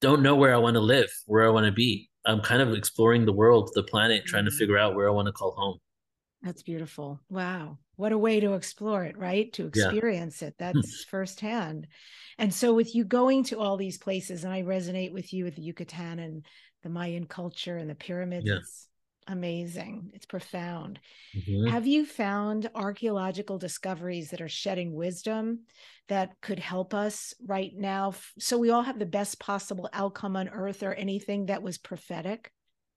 don't 0.00 0.22
know 0.22 0.36
where 0.36 0.54
I 0.54 0.58
want 0.58 0.74
to 0.74 0.80
live, 0.80 1.10
where 1.26 1.46
I 1.46 1.50
want 1.50 1.66
to 1.66 1.72
be. 1.72 2.10
I'm 2.24 2.40
kind 2.40 2.60
of 2.60 2.74
exploring 2.74 3.24
the 3.24 3.32
world, 3.32 3.70
the 3.74 3.82
planet, 3.82 4.26
trying 4.26 4.44
to 4.44 4.50
mm-hmm. 4.50 4.58
figure 4.58 4.78
out 4.78 4.94
where 4.94 5.08
I 5.08 5.12
want 5.12 5.26
to 5.26 5.32
call 5.32 5.52
home. 5.52 5.78
That's 6.42 6.62
beautiful. 6.62 7.20
Wow. 7.28 7.78
What 7.96 8.12
a 8.12 8.18
way 8.18 8.38
to 8.40 8.54
explore 8.54 9.04
it, 9.04 9.18
right? 9.18 9.52
To 9.54 9.66
experience 9.66 10.40
yeah. 10.40 10.48
it. 10.48 10.54
That's 10.58 11.04
firsthand. 11.04 11.88
And 12.38 12.54
so, 12.54 12.74
with 12.74 12.94
you 12.94 13.04
going 13.04 13.42
to 13.44 13.58
all 13.58 13.76
these 13.76 13.98
places, 13.98 14.44
and 14.44 14.52
I 14.52 14.62
resonate 14.62 15.12
with 15.12 15.32
you 15.32 15.44
with 15.44 15.56
the 15.56 15.62
Yucatan 15.62 16.20
and 16.20 16.46
the 16.82 16.88
Mayan 16.88 17.26
culture 17.26 17.76
and 17.76 17.88
the 17.88 17.94
pyramids, 17.94 18.46
yeah. 18.46 18.56
it's 18.56 18.88
amazing. 19.28 20.10
It's 20.14 20.26
profound. 20.26 20.98
Mm-hmm. 21.36 21.70
Have 21.70 21.86
you 21.86 22.04
found 22.04 22.70
archaeological 22.74 23.58
discoveries 23.58 24.30
that 24.30 24.40
are 24.40 24.48
shedding 24.48 24.94
wisdom 24.94 25.60
that 26.08 26.30
could 26.40 26.58
help 26.58 26.94
us 26.94 27.34
right 27.46 27.72
now 27.76 28.14
so 28.38 28.58
we 28.58 28.70
all 28.70 28.82
have 28.82 28.98
the 28.98 29.06
best 29.06 29.38
possible 29.38 29.88
outcome 29.92 30.36
on 30.36 30.48
earth 30.48 30.82
or 30.82 30.94
anything 30.94 31.46
that 31.46 31.62
was 31.62 31.78
prophetic? 31.78 32.50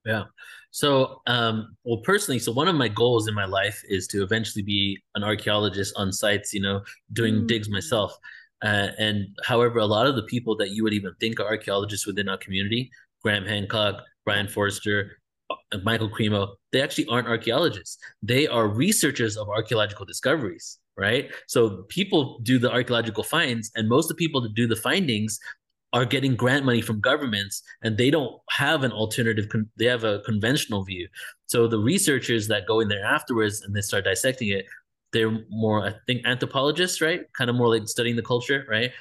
Yeah. 0.05 0.23
So, 0.71 1.21
um, 1.27 1.75
well, 1.83 2.01
personally, 2.03 2.39
so 2.39 2.51
one 2.51 2.67
of 2.67 2.75
my 2.75 2.87
goals 2.87 3.27
in 3.27 3.35
my 3.35 3.45
life 3.45 3.83
is 3.87 4.07
to 4.07 4.23
eventually 4.23 4.63
be 4.63 4.97
an 5.13 5.23
archaeologist 5.23 5.93
on 5.95 6.11
sites, 6.11 6.53
you 6.53 6.61
know, 6.61 6.81
doing 7.13 7.41
mm. 7.41 7.47
digs 7.47 7.69
myself. 7.69 8.17
Uh, 8.63 8.89
and 8.97 9.27
however, 9.43 9.79
a 9.79 9.85
lot 9.85 10.07
of 10.07 10.15
the 10.15 10.23
people 10.23 10.55
that 10.57 10.69
you 10.69 10.83
would 10.83 10.93
even 10.93 11.13
think 11.19 11.39
are 11.39 11.45
archaeologists 11.45 12.07
within 12.07 12.29
our 12.29 12.37
community, 12.37 12.89
Graham 13.23 13.45
Hancock, 13.45 14.01
Brien 14.25 14.47
Foerster, 14.47 15.17
uh, 15.49 15.77
Michael 15.83 16.09
Cremo, 16.09 16.55
they 16.71 16.81
actually 16.81 17.05
aren't 17.07 17.27
archaeologists. 17.27 17.97
They 18.21 18.47
are 18.47 18.67
researchers 18.67 19.37
of 19.37 19.49
archaeological 19.49 20.05
discoveries, 20.05 20.79
right? 20.97 21.31
So 21.47 21.83
people 21.89 22.39
do 22.43 22.59
the 22.59 22.71
archaeological 22.71 23.23
finds, 23.23 23.71
and 23.75 23.89
most 23.89 24.05
of 24.05 24.17
the 24.17 24.23
people 24.23 24.41
that 24.41 24.53
do 24.53 24.67
the 24.67 24.75
findings 24.75 25.39
are 25.93 26.05
getting 26.05 26.35
grant 26.35 26.65
money 26.65 26.81
from 26.81 27.01
governments 27.01 27.61
and 27.83 27.97
they 27.97 28.09
don't 28.09 28.39
have 28.49 28.83
an 28.83 28.91
alternative 28.93 29.49
con- 29.49 29.69
they 29.77 29.85
have 29.85 30.05
a 30.05 30.19
conventional 30.21 30.83
view. 30.83 31.07
So 31.47 31.67
the 31.67 31.79
researchers 31.79 32.47
that 32.47 32.65
go 32.65 32.79
in 32.79 32.87
there 32.87 33.03
afterwards 33.03 33.61
and 33.61 33.75
they 33.75 33.81
start 33.81 34.05
dissecting 34.05 34.49
it 34.49 34.65
they're 35.13 35.37
more 35.49 35.85
i 35.85 35.93
think 36.07 36.25
anthropologists 36.25 37.01
right? 37.01 37.21
Kind 37.37 37.49
of 37.49 37.55
more 37.55 37.67
like 37.67 37.87
studying 37.87 38.15
the 38.15 38.21
culture 38.21 38.65
right? 38.69 38.91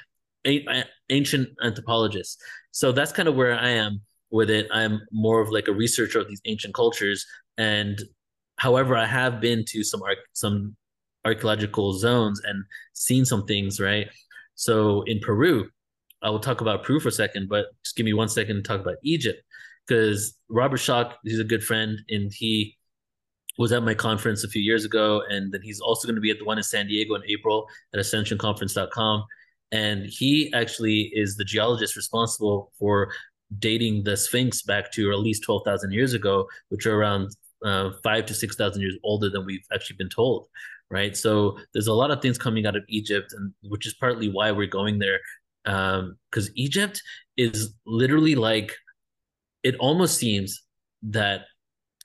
A- 0.45 0.85
ancient 1.09 1.49
anthropologists. 1.63 2.37
So 2.71 2.91
that's 2.91 3.11
kind 3.11 3.29
of 3.29 3.35
where 3.35 3.57
i 3.57 3.69
am 3.69 4.01
with 4.31 4.49
it. 4.49 4.67
I'm 4.71 5.01
more 5.11 5.41
of 5.41 5.49
like 5.49 5.67
a 5.67 5.73
researcher 5.73 6.19
of 6.19 6.27
these 6.27 6.41
ancient 6.45 6.73
cultures. 6.73 7.25
And 7.57 8.01
however 8.57 8.95
i 8.95 9.05
have 9.05 9.41
been 9.41 9.65
to 9.65 9.83
some 9.83 10.01
ar- 10.03 10.15
some 10.33 10.75
archaeological 11.25 11.93
zones 11.93 12.41
and 12.43 12.63
seen 12.93 13.25
some 13.25 13.45
things 13.45 13.79
right? 13.79 14.07
So 14.55 15.03
in 15.03 15.19
peru 15.19 15.69
I 16.21 16.29
will 16.29 16.39
talk 16.39 16.61
about 16.61 16.83
Peru 16.83 16.99
for 16.99 17.09
a 17.09 17.11
second, 17.11 17.49
but 17.49 17.67
just 17.83 17.95
give 17.95 18.05
me 18.05 18.13
one 18.13 18.29
second 18.29 18.55
to 18.55 18.61
talk 18.61 18.79
about 18.79 18.97
Egypt 19.03 19.41
because 19.87 20.37
Robert 20.49 20.77
Schoch, 20.77 21.13
he's 21.23 21.39
a 21.39 21.43
good 21.43 21.63
friend, 21.63 21.97
and 22.09 22.31
he 22.31 22.77
was 23.57 23.71
at 23.71 23.83
my 23.83 23.93
conference 23.93 24.43
a 24.43 24.47
few 24.47 24.61
years 24.61 24.85
ago, 24.85 25.23
and 25.29 25.51
then 25.51 25.61
he's 25.61 25.81
also 25.81 26.07
going 26.07 26.15
to 26.15 26.21
be 26.21 26.31
at 26.31 26.39
the 26.39 26.45
one 26.45 26.57
in 26.57 26.63
San 26.63 26.87
Diego 26.87 27.15
in 27.15 27.23
April 27.27 27.67
at 27.93 27.99
ascensionconference.com. 27.99 29.23
And 29.71 30.05
he 30.05 30.53
actually 30.53 31.11
is 31.13 31.37
the 31.37 31.45
geologist 31.45 31.95
responsible 31.95 32.71
for 32.77 33.11
dating 33.59 34.03
the 34.03 34.15
Sphinx 34.17 34.61
back 34.61 34.91
to 34.93 35.11
at 35.11 35.19
least 35.19 35.43
12,000 35.43 35.91
years 35.91 36.13
ago, 36.13 36.47
which 36.69 36.85
are 36.85 36.95
around 36.95 37.35
uh, 37.65 37.91
five 38.03 38.25
to 38.25 38.33
6,000 38.33 38.81
years 38.81 38.95
older 39.03 39.29
than 39.29 39.45
we've 39.45 39.65
actually 39.73 39.97
been 39.97 40.09
told. 40.09 40.47
Right. 40.89 41.15
So 41.15 41.57
there's 41.71 41.87
a 41.87 41.93
lot 41.93 42.11
of 42.11 42.21
things 42.21 42.37
coming 42.37 42.65
out 42.65 42.75
of 42.75 42.83
Egypt, 42.89 43.33
and 43.37 43.53
which 43.63 43.87
is 43.87 43.93
partly 43.93 44.29
why 44.29 44.51
we're 44.51 44.67
going 44.67 44.99
there 44.99 45.19
um 45.65 46.17
because 46.29 46.49
egypt 46.55 47.01
is 47.37 47.75
literally 47.85 48.35
like 48.35 48.75
it 49.63 49.75
almost 49.79 50.17
seems 50.17 50.63
that 51.03 51.41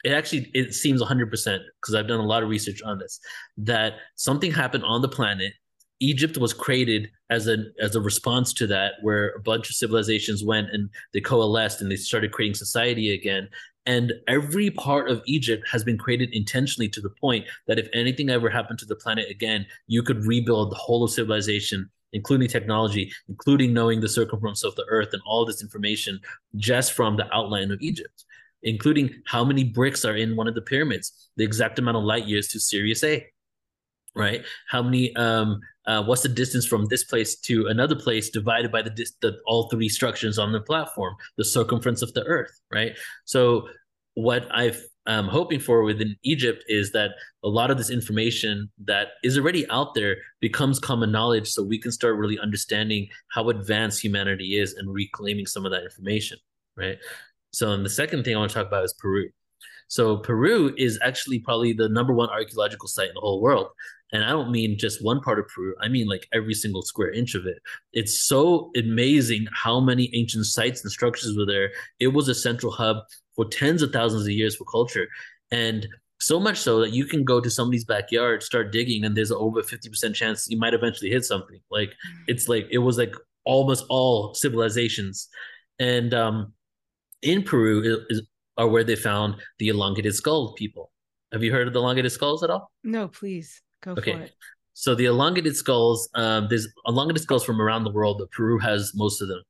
it 0.05 0.13
actually 0.13 0.51
it 0.53 0.75
seems 0.75 1.03
100% 1.03 1.31
because 1.31 1.95
i've 1.95 2.07
done 2.07 2.21
a 2.21 2.27
lot 2.27 2.43
of 2.43 2.49
research 2.49 2.83
on 2.83 2.99
this 2.99 3.19
that 3.57 3.95
something 4.17 4.53
happened 4.53 4.85
on 4.85 5.01
the 5.01 5.09
planet 5.09 5.53
egypt 6.01 6.37
was 6.37 6.53
created 6.53 7.09
as 7.31 7.49
a 7.49 7.57
as 7.81 7.97
a 7.97 8.01
response 8.01 8.53
to 8.53 8.67
that 8.67 8.95
where 9.03 9.31
a 9.31 9.41
bunch 9.41 9.69
of 9.69 9.77
civilizations 9.77 10.45
went 10.45 10.69
and 10.71 10.89
they 11.13 11.21
coalesced 11.21 11.81
and 11.81 11.91
they 11.91 11.97
started 11.97 12.33
creating 12.33 12.55
society 12.55 13.15
again. 13.15 13.49
And 13.89 14.13
every 14.27 14.71
part 14.71 15.09
of 15.09 15.23
Egypt 15.27 15.65
has 15.71 15.85
been 15.85 15.97
created 15.97 16.31
intentionally 16.33 16.89
to 16.89 17.01
the 17.01 17.11
point 17.21 17.47
that 17.69 17.79
if 17.79 17.89
anything 17.93 18.31
ever 18.31 18.51
happened 18.51 18.81
to 18.81 18.85
the 18.85 18.97
planet 18.97 19.31
again, 19.31 19.65
you 19.87 20.03
could 20.03 20.27
rebuild 20.27 20.73
the 20.73 20.77
whole 20.77 21.05
of 21.05 21.11
civilization 21.11 21.89
including 22.13 22.49
technology, 22.49 23.13
including 23.29 23.75
knowing 23.75 24.01
the 24.01 24.09
circumference 24.09 24.65
of 24.65 24.75
the 24.77 24.87
earth 24.89 25.11
and 25.13 25.21
all 25.27 25.45
this 25.45 25.61
information 25.61 26.19
just 26.55 26.93
from 26.93 27.17
the 27.17 27.31
outline 27.35 27.71
of 27.71 27.83
Egypt, 27.83 28.25
including 28.63 29.11
how 29.27 29.45
many 29.45 29.65
bricks 29.65 30.05
are 30.05 30.17
in 30.17 30.35
one 30.35 30.49
of 30.49 30.55
the 30.55 30.63
pyramids, 30.63 31.31
the 31.37 31.45
exact 31.45 31.79
amount 31.79 31.97
of 31.97 32.05
light 32.05 32.25
years 32.25 32.49
to 32.49 32.61
Sirius 32.61 33.05
A, 33.05 33.27
right? 34.17 34.45
How 34.69 34.83
many, 34.83 35.15
um, 35.17 35.61
uh, 35.87 36.03
what's 36.03 36.23
the 36.23 36.29
distance 36.29 36.67
from 36.67 36.87
this 36.87 37.05
place 37.05 37.37
to 37.41 37.67
another 37.67 37.95
place 37.95 38.31
divided 38.31 38.73
by 38.73 38.83
the, 38.83 38.91
dis- 38.91 39.13
the 39.21 39.39
all 39.47 39.69
three 39.69 39.89
structures 39.89 40.39
on 40.39 40.53
the 40.53 40.61
platform, 40.61 41.15
the 41.37 41.45
circumference 41.45 42.03
of 42.03 42.13
the 42.15 42.25
earth, 42.25 42.61
right? 42.73 42.93
So 43.25 43.69
what 44.15 44.49
I've 44.51 44.83
um, 45.07 45.29
hoping 45.29 45.61
for 45.61 45.83
within 45.83 46.17
Egypt 46.25 46.65
is 46.67 46.91
that 46.93 47.13
a 47.45 47.49
lot 47.49 47.71
of 47.71 47.79
this 47.79 47.91
information 47.91 48.69
that 48.85 49.09
is 49.23 49.39
already 49.39 49.69
out 49.71 49.95
there 49.95 50.17
becomes 50.41 50.79
common 50.79 51.13
knowledge 51.13 51.49
so 51.49 51.63
we 51.63 51.79
can 51.79 51.93
start 51.93 52.17
really 52.17 52.39
understanding 52.39 53.07
how 53.29 53.49
advanced 53.49 54.03
humanity 54.03 54.59
is 54.59 54.75
and 54.75 54.93
reclaiming 54.93 55.47
some 55.47 55.65
of 55.65 55.71
that 55.71 55.85
information, 55.85 56.39
right? 56.77 56.99
So, 57.53 57.73
and 57.73 57.85
the 57.85 57.91
second 57.91 58.25
thing 58.25 58.35
I 58.35 58.39
want 58.39 58.51
to 58.51 58.55
talk 58.57 58.67
about 58.67 58.85
is 58.85 58.95
Peru. 58.95 59.29
So, 59.89 60.19
Peru 60.19 60.75
is 60.77 60.99
actually 61.03 61.39
probably 61.41 61.73
the 61.73 61.89
number 61.89 62.13
one 62.13 62.29
archaeological 62.29 62.89
site 62.89 63.09
in 63.09 63.15
the 63.15 63.21
whole 63.21 63.41
world. 63.41 63.69
And 64.13 64.25
I 64.25 64.29
don't 64.29 64.53
mean 64.53 64.79
just 64.79 65.05
one 65.05 65.21
part 65.21 65.39
of 65.39 65.49
Peru, 65.49 65.75
I 65.81 65.89
mean 65.89 66.07
like 66.07 66.29
every 66.33 66.55
single 66.55 66.83
square 66.83 67.11
inch 67.11 67.35
of 67.35 67.47
it. 67.47 67.59
It's 67.93 68.21
so 68.21 68.71
amazing 68.77 69.47
how 69.53 69.81
many 69.81 70.11
ancient 70.15 70.47
sites 70.47 70.83
and 70.83 70.93
structures 70.93 71.37
were 71.37 71.47
there. 71.47 71.73
It 71.99 72.09
was 72.09 72.29
a 72.29 72.35
central 72.35 72.73
hub 72.73 72.99
for 73.35 73.47
tens 73.47 73.83
of 73.83 73.93
thousands 73.93 74.23
of 74.23 74.31
years 74.31 74.57
for 74.57 74.65
culture. 74.65 75.09
And 75.51 75.87
so 76.21 76.41
much 76.41 76.59
so 76.59 76.81
that 76.81 76.93
you 76.93 77.05
can 77.05 77.25
go 77.25 77.41
to 77.41 77.51
somebody's 77.51 77.85
backyard, 77.85 78.43
start 78.43 78.73
digging, 78.73 79.05
and 79.05 79.17
there's 79.17 79.33
over 79.33 79.63
50% 79.63 80.15
chance 80.15 80.47
you 80.49 80.57
might 80.57 80.75
eventually 80.75 81.11
hit 81.11 81.25
something. 81.25 81.61
Like 81.71 81.91
mm. 81.91 82.25
it's 82.27 82.49
like 82.49 82.67
it 82.71 82.79
was 82.79 82.97
like 82.99 83.15
almost 83.45 83.85
all 83.89 84.35
civilizations. 84.35 85.29
And 85.79 86.15
um, 86.15 86.53
in 87.23 87.43
Peru 87.43 88.05
is, 88.09 88.23
are 88.57 88.69
where 88.69 88.85
they 88.85 88.97
found 88.97 89.37
the 89.59 89.69
elongated 89.69 90.15
skull 90.15 90.55
people. 90.55 90.91
Have 91.33 91.43
you 91.43 91.53
heard 91.53 91.67
of 91.67 91.73
the 91.73 91.81
elongated 91.81 92.13
skulls 92.13 92.43
at 92.43 92.51
all? 92.51 92.71
No, 92.85 93.09
please 93.09 93.63
go 93.83 93.93
okay. 93.93 94.13
for 94.13 94.21
it. 94.21 94.33
So 94.73 94.95
the 94.95 95.07
elongated 95.07 95.57
skulls, 95.57 96.09
um, 96.15 96.49
there's 96.49 96.69
elongated 96.87 97.23
skulls 97.23 97.45
from 97.45 97.61
around 97.61 97.85
the 97.85 97.91
world, 97.91 98.19
but 98.19 98.31
Peru 98.31 98.59
has 98.59 98.93
most 98.95 99.23
of 99.23 99.29
them 99.29 99.43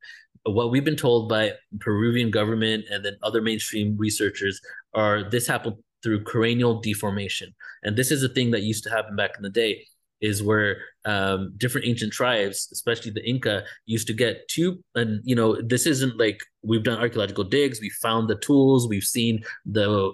what 0.46 0.70
we've 0.70 0.84
been 0.84 0.96
told 0.96 1.28
by 1.28 1.52
Peruvian 1.80 2.30
government 2.30 2.84
and 2.90 3.04
then 3.04 3.16
other 3.22 3.42
mainstream 3.42 3.96
researchers 3.98 4.60
are 4.94 5.28
this 5.28 5.46
happened 5.46 5.76
through 6.02 6.22
cranial 6.22 6.80
deformation. 6.80 7.54
And 7.82 7.96
this 7.96 8.10
is 8.10 8.22
a 8.22 8.28
thing 8.28 8.50
that 8.52 8.62
used 8.62 8.84
to 8.84 8.90
happen 8.90 9.16
back 9.16 9.32
in 9.36 9.42
the 9.42 9.50
day 9.50 9.84
is 10.20 10.42
where 10.42 10.78
um, 11.04 11.52
different 11.56 11.86
ancient 11.86 12.12
tribes, 12.12 12.68
especially 12.72 13.10
the 13.10 13.28
Inca, 13.28 13.64
used 13.86 14.06
to 14.06 14.12
get 14.12 14.48
two. 14.48 14.82
And 14.94 15.20
you 15.24 15.34
know, 15.34 15.60
this 15.60 15.86
isn't 15.86 16.18
like 16.18 16.40
we've 16.62 16.82
done 16.82 16.98
archaeological 16.98 17.44
digs, 17.44 17.80
we 17.80 17.90
found 17.90 18.28
the 18.28 18.36
tools, 18.36 18.88
we've 18.88 19.04
seen 19.04 19.42
the 19.64 20.12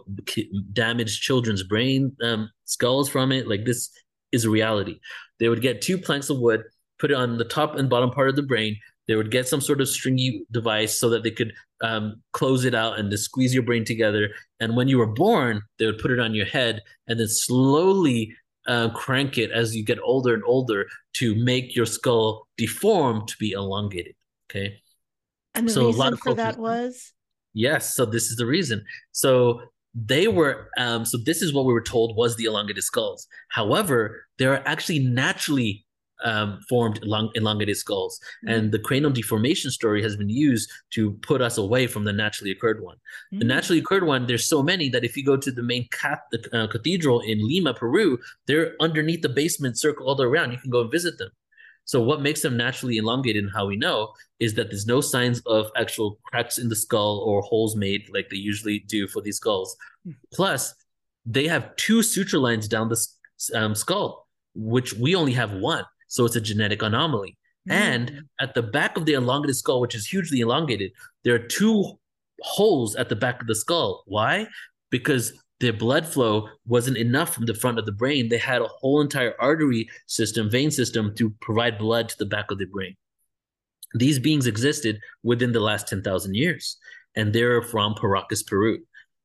damaged 0.72 1.22
children's 1.22 1.62
brain 1.62 2.14
um, 2.22 2.50
skulls 2.64 3.08
from 3.08 3.32
it. 3.32 3.48
Like 3.48 3.64
this 3.64 3.90
is 4.32 4.44
a 4.44 4.50
reality. 4.50 4.98
They 5.38 5.48
would 5.48 5.62
get 5.62 5.82
two 5.82 5.98
planks 5.98 6.30
of 6.30 6.38
wood, 6.38 6.62
put 6.98 7.10
it 7.10 7.16
on 7.16 7.38
the 7.38 7.44
top 7.44 7.76
and 7.76 7.90
bottom 7.90 8.10
part 8.10 8.28
of 8.28 8.36
the 8.36 8.42
brain, 8.42 8.76
they 9.08 9.16
would 9.16 9.30
get 9.30 9.48
some 9.48 9.60
sort 9.60 9.80
of 9.80 9.88
stringy 9.88 10.44
device 10.50 10.98
so 10.98 11.10
that 11.10 11.22
they 11.22 11.30
could 11.30 11.52
um, 11.82 12.22
close 12.32 12.64
it 12.64 12.74
out 12.74 12.98
and 12.98 13.10
just 13.10 13.24
squeeze 13.24 13.52
your 13.52 13.64
brain 13.64 13.84
together. 13.84 14.30
And 14.60 14.76
when 14.76 14.88
you 14.88 14.98
were 14.98 15.06
born, 15.06 15.62
they 15.78 15.86
would 15.86 15.98
put 15.98 16.12
it 16.12 16.20
on 16.20 16.34
your 16.34 16.46
head 16.46 16.80
and 17.08 17.18
then 17.18 17.28
slowly 17.28 18.34
uh, 18.66 18.90
crank 18.90 19.38
it 19.38 19.50
as 19.50 19.74
you 19.74 19.84
get 19.84 19.98
older 20.02 20.34
and 20.34 20.42
older 20.46 20.86
to 21.14 21.34
make 21.34 21.74
your 21.74 21.86
skull 21.86 22.46
deform 22.56 23.26
to 23.26 23.34
be 23.38 23.52
elongated. 23.52 24.14
Okay. 24.50 24.78
And 25.54 25.68
the 25.68 25.72
so 25.72 25.86
reason 25.86 26.16
for 26.16 26.34
cultures, 26.34 26.36
that 26.36 26.58
was? 26.58 27.12
Yes. 27.54 27.94
So 27.94 28.06
this 28.06 28.30
is 28.30 28.36
the 28.36 28.46
reason. 28.46 28.84
So 29.12 29.62
they 29.94 30.28
were 30.28 30.70
um, 30.78 31.04
so 31.04 31.18
this 31.18 31.42
is 31.42 31.52
what 31.52 31.64
we 31.64 31.72
were 31.72 31.82
told 31.82 32.16
was 32.16 32.36
the 32.36 32.44
elongated 32.44 32.82
skulls 32.82 33.26
however 33.50 34.24
there 34.38 34.52
are 34.54 34.62
actually 34.66 34.98
naturally 34.98 35.81
um, 36.24 36.60
formed 36.68 37.00
elong- 37.02 37.30
elongated 37.34 37.76
skulls 37.76 38.20
mm-hmm. 38.44 38.54
and 38.54 38.72
the 38.72 38.78
cranial 38.78 39.10
deformation 39.10 39.70
story 39.70 40.02
has 40.02 40.16
been 40.16 40.28
used 40.28 40.70
to 40.90 41.12
put 41.22 41.40
us 41.40 41.58
away 41.58 41.86
from 41.86 42.04
the 42.04 42.12
naturally 42.12 42.50
occurred 42.50 42.82
one 42.82 42.96
mm-hmm. 42.96 43.38
the 43.40 43.44
naturally 43.44 43.80
occurred 43.80 44.04
one 44.04 44.26
there's 44.26 44.48
so 44.48 44.62
many 44.62 44.88
that 44.88 45.04
if 45.04 45.16
you 45.16 45.24
go 45.24 45.36
to 45.36 45.50
the 45.52 45.62
main 45.62 45.86
cat- 45.90 46.22
uh, 46.52 46.66
cathedral 46.66 47.20
in 47.20 47.46
lima 47.46 47.74
peru 47.74 48.18
they're 48.46 48.74
underneath 48.80 49.22
the 49.22 49.28
basement 49.28 49.78
circle 49.78 50.06
all 50.06 50.14
the 50.14 50.22
way 50.22 50.28
around 50.28 50.52
you 50.52 50.58
can 50.58 50.70
go 50.70 50.80
and 50.80 50.90
visit 50.90 51.18
them 51.18 51.30
so 51.84 52.00
what 52.00 52.22
makes 52.22 52.42
them 52.42 52.56
naturally 52.56 52.98
elongated 52.98 53.44
and 53.44 53.52
how 53.52 53.66
we 53.66 53.76
know 53.76 54.12
is 54.38 54.54
that 54.54 54.70
there's 54.70 54.86
no 54.86 55.00
signs 55.00 55.40
of 55.46 55.70
actual 55.76 56.18
cracks 56.24 56.58
in 56.58 56.68
the 56.68 56.76
skull 56.76 57.18
or 57.26 57.42
holes 57.42 57.76
made 57.76 58.08
like 58.12 58.28
they 58.30 58.36
usually 58.36 58.80
do 58.80 59.08
for 59.08 59.20
these 59.20 59.36
skulls. 59.36 59.76
Hmm. 60.04 60.12
Plus, 60.32 60.74
they 61.26 61.46
have 61.46 61.74
two 61.76 62.02
suture 62.02 62.38
lines 62.38 62.68
down 62.68 62.88
the 62.88 63.06
um, 63.54 63.74
skull, 63.74 64.28
which 64.54 64.94
we 64.94 65.14
only 65.14 65.32
have 65.32 65.52
one. 65.52 65.84
So 66.12 66.26
it's 66.26 66.36
a 66.36 66.42
genetic 66.42 66.82
anomaly. 66.82 67.38
Mm. 67.66 67.72
And 67.72 68.22
at 68.38 68.52
the 68.52 68.62
back 68.62 68.98
of 68.98 69.06
the 69.06 69.14
elongated 69.14 69.56
skull, 69.56 69.80
which 69.80 69.94
is 69.94 70.06
hugely 70.06 70.40
elongated, 70.40 70.92
there 71.24 71.34
are 71.34 71.38
two 71.38 71.98
holes 72.42 72.94
at 72.96 73.08
the 73.08 73.16
back 73.16 73.40
of 73.40 73.46
the 73.46 73.54
skull. 73.54 74.04
Why? 74.06 74.46
Because 74.90 75.32
their 75.60 75.72
blood 75.72 76.06
flow 76.06 76.50
wasn't 76.66 76.98
enough 76.98 77.32
from 77.32 77.46
the 77.46 77.54
front 77.54 77.78
of 77.78 77.86
the 77.86 77.92
brain. 77.92 78.28
They 78.28 78.36
had 78.36 78.60
a 78.60 78.68
whole 78.68 79.00
entire 79.00 79.34
artery 79.40 79.88
system, 80.06 80.50
vein 80.50 80.70
system 80.70 81.14
to 81.14 81.30
provide 81.40 81.78
blood 81.78 82.10
to 82.10 82.18
the 82.18 82.26
back 82.26 82.50
of 82.50 82.58
the 82.58 82.66
brain. 82.66 82.94
These 83.94 84.18
beings 84.18 84.46
existed 84.46 85.00
within 85.22 85.52
the 85.52 85.60
last 85.60 85.88
10,000 85.88 86.34
years, 86.34 86.76
and 87.14 87.32
they're 87.32 87.62
from 87.62 87.94
Paracas, 87.94 88.46
Peru. 88.46 88.80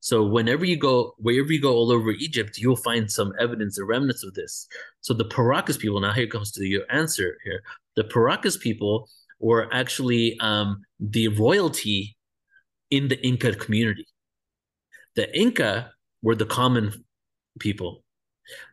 So 0.08 0.24
whenever 0.24 0.64
you 0.64 0.78
go, 0.78 1.16
wherever 1.18 1.52
you 1.52 1.62
go 1.62 1.74
all 1.74 1.92
over 1.92 2.12
Egypt, 2.12 2.58
you'll 2.58 2.78
find 2.78 3.12
some 3.12 3.34
evidence 3.42 3.78
or 3.78 3.84
remnants 3.84 4.24
of 4.24 4.34
this. 4.36 4.66
So 5.02 5.14
the 5.14 5.26
Paracas 5.26 5.78
people, 5.78 6.00
now 6.00 6.14
here 6.14 6.28
comes 6.28 6.54
to 6.54 6.66
your 6.66 6.84
answer 6.90 7.38
here. 7.44 7.62
The 7.98 8.06
Paracas 8.06 8.58
people 8.58 9.10
were 9.42 9.68
actually 9.74 10.40
um, 10.40 10.82
the 11.02 11.28
royalty 11.28 12.16
in 12.90 13.10
the 13.10 13.22
Inca 13.22 13.54
community. 13.56 14.08
The 15.18 15.28
Inca 15.38 15.92
were 16.22 16.36
the 16.36 16.46
common 16.46 16.94
people. 17.60 18.06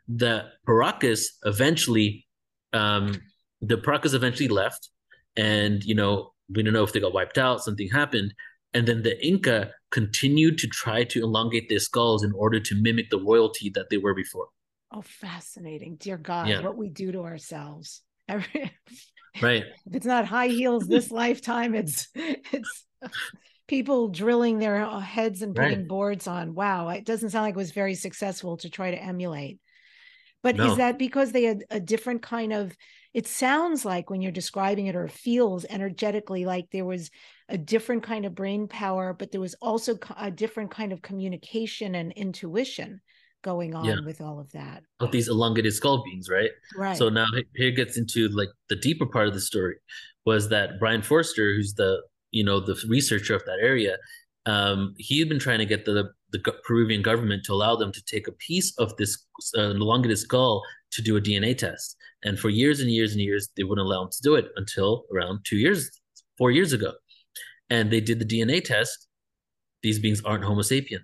The 0.07 0.53
Paracas 0.69 1.31
eventually, 1.45 2.29
um, 2.73 3.21
the 3.61 3.79
Paracas 3.79 4.15
eventually 4.15 4.47
left, 4.47 4.89
and 5.35 5.83
you 5.83 5.97
know 5.97 6.33
we 6.49 6.63
don't 6.63 6.75
know 6.75 6.85
if 6.85 6.93
they 6.93 7.01
got 7.01 7.13
wiped 7.13 7.39
out, 7.39 7.65
something 7.65 7.89
happened, 7.89 8.35
and 8.75 8.87
then 8.87 9.03
the 9.03 9.25
Inca 9.25 9.71
continued 9.91 10.59
to 10.59 10.67
try 10.67 11.05
to 11.05 11.23
elongate 11.23 11.69
their 11.69 11.79
skulls 11.79 12.25
in 12.25 12.33
order 12.33 12.61
to 12.61 12.75
mimic 12.75 13.11
the 13.11 13.21
royalty 13.21 13.71
that 13.71 13.89
they 13.91 13.97
were 13.97 14.15
before. 14.15 14.49
Oh, 14.93 15.03
fascinating! 15.03 15.97
Dear 15.97 16.19
God, 16.19 16.49
yeah. 16.49 16.61
what 16.61 16.77
we 16.77 16.89
do 16.89 17.13
to 17.13 17.21
ourselves. 17.23 18.03
Right. 19.43 19.65
If 19.87 19.97
it's 19.97 20.07
not 20.07 20.27
high 20.27 20.47
heels 20.47 20.87
this 20.87 21.11
lifetime, 21.23 21.75
it's 21.75 22.09
it's 22.15 22.85
people 23.67 24.09
drilling 24.09 24.59
their 24.59 24.85
heads 25.01 25.43
and 25.43 25.55
putting 25.55 25.79
right. 25.79 25.89
boards 25.89 26.27
on. 26.27 26.55
Wow, 26.55 26.89
it 26.91 27.05
doesn't 27.05 27.31
sound 27.31 27.45
like 27.45 27.55
it 27.55 27.57
was 27.57 27.73
very 27.73 27.95
successful 27.95 28.57
to 28.59 28.71
try 28.71 28.93
to 28.93 29.03
emulate. 29.03 29.59
But 30.45 30.57
no. 30.57 30.71
is 30.71 30.77
that 30.77 30.99
because 30.99 31.33
they 31.33 31.43
had 31.43 31.65
a 31.71 31.81
different 31.81 32.23
kind 32.23 32.53
of 32.53 32.77
it 33.15 33.29
sounds 33.29 33.85
like 33.85 34.11
when 34.11 34.21
you're 34.21 34.33
describing 34.33 34.87
it 34.87 34.97
or 34.97 35.07
feels 35.07 35.65
energetically 35.71 36.45
like 36.45 36.67
there 36.71 36.85
was 36.85 37.11
a 37.49 37.57
different 37.57 38.03
kind 38.03 38.27
of 38.27 38.35
brain 38.35 38.67
power, 38.67 39.15
but 39.17 39.31
there 39.31 39.41
was 39.41 39.55
also 39.63 39.97
a 40.19 40.33
different 40.33 40.73
kind 40.73 40.93
of 40.93 41.01
communication 41.01 41.95
and 41.95 42.13
intuition 42.13 43.01
going 43.43 43.75
on 43.75 43.85
yeah. 43.85 43.97
with 44.05 44.21
all 44.21 44.41
of 44.41 44.51
that. 44.53 44.83
Of 44.99 45.13
these 45.13 45.29
elongated 45.29 45.73
skull 45.75 46.03
beings, 46.03 46.29
right? 46.29 46.51
Right. 46.77 46.97
So 46.97 47.09
now 47.09 47.27
here 47.55 47.71
gets 47.71 47.97
into 47.97 48.29
like 48.29 48.49
the 48.69 48.77
deeper 48.77 49.07
part 49.07 49.29
of 49.29 49.35
the 49.35 49.41
story 49.41 49.77
was 50.27 50.49
that 50.49 50.81
Brien 50.81 51.01
Foerster, 51.03 51.55
who's 51.55 51.75
the 51.75 52.03
you 52.33 52.43
know 52.43 52.59
the 52.59 52.77
researcher 52.89 53.37
of 53.37 53.45
that 53.47 53.59
area 53.63 53.97
um, 54.47 54.95
he 54.99 55.19
had 55.19 55.29
been 55.29 55.39
trying 55.39 55.59
to 55.59 55.67
get 55.67 55.85
the 55.85 56.11
the 56.35 56.53
Peruvian 56.65 57.03
government 57.03 57.45
to 57.45 57.53
allow 57.53 57.77
them 57.77 57.93
to 57.93 58.05
take 58.05 58.27
a 58.29 58.33
piece 58.33 58.77
of 58.79 58.97
this 58.97 59.25
uh, 59.57 59.71
elongated 59.71 60.19
skull 60.19 60.63
to 60.93 61.03
do 61.03 61.17
a 61.17 61.21
DNA 61.21 61.57
test. 61.57 61.97
And 62.25 62.39
for 62.39 62.49
years 62.49 62.81
and 62.81 62.91
years 62.91 63.13
and 63.13 63.21
years, 63.21 63.49
they 63.57 63.63
wouldn't 63.63 63.87
allow 63.87 64.01
them 64.03 64.11
to 64.11 64.23
do 64.23 64.35
it 64.35 64.47
until 64.57 65.05
around 65.13 65.45
two 65.45 65.57
years, 65.57 65.91
four 66.39 66.51
years 66.51 66.73
ago. 66.73 66.93
And 67.71 67.91
they 67.91 68.01
did 68.01 68.19
the 68.19 68.25
DNA 68.25 68.63
test. 68.63 69.09
These 69.83 69.99
beings 69.99 70.23
aren't 70.25 70.45
Homo 70.45 70.63
sapien, 70.63 71.01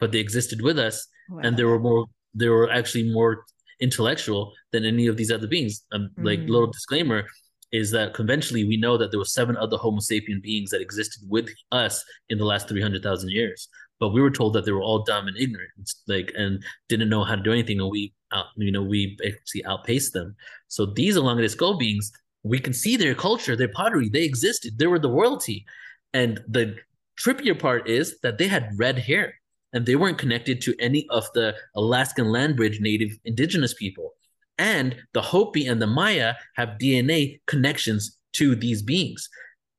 but 0.00 0.12
they 0.12 0.18
existed 0.18 0.62
with 0.62 0.78
us, 0.78 1.06
wow. 1.28 1.40
and 1.42 1.56
they 1.56 1.64
were 1.64 1.78
more. 1.78 2.06
They 2.34 2.48
were 2.48 2.70
actually 2.70 3.10
more 3.12 3.44
intellectual 3.80 4.52
than 4.72 4.84
any 4.84 5.06
of 5.06 5.16
these 5.16 5.30
other 5.30 5.46
beings. 5.46 5.84
Um, 5.92 6.10
mm. 6.18 6.24
Like 6.24 6.40
little 6.40 6.70
disclaimer, 6.70 7.24
is 7.72 7.90
that 7.90 8.14
conventionally 8.14 8.64
we 8.64 8.76
know 8.76 8.96
that 8.96 9.10
there 9.10 9.18
were 9.18 9.24
seven 9.24 9.56
other 9.56 9.76
Homo 9.76 9.98
sapien 9.98 10.40
beings 10.42 10.70
that 10.70 10.80
existed 10.80 11.22
with 11.28 11.48
us 11.72 12.04
in 12.28 12.38
the 12.38 12.44
last 12.44 12.68
300,000 12.68 13.30
years. 13.30 13.68
But 13.98 14.10
we 14.10 14.20
were 14.20 14.30
told 14.30 14.52
that 14.54 14.64
they 14.64 14.72
were 14.72 14.82
all 14.82 15.04
dumb 15.04 15.26
and 15.26 15.36
ignorant, 15.38 15.70
like, 16.06 16.32
and 16.36 16.62
didn't 16.88 17.08
know 17.08 17.24
how 17.24 17.36
to 17.36 17.42
do 17.42 17.52
anything. 17.52 17.80
And 17.80 17.90
we, 17.90 18.12
out, 18.32 18.46
you 18.56 18.70
know, 18.70 18.82
we 18.82 19.16
actually 19.26 19.64
outpaced 19.64 20.12
them. 20.12 20.36
So 20.68 20.86
these 20.86 21.16
skull 21.52 21.78
beings, 21.78 22.12
we 22.42 22.58
can 22.58 22.72
see 22.72 22.96
their 22.96 23.14
culture, 23.14 23.56
their 23.56 23.68
pottery, 23.68 24.08
they 24.08 24.24
existed. 24.24 24.78
They 24.78 24.86
were 24.86 24.98
the 24.98 25.10
royalty. 25.10 25.64
And 26.12 26.40
the 26.46 26.76
trippier 27.18 27.58
part 27.58 27.88
is 27.88 28.20
that 28.20 28.38
they 28.38 28.48
had 28.48 28.78
red 28.78 28.98
hair 28.98 29.34
and 29.72 29.86
they 29.86 29.96
weren't 29.96 30.18
connected 30.18 30.60
to 30.62 30.74
any 30.78 31.06
of 31.10 31.26
the 31.34 31.54
Alaskan 31.74 32.28
land 32.28 32.56
bridge 32.56 32.80
native 32.80 33.18
indigenous 33.24 33.74
people 33.74 34.12
and 34.58 34.96
the 35.12 35.22
Hopi 35.22 35.66
and 35.66 35.80
the 35.80 35.86
Maya 35.86 36.34
have 36.54 36.78
DNA 36.80 37.40
connections 37.46 38.18
to 38.34 38.54
these 38.54 38.82
beings. 38.82 39.28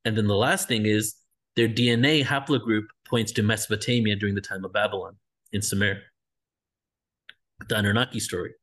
And 0.06 0.18
then 0.18 0.28
the 0.28 0.36
last 0.36 0.68
thing 0.68 0.86
is 0.86 1.16
their 1.56 1.68
DNA 1.68 2.24
haplogroup 2.24 2.86
points 3.08 3.32
to 3.34 3.44
Mesopotamia 3.44 4.16
during 4.16 4.36
the 4.36 4.42
time 4.42 4.66
of 4.66 4.74
Babylon 4.74 5.16
in 5.52 5.62
Sumer, 5.62 6.00
the 7.68 7.76
Anunnaki 7.78 8.20
story. 8.20 8.54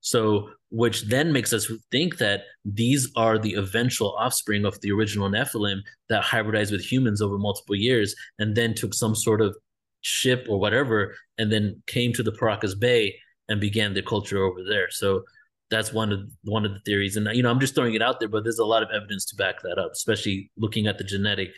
So, 0.00 0.50
which 0.70 1.04
then 1.08 1.32
makes 1.32 1.52
us 1.54 1.70
think 1.90 2.18
that 2.18 2.42
these 2.64 3.10
are 3.16 3.38
the 3.38 3.54
eventual 3.54 4.14
offspring 4.18 4.66
of 4.66 4.78
the 4.82 4.92
original 4.92 5.30
Nephilim 5.30 5.80
that 6.10 6.22
hybridized 6.22 6.72
with 6.72 6.82
humans 6.82 7.22
over 7.22 7.38
multiple 7.38 7.74
years 7.74 8.14
and 8.38 8.54
then 8.54 8.74
took 8.74 8.92
some 8.92 9.14
sort 9.14 9.40
of 9.40 9.56
ship 10.02 10.46
or 10.50 10.60
whatever 10.60 11.14
and 11.38 11.50
then 11.50 11.82
came 11.86 12.12
to 12.12 12.22
the 12.22 12.32
Paracas 12.32 12.78
Bay 12.78 13.14
and 13.48 13.62
began 13.62 13.94
their 13.94 14.02
culture 14.02 14.44
over 14.44 14.62
there. 14.62 14.90
So, 14.90 15.22
that's 15.70 15.92
one 15.92 16.12
of 16.12 16.20
one 16.44 16.64
of 16.64 16.72
the 16.72 16.80
theories 16.80 17.16
and 17.16 17.26
you 17.34 17.42
know 17.42 17.50
i'm 17.50 17.58
just 17.58 17.74
throwing 17.74 17.94
it 17.94 18.02
out 18.02 18.20
there 18.20 18.28
but 18.28 18.44
there's 18.44 18.58
a 18.58 18.64
lot 18.64 18.82
of 18.82 18.88
evidence 18.94 19.24
to 19.24 19.34
back 19.34 19.62
that 19.62 19.78
up 19.78 19.92
especially 19.92 20.50
looking 20.56 20.86
at 20.86 20.98
the 20.98 21.04
genetic 21.04 21.50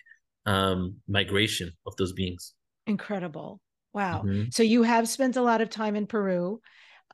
um, 0.47 0.97
migration 1.09 1.73
of 1.87 1.97
those 1.97 2.13
beings 2.13 2.55
incredible 2.87 3.61
wow 3.93 4.23
mm-hmm. 4.25 4.45
so 4.51 4.63
you 4.63 4.83
have 4.83 5.09
spent 5.09 5.37
a 5.37 5.43
lot 5.43 5.61
of 5.61 5.71
time 5.71 5.97
in 5.97 6.07
peru 6.07 6.61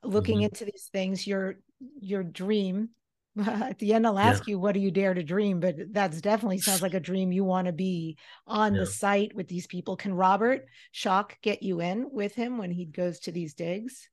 looking 0.04 0.38
mm-hmm. 0.38 0.44
into 0.44 0.64
these 0.64 0.88
things 0.92 1.26
your 1.26 1.56
your 2.00 2.22
dream 2.22 2.90
at 3.46 3.78
the 3.78 3.94
end 3.94 4.06
i'll 4.06 4.18
ask 4.18 4.46
yeah. 4.46 4.52
you 4.52 4.58
what 4.58 4.72
do 4.72 4.80
you 4.80 4.90
dare 4.90 5.14
to 5.14 5.22
dream 5.22 5.60
but 5.60 5.76
that's 5.92 6.20
definitely 6.20 6.58
sounds 6.58 6.82
like 6.82 6.94
a 6.94 7.00
dream 7.00 7.32
you 7.32 7.44
want 7.44 7.66
to 7.66 7.72
be 7.72 8.18
on 8.46 8.74
yeah. 8.74 8.80
the 8.80 8.86
site 8.86 9.34
with 9.34 9.48
these 9.48 9.66
people 9.66 9.96
can 9.96 10.12
robert 10.12 10.66
Schoch 10.94 11.30
get 11.42 11.62
you 11.62 11.80
in 11.80 12.08
with 12.12 12.34
him 12.34 12.58
when 12.58 12.70
he 12.70 12.84
goes 12.84 13.20
to 13.20 13.32
these 13.32 13.54
digs 13.54 14.08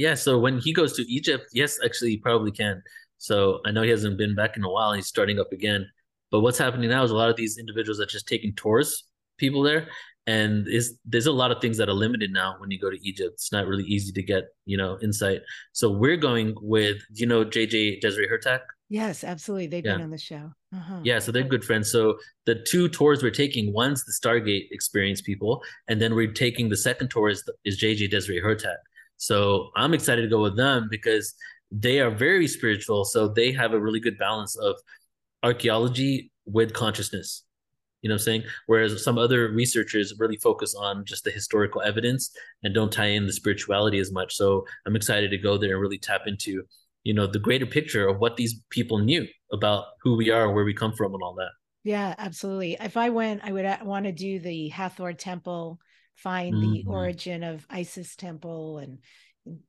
yeah, 0.00 0.14
so 0.14 0.38
when 0.38 0.58
he 0.58 0.72
goes 0.72 0.94
to 0.94 1.02
Egypt, 1.12 1.50
yes, 1.52 1.78
actually, 1.84 2.10
he 2.10 2.16
probably 2.16 2.52
can. 2.52 2.82
So 3.18 3.60
I 3.66 3.70
know 3.70 3.82
he 3.82 3.90
hasn't 3.90 4.16
been 4.16 4.34
back 4.34 4.56
in 4.56 4.64
a 4.64 4.70
while. 4.70 4.94
he's 4.94 5.06
starting 5.06 5.38
up 5.38 5.52
again. 5.52 5.86
But 6.30 6.40
what's 6.40 6.58
happening 6.58 6.90
now 6.90 7.02
is 7.02 7.10
a 7.10 7.16
lot 7.16 7.30
of 7.30 7.36
these 7.36 7.58
individuals 7.58 8.00
are 8.00 8.06
just 8.06 8.28
taking 8.28 8.54
tours, 8.54 9.04
people 9.38 9.62
there, 9.62 9.88
and 10.26 10.68
is 10.68 10.98
there's 11.04 11.26
a 11.26 11.32
lot 11.32 11.50
of 11.50 11.60
things 11.60 11.76
that 11.78 11.88
are 11.88 11.94
limited 11.94 12.32
now 12.32 12.56
when 12.58 12.70
you 12.70 12.78
go 12.78 12.90
to 12.90 12.98
Egypt. 13.06 13.32
It's 13.34 13.52
not 13.52 13.66
really 13.66 13.84
easy 13.84 14.12
to 14.12 14.22
get 14.22 14.44
you 14.64 14.76
know 14.76 14.98
insight. 15.02 15.40
So 15.72 15.90
we're 15.90 16.16
going 16.16 16.54
with 16.60 16.98
you 17.12 17.26
know 17.26 17.44
JJ 17.44 18.00
Desiree 18.00 18.28
Hurtak. 18.28 18.60
Yes, 18.88 19.22
absolutely. 19.22 19.68
They've 19.68 19.84
yeah. 19.84 19.94
been 19.94 20.02
on 20.02 20.10
the 20.10 20.18
show. 20.18 20.52
Uh-huh. 20.74 21.00
Yeah, 21.04 21.20
so 21.20 21.30
they're 21.30 21.44
good 21.44 21.64
friends. 21.64 21.90
So 21.92 22.18
the 22.44 22.56
two 22.56 22.88
tours 22.88 23.22
we're 23.22 23.30
taking, 23.30 23.72
one's 23.72 24.04
the 24.04 24.12
Stargate 24.12 24.66
experience 24.72 25.20
people, 25.20 25.62
and 25.86 26.00
then 26.00 26.14
we're 26.14 26.32
taking 26.32 26.68
the 26.68 26.76
second 26.76 27.08
tour 27.08 27.28
is, 27.28 27.48
is 27.64 27.80
JJ 27.80 28.10
Desiree 28.10 28.40
Hurtak. 28.40 28.78
So 29.16 29.70
I'm 29.76 29.94
excited 29.94 30.22
to 30.22 30.28
go 30.28 30.42
with 30.42 30.56
them 30.56 30.88
because 30.90 31.34
they 31.70 32.00
are 32.00 32.10
very 32.10 32.48
spiritual. 32.48 33.04
So 33.04 33.28
they 33.28 33.52
have 33.52 33.74
a 33.74 33.80
really 33.80 34.00
good 34.00 34.18
balance 34.18 34.56
of 34.56 34.76
archaeology 35.42 36.30
with 36.46 36.72
consciousness. 36.72 37.44
You 38.02 38.08
know 38.08 38.14
what 38.14 38.22
I'm 38.22 38.24
saying? 38.24 38.42
Whereas 38.66 39.04
some 39.04 39.18
other 39.18 39.50
researchers 39.50 40.14
really 40.18 40.38
focus 40.38 40.74
on 40.74 41.04
just 41.04 41.24
the 41.24 41.30
historical 41.30 41.82
evidence 41.82 42.30
and 42.62 42.74
don't 42.74 42.92
tie 42.92 43.06
in 43.06 43.26
the 43.26 43.32
spirituality 43.32 43.98
as 43.98 44.10
much. 44.10 44.34
So 44.34 44.64
I'm 44.86 44.96
excited 44.96 45.30
to 45.30 45.38
go 45.38 45.58
there 45.58 45.74
and 45.74 45.80
really 45.82 45.98
tap 45.98 46.22
into, 46.26 46.62
you 47.04 47.12
know, 47.12 47.26
the 47.26 47.38
greater 47.38 47.66
picture 47.66 48.08
of 48.08 48.18
what 48.18 48.36
these 48.36 48.62
people 48.70 48.98
knew 48.98 49.26
about 49.52 49.84
who 50.02 50.16
we 50.16 50.30
are 50.30 50.50
where 50.50 50.64
we 50.64 50.72
come 50.72 50.94
from 50.94 51.12
and 51.12 51.22
all 51.22 51.34
that. 51.34 51.50
Yeah, 51.84 52.14
absolutely. 52.18 52.76
If 52.80 52.96
I 52.96 53.10
went, 53.10 53.42
I 53.44 53.52
would 53.52 53.64
uh, 53.64 53.78
want 53.82 54.06
to 54.06 54.12
do 54.12 54.38
the 54.38 54.68
Hathor 54.68 55.12
temple, 55.12 55.78
find 56.14 56.54
mm-hmm. 56.54 56.72
the 56.72 56.84
origin 56.86 57.42
of 57.42 57.66
Isis 57.70 58.16
temple, 58.16 58.78
and 58.78 58.98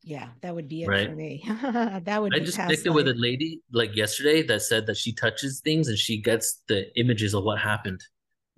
yeah, 0.03 0.29
that 0.41 0.53
would 0.53 0.67
be 0.67 0.83
it 0.83 0.87
right. 0.87 1.09
for 1.09 1.15
me. 1.15 1.43
that 2.03 2.21
would. 2.21 2.35
I 2.35 2.39
just 2.39 2.57
connected 2.57 2.93
with 2.93 3.07
a 3.07 3.13
lady 3.13 3.61
like 3.71 3.95
yesterday 3.95 4.41
that 4.43 4.61
said 4.61 4.85
that 4.87 4.97
she 4.97 5.13
touches 5.13 5.61
things 5.61 5.87
and 5.87 5.97
she 5.97 6.21
gets 6.21 6.61
the 6.67 6.87
images 6.99 7.33
of 7.33 7.43
what 7.43 7.59
happened 7.59 8.01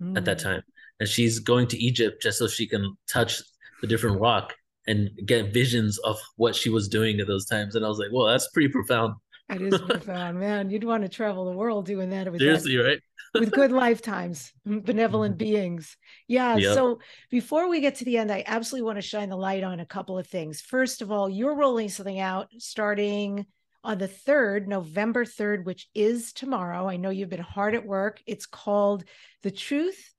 mm. 0.02 0.16
at 0.16 0.24
that 0.24 0.38
mm. 0.38 0.42
time, 0.42 0.62
and 1.00 1.08
she's 1.08 1.38
going 1.38 1.68
to 1.68 1.78
Egypt 1.78 2.22
just 2.22 2.38
so 2.38 2.48
she 2.48 2.66
can 2.66 2.96
touch 3.08 3.42
the 3.80 3.86
different 3.86 4.20
rock 4.20 4.54
and 4.86 5.10
get 5.24 5.52
visions 5.52 5.98
of 5.98 6.18
what 6.36 6.54
she 6.54 6.68
was 6.68 6.88
doing 6.88 7.20
at 7.20 7.26
those 7.26 7.46
times. 7.46 7.74
And 7.74 7.84
I 7.84 7.88
was 7.88 7.98
like, 7.98 8.10
well, 8.12 8.26
that's 8.26 8.48
pretty 8.48 8.68
profound. 8.68 9.14
It 9.50 9.60
is 9.60 9.80
profound, 9.80 10.40
man. 10.40 10.70
You'd 10.70 10.84
want 10.84 11.02
to 11.02 11.08
travel 11.08 11.44
the 11.44 11.56
world 11.56 11.86
doing 11.86 12.10
that. 12.10 12.30
With 12.30 12.40
Seriously, 12.40 12.76
that, 12.76 12.82
right? 12.82 13.00
with 13.34 13.50
good 13.50 13.72
lifetimes, 13.84 14.52
benevolent 14.64 15.36
mm-hmm. 15.36 15.50
beings. 15.50 15.96
Yeah. 16.28 16.56
Yep. 16.56 16.74
So 16.74 17.00
before 17.30 17.68
we 17.68 17.80
get 17.80 17.96
to 17.96 18.04
the 18.04 18.18
end, 18.18 18.32
I 18.32 18.42
absolutely 18.46 18.86
want 18.86 18.98
to 18.98 19.02
shine 19.02 19.28
the 19.28 19.36
light 19.36 19.62
on 19.62 19.80
a 19.80 19.86
couple 19.86 20.18
of 20.18 20.26
things. 20.26 20.60
First 20.60 21.02
of 21.02 21.12
all, 21.12 21.28
you're 21.28 21.56
rolling 21.56 21.88
something 21.88 22.18
out 22.18 22.48
starting 22.58 23.46
on 23.82 23.98
the 23.98 24.08
3rd, 24.08 24.66
November 24.66 25.26
3rd, 25.26 25.64
which 25.64 25.88
is 25.94 26.32
tomorrow. 26.32 26.88
I 26.88 26.96
know 26.96 27.10
you've 27.10 27.28
been 27.28 27.40
hard 27.40 27.74
at 27.74 27.86
work. 27.86 28.22
It's 28.26 28.46
called 28.46 29.04
The 29.42 29.50
Truth 29.50 30.12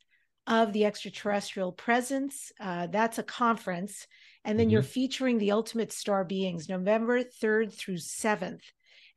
of 0.45 0.71
the 0.71 0.85
Extraterrestrial 0.85 1.71
Presence. 1.71 2.51
Uh, 2.59 2.87
that's 2.87 3.17
a 3.17 3.23
conference. 3.23 4.05
And 4.43 4.59
then 4.59 4.67
mm-hmm. 4.67 4.73
you're 4.73 4.83
featuring 4.83 5.39
the 5.39 5.51
ultimate 5.53 5.91
star 5.91 6.23
beings 6.23 6.69
November 6.69 7.23
3rd 7.23 7.73
through 7.73 7.95
7th. 7.95 8.61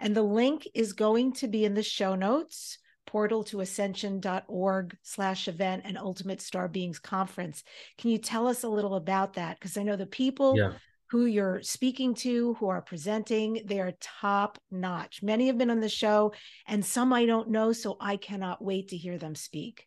And 0.01 0.14
the 0.14 0.22
link 0.22 0.66
is 0.74 0.92
going 0.92 1.32
to 1.34 1.49
be 1.49 1.64
in 1.64 1.74
the 1.74 1.82
show 1.82 2.14
notes 2.14 2.78
portal 3.09 3.42
to 3.42 3.61
ascension.org 3.61 4.96
slash 5.03 5.49
event 5.49 5.82
and 5.86 5.96
ultimate 5.96 6.42
star 6.42 6.68
beings 6.68 6.99
conference. 6.99 7.64
Can 7.96 8.11
you 8.11 8.18
tell 8.18 8.46
us 8.46 8.64
a 8.64 8.68
little 8.68 8.94
about 8.94 9.34
that? 9.34 9.59
Because 9.59 9.76
i 9.76 9.82
know 9.82 9.96
the 9.96 10.07
people 10.07 10.55
yeah. 10.57 10.72
who 11.11 11.24
you're 11.24 11.62
speaking 11.62 12.14
to 12.14 12.55
who 12.55 12.68
are 12.68 12.82
presenting 12.82 13.62
they 13.64 13.80
are 13.80 13.92
top 14.01 14.59
notch. 14.70 15.22
Many 15.22 15.46
have 15.46 15.57
been 15.57 15.70
on 15.70 15.80
the 15.80 15.88
show 15.88 16.32
and 16.66 16.84
some 16.84 17.12
i 17.12 17.24
don't 17.24 17.49
know 17.49 17.72
so 17.72 17.96
i 17.99 18.16
cannot 18.16 18.62
wait 18.62 18.88
to 18.88 18.96
hear 18.96 19.16
them 19.16 19.34
speak. 19.34 19.86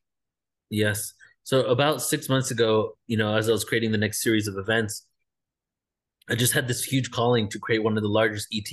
Yes. 0.71 1.13
So 1.43 1.65
about 1.65 2.01
six 2.01 2.27
months 2.27 2.49
ago 2.49 2.97
you 3.05 3.17
know 3.17 3.35
as 3.35 3.47
i 3.47 3.51
was 3.51 3.63
creating 3.63 3.91
the 3.91 3.97
next 3.99 4.23
series 4.23 4.47
of 4.47 4.57
events 4.57 5.05
i 6.27 6.35
just 6.35 6.53
had 6.53 6.67
this 6.67 6.83
huge 6.83 7.11
calling 7.11 7.49
to 7.49 7.59
create 7.59 7.83
one 7.83 7.97
of 7.97 8.03
the 8.03 8.09
largest 8.09 8.47
et 8.53 8.71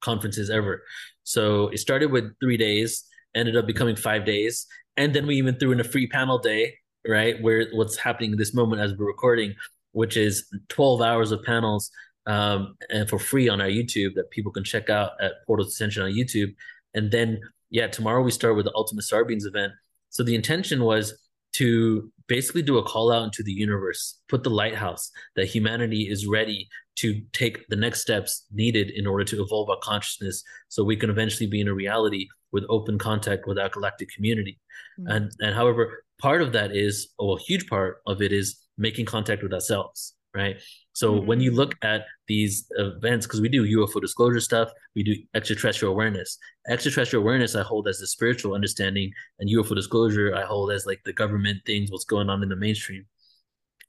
conferences 0.00 0.50
ever. 0.50 0.82
So 1.24 1.68
it 1.68 1.78
started 1.78 2.10
with 2.10 2.38
three 2.40 2.56
days, 2.56 3.04
ended 3.34 3.56
up 3.56 3.66
becoming 3.66 3.96
five 3.96 4.24
days, 4.24 4.66
and 4.96 5.14
then 5.14 5.26
we 5.26 5.36
even 5.36 5.58
threw 5.58 5.72
in 5.72 5.80
a 5.80 5.84
free 5.84 6.06
panel 6.06 6.38
day, 6.38 6.74
right? 7.06 7.40
Where 7.42 7.66
what's 7.72 7.96
happening 7.96 8.32
in 8.32 8.38
this 8.38 8.54
moment 8.54 8.80
as 8.80 8.94
we're 8.94 9.06
recording, 9.06 9.54
which 9.92 10.16
is 10.16 10.46
12 10.68 11.02
hours 11.02 11.32
of 11.32 11.42
panels 11.42 11.90
um, 12.26 12.76
and 12.90 13.08
for 13.08 13.18
free 13.18 13.48
on 13.48 13.60
our 13.60 13.68
YouTube 13.68 14.14
that 14.14 14.30
people 14.30 14.52
can 14.52 14.64
check 14.64 14.90
out 14.90 15.12
at 15.20 15.44
Portal 15.46 15.66
Ascension 15.66 16.02
on 16.02 16.12
YouTube. 16.12 16.54
And 16.94 17.10
then, 17.10 17.40
yeah, 17.70 17.86
tomorrow 17.86 18.22
we 18.22 18.30
start 18.30 18.56
with 18.56 18.64
the 18.64 18.74
Ultimate 18.74 19.02
Star 19.02 19.24
Beings 19.24 19.44
event. 19.44 19.72
So 20.10 20.22
the 20.22 20.34
intention 20.34 20.82
was 20.82 21.18
to 21.54 22.10
basically 22.28 22.62
do 22.62 22.78
a 22.78 22.82
call 22.82 23.12
out 23.12 23.24
into 23.24 23.42
the 23.42 23.52
universe, 23.52 24.20
put 24.28 24.42
the 24.42 24.50
lighthouse 24.50 25.10
that 25.36 25.46
humanity 25.46 26.08
is 26.10 26.26
ready 26.26 26.68
to 26.96 27.20
take 27.32 27.66
the 27.68 27.76
next 27.76 28.00
steps 28.00 28.46
needed 28.52 28.90
in 28.90 29.06
order 29.06 29.24
to 29.24 29.42
evolve 29.42 29.68
our 29.68 29.78
consciousness 29.82 30.42
so 30.68 30.82
we 30.82 30.96
can 30.96 31.10
eventually 31.10 31.46
be 31.46 31.60
in 31.60 31.68
a 31.68 31.74
reality 31.74 32.26
with 32.52 32.64
open 32.68 32.98
contact 32.98 33.46
with 33.46 33.58
our 33.58 33.68
galactic 33.68 34.08
community. 34.14 34.58
Mm-hmm. 34.98 35.10
And 35.10 35.30
and 35.40 35.54
however, 35.54 36.02
part 36.18 36.42
of 36.42 36.52
that 36.52 36.74
is, 36.74 37.08
or 37.18 37.36
a 37.36 37.42
huge 37.42 37.68
part 37.68 37.98
of 38.06 38.22
it 38.22 38.32
is 38.32 38.58
making 38.78 39.06
contact 39.06 39.42
with 39.42 39.52
ourselves, 39.52 40.14
right? 40.36 40.56
So 40.92 41.14
mm-hmm. 41.14 41.26
when 41.26 41.40
you 41.40 41.50
look 41.50 41.74
at 41.82 42.04
these 42.28 42.66
events, 42.76 43.26
because 43.26 43.40
we 43.40 43.48
do 43.48 43.66
UFO 43.78 44.00
disclosure 44.00 44.40
stuff, 44.40 44.70
we 44.94 45.02
do 45.02 45.14
extraterrestrial 45.34 45.92
awareness. 45.92 46.38
Extraterrestrial 46.68 47.22
awareness 47.22 47.56
I 47.56 47.62
hold 47.62 47.88
as 47.88 47.98
the 47.98 48.06
spiritual 48.06 48.54
understanding, 48.54 49.10
and 49.40 49.50
UFO 49.50 49.74
disclosure 49.74 50.34
I 50.34 50.42
hold 50.42 50.70
as 50.70 50.86
like 50.86 51.00
the 51.04 51.12
government 51.12 51.58
things, 51.66 51.90
what's 51.90 52.04
going 52.04 52.28
on 52.28 52.42
in 52.42 52.48
the 52.48 52.56
mainstream. 52.56 53.06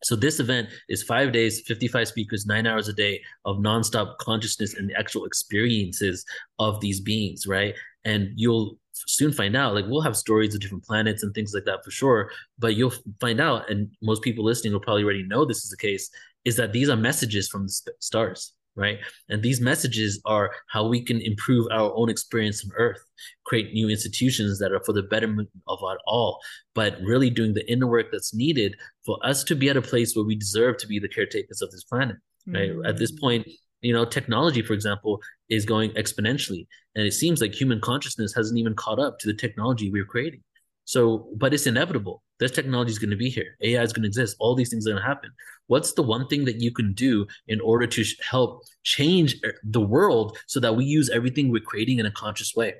So 0.03 0.15
this 0.15 0.39
event 0.39 0.69
is 0.89 1.01
five 1.01 1.31
days, 1.31 1.61
55 1.65 2.07
speakers, 2.07 2.45
nine 2.45 2.67
hours 2.67 2.87
a 2.87 2.93
day 2.93 3.19
of 3.45 3.57
nonstop 3.57 4.17
consciousness 4.17 4.75
and 4.75 4.89
the 4.89 4.95
actual 4.95 5.25
experiences 5.25 6.23
of 6.59 6.79
these 6.81 6.99
beings, 6.99 7.47
right? 7.47 7.73
And 8.07 8.29
you'll 8.35 8.77
soon 8.93 9.31
find 9.31 9.55
out, 9.55 9.75
like 9.75 9.85
we'll 9.87 10.01
have 10.01 10.17
stories 10.17 10.53
of 10.55 10.61
different 10.61 10.85
planets 10.85 11.21
and 11.23 11.33
things 11.33 11.53
like 11.53 11.65
that 11.65 11.83
for 11.83 11.91
sure, 11.91 12.31
but 12.57 12.75
you'll 12.75 12.93
find 13.19 13.39
out, 13.39 13.69
and 13.69 13.89
most 14.01 14.21
people 14.21 14.43
listening 14.43 14.73
will 14.73 14.79
probably 14.79 15.03
already 15.03 15.23
know 15.23 15.45
this 15.45 15.63
is 15.63 15.69
the 15.69 15.77
case, 15.77 16.09
is 16.45 16.55
that 16.55 16.73
these 16.73 16.89
are 16.89 16.95
messages 16.95 17.47
from 17.47 17.67
the 17.67 17.93
stars 17.99 18.53
right? 18.77 18.99
And 19.27 19.41
these 19.43 19.59
messages 19.59 20.21
are 20.23 20.51
how 20.67 20.87
we 20.87 21.01
can 21.01 21.19
improve 21.19 21.67
our 21.71 21.91
own 21.95 22.09
experience 22.09 22.63
on 22.63 22.71
Earth, 22.77 23.03
create 23.43 23.73
new 23.73 23.89
institutions 23.89 24.59
that 24.59 24.71
are 24.71 24.81
for 24.85 24.93
the 24.93 25.01
betterment 25.01 25.49
of 25.67 25.83
our 25.83 25.97
all, 26.05 26.39
but 26.75 26.95
really 27.01 27.29
doing 27.29 27.55
the 27.55 27.69
inner 27.69 27.87
work 27.87 28.07
that's 28.11 28.33
needed 28.33 28.75
for 29.05 29.17
us 29.23 29.43
to 29.45 29.55
be 29.55 29.69
at 29.69 29.77
a 29.77 29.81
place 29.81 30.15
where 30.15 30.25
we 30.25 30.35
deserve 30.35 30.77
to 30.77 30.87
be 30.87 30.99
the 30.99 31.09
caretakers 31.09 31.61
of 31.61 31.71
this 31.71 31.83
planet, 31.83 32.17
right? 32.45 32.69
Mm-hmm. 32.69 32.85
At 32.85 32.97
this 32.97 33.11
mm. 33.11 33.19
point, 33.19 33.47
you 33.87 33.93
know, 33.93 34.03
technology, 34.03 34.61
for 34.61 34.73
example, 34.73 35.21
is 35.47 35.63
going 35.65 35.91
exponentially, 35.91 36.67
and 36.95 37.07
it 37.07 37.13
seems 37.13 37.39
like 37.39 37.53
human 37.55 37.79
consciousness 37.79 38.33
hasn't 38.35 38.59
even 38.59 38.75
caught 38.75 38.99
up 38.99 39.17
to 39.19 39.27
the 39.27 39.33
technology 39.33 39.89
we're 39.89 40.03
creating. 40.03 40.43
So, 40.83 41.29
but 41.37 41.53
it's 41.53 41.67
inevitable. 41.67 42.21
This 42.37 42.51
technology 42.51 42.91
is 42.91 42.99
going 42.99 43.11
to 43.11 43.23
be 43.25 43.29
here. 43.29 43.55
AI 43.61 43.81
is 43.81 43.93
going 43.93 44.03
to 44.03 44.09
exist. 44.09 44.35
All 44.39 44.55
these 44.55 44.69
things 44.69 44.85
are 44.85 44.91
going 44.91 45.01
to 45.01 45.07
happen. 45.07 45.31
What's 45.67 45.93
the 45.93 46.03
one 46.03 46.27
thing 46.27 46.43
that 46.43 46.59
you 46.59 46.71
can 46.71 46.91
do 46.91 47.25
in 47.47 47.61
order 47.61 47.87
to 47.87 48.03
help 48.29 48.63
change 48.83 49.37
er, 49.45 49.55
the 49.63 49.79
world 49.79 50.37
so 50.47 50.59
that 50.59 50.75
we 50.75 50.83
use 50.83 51.09
everything 51.09 51.49
we're 51.49 51.61
creating 51.61 51.99
in 51.99 52.05
a 52.05 52.11
conscious 52.11 52.53
way? 52.57 52.73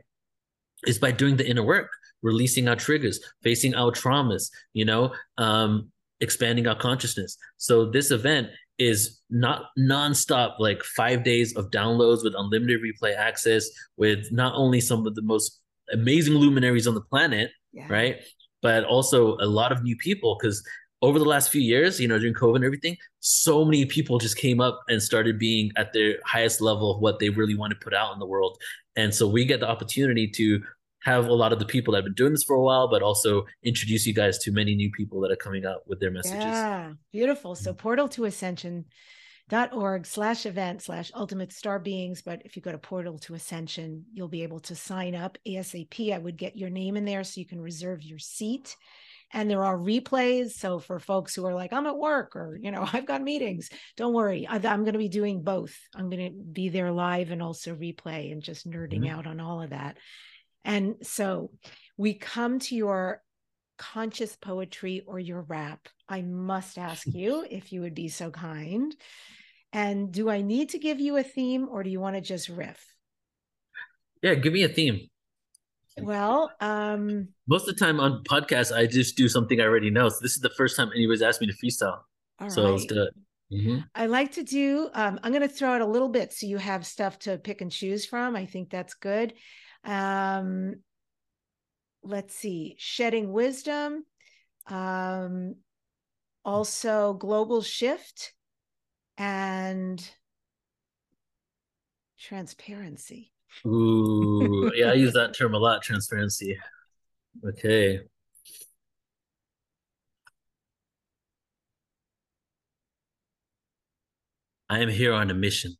Is 0.86 0.99
by 0.99 1.12
doing 1.12 1.38
the 1.38 1.49
inner 1.49 1.64
work, 1.64 1.89
releasing 2.22 2.68
our 2.68 2.76
triggers, 2.76 3.22
facing 3.43 3.76
our 3.76 3.91
traumas, 3.93 4.51
you 4.74 4.84
know, 4.84 5.14
um, 5.38 5.89
expanding 6.20 6.68
our 6.68 6.76
consciousness. 6.76 7.38
So 7.55 7.86
this 7.86 8.12
event 8.12 8.49
is 8.80 9.21
not 9.30 9.65
nonstop, 9.78 10.59
like 10.59 10.84
five 10.84 11.23
days 11.23 11.55
of 11.55 11.71
downloads 11.71 12.23
with 12.23 12.34
unlimited 12.38 12.82
replay 12.82 13.15
access, 13.15 13.69
with 13.97 14.32
not 14.32 14.53
only 14.55 14.80
some 14.80 15.05
of 15.07 15.15
the 15.15 15.21
most 15.21 15.59
amazing 15.91 16.36
luminaries 16.36 16.88
on 16.88 16.93
the 16.93 17.01
planet, 17.01 17.51
yeah. 17.73 17.88
right? 17.89 18.17
But 18.61 18.84
also 18.86 19.38
a 19.38 19.45
lot 19.45 19.71
of 19.71 19.84
new 19.84 19.95
people 19.95 20.38
because 20.39 20.63
over 21.01 21.19
the 21.19 21.25
last 21.25 21.51
few 21.51 21.61
years, 21.61 21.99
you 21.99 22.07
know, 22.07 22.17
during 22.17 22.34
COVID 22.34 22.57
and 22.57 22.65
everything, 22.65 22.97
so 23.19 23.63
many 23.63 23.86
people 23.86 24.17
just 24.17 24.38
came 24.38 24.59
up 24.59 24.80
and 24.89 25.01
started 25.01 25.38
being 25.38 25.71
at 25.75 25.93
their 25.93 26.15
highest 26.25 26.59
level 26.59 26.91
of 26.91 27.01
what 27.01 27.19
they 27.19 27.30
really 27.30 27.55
want 27.55 27.71
to 27.71 27.80
put 27.84 27.93
out 27.93 28.13
in 28.13 28.19
the 28.19 28.25
world. 28.25 28.57
And 28.95 29.13
so 29.13 29.28
we 29.28 29.45
get 29.45 29.59
the 29.59 29.69
opportunity 29.69 30.28
to 30.30 30.61
have 31.08 31.28
a 31.28 31.34
lot 31.34 31.53
of 31.53 31.60
the 31.60 31.66
people 31.66 31.93
that 31.93 31.99
have 31.99 32.05
been 32.05 32.14
doing 32.14 32.34
this 32.34 32.43
for 32.43 32.58
a 32.58 32.62
while, 32.62 32.89
but 32.89 33.01
also 33.01 33.45
introduce 33.64 34.05
you 34.05 34.14
guys 34.14 34.38
to 34.39 34.51
many 34.51 34.76
new 34.76 34.91
people 34.91 35.22
that 35.22 35.32
are 35.32 35.38
coming 35.38 35.66
out 35.66 35.88
with 35.88 36.01
their 36.01 36.12
messages. 36.12 36.43
Yeah, 36.43 36.91
beautiful. 37.14 37.55
So 37.55 37.72
mm-hmm. 37.72 37.78
Portal 37.78 38.10
to 38.10 38.26
Ascension 38.26 38.86
dot 39.49 39.72
org 39.74 40.05
slash 40.05 40.45
event 40.45 40.82
slash 40.82 41.10
ultimate 41.16 41.53
star 41.53 41.80
beings 41.80 42.22
but 42.22 42.41
if 42.43 42.58
you 42.58 42.62
go 42.62 42.74
to 42.74 42.78
portal 42.78 43.18
to 43.18 43.34
ascension 43.34 44.03
you'll 44.12 44.28
be 44.28 44.43
able 44.43 44.60
to 44.60 44.76
sign 44.76 45.16
up 45.16 45.38
asap 45.47 46.14
i 46.14 46.18
would 46.18 46.36
get 46.36 46.58
your 46.58 46.70
name 46.70 46.97
in 46.97 47.05
there 47.05 47.24
so 47.24 47.39
you 47.39 47.47
can 47.47 47.62
reserve 47.62 48.03
your 48.03 48.20
seat 48.20 48.76
and 49.32 49.49
there 49.49 49.64
are 49.64 49.78
replays 49.78 50.51
so 50.51 50.80
for 50.80 50.99
folks 50.99 51.34
who 51.34 51.45
are 51.45 51.55
like 51.55 51.72
i'm 51.72 51.86
at 51.86 51.97
work 51.97 52.36
or 52.36 52.60
you 52.62 52.72
know 52.72 52.86
i've 52.93 53.05
got 53.05 53.22
meetings 53.22 53.70
don't 53.95 54.14
worry 54.14 54.45
I, 54.45 54.58
am 54.58 54.84
going 54.84 54.99
to 54.99 54.99
be 54.99 55.08
doing 55.08 55.41
both 55.43 55.74
i'm 55.95 56.10
going 56.10 56.26
to 56.26 56.38
be 56.51 56.68
there 56.68 56.91
live 56.91 57.32
and 57.32 57.41
also 57.41 57.74
replay 57.74 58.34
and 58.34 58.41
just 58.41 58.70
nerding 58.70 59.05
mm-hmm. 59.05 59.18
out 59.18 59.28
on 59.28 59.39
all 59.39 59.62
of 59.62 59.70
that 59.70 59.97
and 60.68 60.97
so 61.01 61.49
we 61.97 62.13
come 62.13 62.59
to 62.59 62.76
your 62.76 63.24
conscious 63.80 64.36
poetry 64.36 65.01
or 65.07 65.20
your 65.20 65.41
rap 65.41 65.88
i 66.07 66.22
must 66.22 66.78
ask 66.78 67.07
you 67.11 67.43
if 67.49 67.74
you 67.74 67.82
would 67.82 67.95
be 67.95 68.09
so 68.09 68.30
kind 68.30 68.95
and 69.74 70.11
do 70.11 70.30
I 70.30 70.41
need 70.41 70.70
to 70.70 70.80
give 70.80 70.99
you 70.99 71.18
a 71.18 71.24
theme 71.24 71.68
or 71.70 71.84
do 71.84 71.89
you 71.89 71.99
want 71.99 72.15
to 72.15 72.22
just 72.22 72.49
riff? 72.49 72.84
Yeah, 74.22 74.36
give 74.36 74.53
me 74.53 74.63
a 74.63 74.70
theme. 74.70 75.07
Well, 75.99 76.51
um 76.61 77.30
most 77.47 77.68
of 77.68 77.76
the 77.76 77.86
time 77.86 77.99
on 77.99 78.24
podcasts, 78.24 78.76
I 78.76 78.86
just 78.86 79.18
do 79.18 79.28
something 79.28 79.59
I 79.59 79.63
already 79.63 79.89
know. 79.89 80.09
So 80.09 80.18
this 80.22 80.34
is 80.34 80.41
the 80.41 80.51
first 80.51 80.76
time 80.78 80.89
anybody's 80.95 81.22
asked 81.22 81.41
me 81.41 81.47
to 81.47 81.53
freestyle. 81.53 81.99
so 82.49 82.63
right. 82.63 82.72
let's 82.72 82.86
do 82.86 83.03
it. 83.03 83.13
Mm-hmm. 83.51 83.80
I 83.95 84.07
like 84.07 84.34
to 84.34 84.43
do, 84.43 84.89
um, 84.93 85.20
I'm 85.24 85.32
going 85.32 85.41
to 85.41 85.47
throw 85.47 85.70
out 85.70 85.82
a 85.82 85.86
little 85.86 86.09
bit 86.09 86.34
so 86.34 86.47
you 86.47 86.57
have 86.57 86.86
stuff 86.86 87.18
to 87.20 87.38
pick 87.38 87.61
and 87.61 87.72
choose 87.72 88.05
from. 88.05 88.36
I 88.36 88.45
think 88.45 88.70
that's 88.70 88.93
good. 88.93 89.34
Um, 89.88 90.75
let's 92.03 92.35
see, 92.35 92.75
shedding 92.77 93.31
wisdom, 93.31 94.05
um, 94.67 95.55
also 96.43 97.13
global 97.13 97.61
shift, 97.61 98.33
and 99.17 100.07
transparency. 102.19 103.31
Ooh, 103.65 104.71
yeah, 104.75 104.91
I 104.91 104.93
use 104.93 105.13
that 105.13 105.33
term 105.33 105.53
a 105.53 105.57
lot, 105.57 105.81
transparency. 105.81 106.57
Okay. 107.47 108.01
I 114.69 114.79
am 114.79 114.89
here 114.89 115.13
on 115.13 115.31
a 115.31 115.33
mission. 115.33 115.77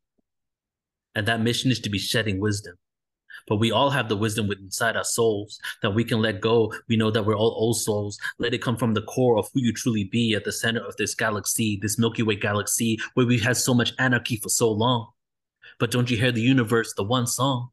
And 1.14 1.28
that 1.28 1.40
mission 1.40 1.70
is 1.70 1.80
to 1.80 1.90
be 1.90 1.98
shedding 1.98 2.40
wisdom. 2.40 2.76
But 3.48 3.56
we 3.56 3.72
all 3.72 3.90
have 3.90 4.08
the 4.08 4.16
wisdom 4.16 4.50
inside 4.52 4.96
our 4.96 5.04
souls 5.04 5.58
that 5.82 5.90
we 5.90 6.04
can 6.04 6.20
let 6.20 6.40
go. 6.40 6.72
We 6.88 6.96
know 6.96 7.10
that 7.10 7.24
we're 7.24 7.36
all 7.36 7.54
old 7.56 7.78
souls. 7.78 8.18
Let 8.38 8.54
it 8.54 8.62
come 8.62 8.76
from 8.76 8.94
the 8.94 9.02
core 9.02 9.38
of 9.38 9.48
who 9.52 9.60
you 9.60 9.72
truly 9.72 10.04
be 10.04 10.34
at 10.34 10.44
the 10.44 10.52
center 10.52 10.80
of 10.80 10.96
this 10.96 11.14
galaxy, 11.14 11.78
this 11.80 11.98
Milky 11.98 12.22
Way 12.22 12.36
galaxy, 12.36 12.98
where 13.14 13.26
we've 13.26 13.42
had 13.42 13.56
so 13.56 13.74
much 13.74 13.92
anarchy 13.98 14.36
for 14.36 14.48
so 14.48 14.70
long. 14.70 15.08
But 15.78 15.90
don't 15.90 16.10
you 16.10 16.16
hear 16.16 16.32
the 16.32 16.40
universe, 16.40 16.92
the 16.96 17.04
one 17.04 17.26
song? 17.26 17.70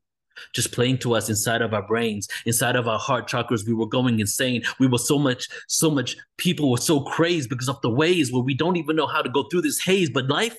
Just 0.53 0.73
playing 0.73 0.97
to 0.99 1.15
us 1.15 1.29
inside 1.29 1.61
of 1.61 1.73
our 1.73 1.85
brains, 1.87 2.27
inside 2.45 2.75
of 2.75 2.87
our 2.87 2.99
heart 2.99 3.29
chakras. 3.29 3.65
We 3.65 3.73
were 3.73 3.87
going 3.87 4.19
insane. 4.19 4.63
We 4.79 4.87
were 4.87 4.97
so 4.97 5.17
much, 5.17 5.47
so 5.67 5.89
much 5.89 6.17
people 6.37 6.69
were 6.69 6.77
so 6.77 6.99
crazed 7.01 7.49
because 7.49 7.69
of 7.69 7.81
the 7.81 7.89
ways 7.89 8.31
where 8.33 8.43
we 8.43 8.53
don't 8.53 8.75
even 8.75 8.97
know 8.97 9.07
how 9.07 9.21
to 9.21 9.29
go 9.29 9.43
through 9.43 9.61
this 9.61 9.81
haze. 9.81 10.09
But 10.09 10.27
life, 10.27 10.57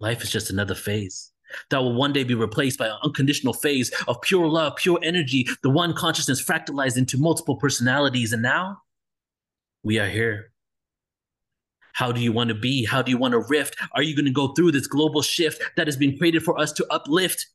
life 0.00 0.22
is 0.22 0.30
just 0.30 0.50
another 0.50 0.74
phase 0.74 1.32
that 1.70 1.78
will 1.78 1.94
one 1.94 2.12
day 2.12 2.24
be 2.24 2.34
replaced 2.34 2.78
by 2.78 2.86
an 2.88 2.98
unconditional 3.02 3.52
phase 3.52 3.90
of 4.06 4.20
pure 4.22 4.46
love, 4.46 4.76
pure 4.76 4.98
energy, 5.02 5.48
the 5.62 5.70
one 5.70 5.94
consciousness 5.94 6.42
fractalized 6.44 6.96
into 6.96 7.18
multiple 7.18 7.56
personalities. 7.56 8.32
And 8.32 8.42
now 8.42 8.82
we 9.82 9.98
are 9.98 10.08
here. 10.08 10.52
How 11.94 12.12
do 12.12 12.20
you 12.20 12.32
want 12.32 12.48
to 12.48 12.54
be? 12.54 12.84
How 12.84 13.02
do 13.02 13.10
you 13.10 13.18
want 13.18 13.32
to 13.32 13.40
rift? 13.40 13.76
Are 13.92 14.02
you 14.02 14.14
going 14.14 14.26
to 14.26 14.30
go 14.30 14.48
through 14.48 14.70
this 14.70 14.86
global 14.86 15.20
shift 15.20 15.60
that 15.76 15.88
has 15.88 15.96
been 15.96 16.16
created 16.16 16.44
for 16.44 16.56
us 16.56 16.70
to 16.74 16.86
uplift 16.90 17.46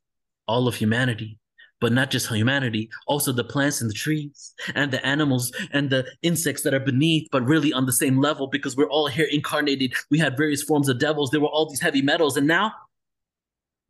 all 0.47 0.67
of 0.67 0.75
humanity? 0.75 1.39
But 1.79 1.93
not 1.93 2.11
just 2.11 2.27
humanity, 2.27 2.89
also 3.07 3.31
the 3.31 3.43
plants 3.43 3.81
and 3.81 3.89
the 3.89 3.93
trees 3.93 4.53
and 4.73 4.91
the 4.91 5.05
animals 5.05 5.51
and 5.71 5.89
the 5.89 6.05
insects 6.21 6.63
that 6.63 6.73
are 6.73 6.79
beneath, 6.79 7.27
but 7.31 7.45
really 7.45 7.73
on 7.73 7.85
the 7.85 7.93
same 7.93 8.19
level 8.19 8.47
because 8.47 8.75
we're 8.75 8.89
all 8.89 9.07
here 9.07 9.27
incarnated. 9.31 9.93
We 10.09 10.19
had 10.19 10.37
various 10.37 10.63
forms 10.63 10.87
of 10.87 10.99
devils. 10.99 11.31
There 11.31 11.41
were 11.41 11.47
all 11.47 11.69
these 11.69 11.81
heavy 11.81 12.01
metals. 12.01 12.37
And 12.37 12.47
now 12.47 12.73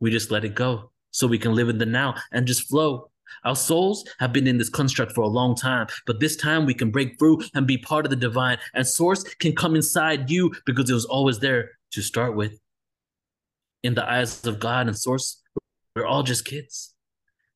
we 0.00 0.10
just 0.10 0.30
let 0.30 0.44
it 0.44 0.54
go 0.54 0.90
so 1.10 1.26
we 1.26 1.38
can 1.38 1.54
live 1.54 1.68
in 1.68 1.78
the 1.78 1.86
now 1.86 2.14
and 2.32 2.46
just 2.46 2.68
flow. 2.68 3.10
Our 3.44 3.56
souls 3.56 4.04
have 4.18 4.32
been 4.32 4.46
in 4.46 4.58
this 4.58 4.68
construct 4.68 5.12
for 5.12 5.22
a 5.22 5.28
long 5.28 5.54
time, 5.54 5.86
but 6.06 6.20
this 6.20 6.36
time 6.36 6.66
we 6.66 6.74
can 6.74 6.90
break 6.90 7.18
through 7.18 7.40
and 7.54 7.66
be 7.66 7.78
part 7.78 8.06
of 8.06 8.10
the 8.10 8.16
divine, 8.16 8.58
and 8.74 8.86
source 8.86 9.22
can 9.22 9.54
come 9.54 9.74
inside 9.74 10.30
you 10.30 10.52
because 10.66 10.90
it 10.90 10.94
was 10.94 11.04
always 11.04 11.38
there 11.38 11.72
to 11.92 12.02
start 12.02 12.36
with. 12.36 12.58
In 13.82 13.94
the 13.94 14.08
eyes 14.08 14.44
of 14.46 14.60
God 14.60 14.86
and 14.86 14.96
source, 14.96 15.42
we're 15.94 16.06
all 16.06 16.22
just 16.22 16.44
kids. 16.44 16.94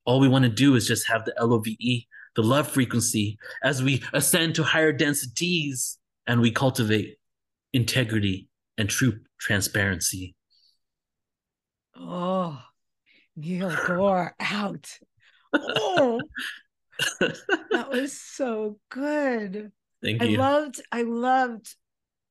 All 0.04 0.20
we 0.20 0.28
want 0.28 0.44
to 0.44 0.50
do 0.50 0.74
is 0.74 0.86
just 0.86 1.08
have 1.08 1.24
the 1.24 1.34
LOVE, 1.38 1.64
the 2.34 2.42
love 2.42 2.68
frequency, 2.68 3.38
as 3.62 3.82
we 3.82 4.02
ascend 4.12 4.54
to 4.54 4.62
higher 4.62 4.92
densities 4.92 5.98
and 6.26 6.40
we 6.40 6.50
cultivate 6.50 7.16
integrity 7.72 8.48
and 8.76 8.88
true 8.88 9.20
transparency. 9.38 10.34
Oh, 11.98 12.62
Neil 13.36 13.70
Gaur 13.86 14.34
out. 14.40 14.98
Oh, 15.52 16.22
that 17.72 17.90
was 17.92 18.18
so 18.18 18.78
good. 18.88 19.72
Thank 20.02 20.22
you. 20.22 20.28
I 20.28 20.40
loved, 20.40 20.80
I 20.92 21.02
loved, 21.02 21.74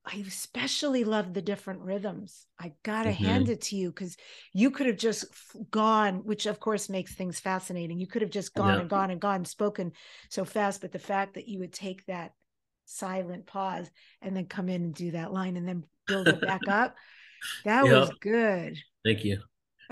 I 0.06 0.24
especially 0.26 1.04
loved 1.04 1.34
the 1.34 1.42
different 1.42 1.82
rhythms. 1.82 2.46
I 2.60 2.74
gotta 2.84 3.10
Mhm. 3.10 3.16
hand 3.16 3.50
it 3.50 3.62
to 3.64 3.76
you 3.76 3.90
because 3.90 4.16
you 4.54 4.72
could 4.72 4.88
have 4.88 4.98
just 4.98 5.26
gone, 5.70 6.24
which 6.24 6.46
of 6.46 6.60
course 6.60 6.90
makes 6.90 7.14
things 7.14 7.40
fascinating. 7.40 8.00
You 8.00 8.08
could 8.08 8.22
have 8.22 8.32
just 8.32 8.54
gone 8.54 8.76
Yeah. 8.76 8.82
and 8.82 8.90
gone 8.90 9.12
and 9.12 9.22
gone, 9.22 9.46
spoken 9.46 9.92
so 10.30 10.46
fast, 10.46 10.82
but 10.82 10.92
the 10.92 11.00
fact 11.00 11.34
that 11.36 11.48
you 11.48 11.60
would 11.60 11.74
take 11.74 12.06
that 12.06 12.34
silent 12.86 13.46
pause 13.46 13.90
and 14.22 14.36
then 14.36 14.46
come 14.46 14.70
in 14.70 14.84
and 14.84 14.94
do 14.94 15.12
that 15.12 15.34
line 15.34 15.58
and 15.58 15.68
then 15.68 15.84
build 16.08 16.28
it 16.30 16.46
back 16.46 16.64
up, 16.70 16.96
that 17.66 17.84
was 17.84 18.12
good. 18.22 18.78
Thank 19.04 19.26
you. 19.26 19.42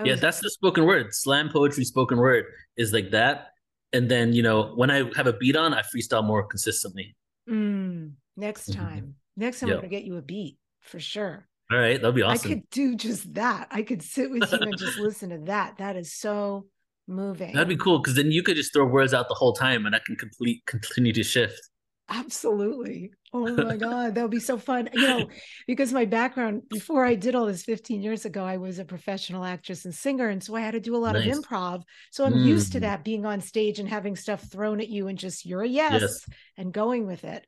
Yeah, 0.04 0.14
was- 0.14 0.22
that's 0.22 0.40
the 0.42 0.50
spoken 0.50 0.86
word. 0.86 1.14
Slam 1.14 1.50
poetry, 1.50 1.86
spoken 1.86 2.18
word 2.18 2.46
is 2.78 2.92
like 2.94 3.12
that. 3.12 3.48
And 3.94 4.10
then, 4.12 4.34
you 4.34 4.44
know, 4.44 4.74
when 4.76 4.92
I 4.92 5.10
have 5.16 5.28
a 5.28 5.34
beat 5.34 5.56
on, 5.56 5.74
I 5.74 5.82
freestyle 5.84 6.24
more 6.26 6.46
consistently. 6.46 7.16
Mm, 7.50 8.14
next 8.36 8.70
Mhm. 8.72 8.76
time. 8.76 9.16
Next 9.38 9.60
time 9.60 9.70
Yeah. 9.70 9.76
I'm 9.76 9.82
gonna 9.82 9.90
get 9.90 10.04
you 10.04 10.18
a 10.18 10.22
beat 10.22 10.58
for 10.82 11.00
sure. 11.00 11.48
All 11.72 11.78
right, 11.80 11.96
that'll 11.96 12.12
be 12.12 12.22
awesome. 12.22 12.52
I 12.52 12.54
could 12.56 12.70
do 12.72 12.96
just 12.96 13.34
that. 13.36 13.68
I 13.72 13.82
could 13.84 14.02
sit 14.02 14.30
with 14.32 14.52
you 14.52 14.58
and 14.60 14.78
just 14.78 14.98
listen 15.00 15.30
to 15.30 15.38
that. 15.46 15.78
That 15.78 15.96
is 15.96 16.14
so 16.14 16.68
moving. 17.08 17.54
That'd 17.54 17.70
be 17.70 17.76
cool 17.78 18.00
because 18.00 18.16
then 18.16 18.32
you 18.32 18.44
could 18.44 18.56
just 18.56 18.74
throw 18.74 18.86
words 18.86 19.14
out 19.14 19.28
the 19.30 19.34
whole 19.36 19.54
time 19.54 19.86
and 19.86 19.96
I 19.96 20.00
can 20.06 20.16
complete 20.16 20.64
continue 20.66 21.14
to 21.14 21.24
shift. 21.24 21.60
Absolutely. 22.08 23.12
Oh 23.34 23.50
my 23.56 23.78
God. 23.78 24.16
That 24.16 24.22
would 24.22 24.32
be 24.32 24.40
so 24.40 24.58
fun. 24.58 24.90
You 24.94 25.08
know, 25.08 25.30
because 25.68 25.92
my 25.92 26.06
background 26.06 26.64
before 26.70 27.06
I 27.06 27.16
did 27.16 27.36
all 27.36 27.46
this 27.48 27.64
15 27.64 28.02
years 28.02 28.26
ago, 28.26 28.44
I 28.44 28.58
was 28.58 28.80
a 28.80 28.86
professional 28.86 29.44
actress 29.44 29.86
and 29.86 29.94
singer. 29.94 30.30
And 30.30 30.44
so 30.44 30.56
I 30.56 30.62
had 30.62 30.72
to 30.72 30.80
do 30.80 30.96
a 30.96 30.98
lot 31.00 31.16
Nice. 31.16 31.36
of 31.38 31.44
improv. 31.44 31.84
So 32.12 32.26
I'm 32.26 32.38
used 32.46 32.72
to 32.74 32.78
Mm. 32.78 32.82
that 32.82 33.04
being 33.04 33.26
on 33.26 33.42
stage 33.42 33.80
and 33.80 33.90
having 33.90 34.16
stuff 34.16 34.42
thrown 34.52 34.80
at 34.80 34.90
you 34.90 35.08
and 35.08 35.18
just 35.18 35.46
you're 35.46 35.64
a 35.64 35.68
yes, 35.68 36.02
Yes. 36.02 36.26
and 36.58 36.72
going 36.74 37.08
with 37.08 37.24
it. 37.24 37.46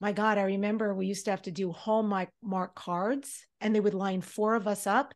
My 0.00 0.12
God, 0.12 0.38
I 0.38 0.42
remember 0.42 0.94
we 0.94 1.06
used 1.06 1.24
to 1.24 1.30
have 1.30 1.42
to 1.42 1.50
do 1.50 1.72
Hallmark 1.72 2.28
mark 2.42 2.74
cards 2.74 3.46
and 3.60 3.74
they 3.74 3.80
would 3.80 3.94
line 3.94 4.20
four 4.20 4.54
of 4.54 4.68
us 4.68 4.86
up. 4.86 5.14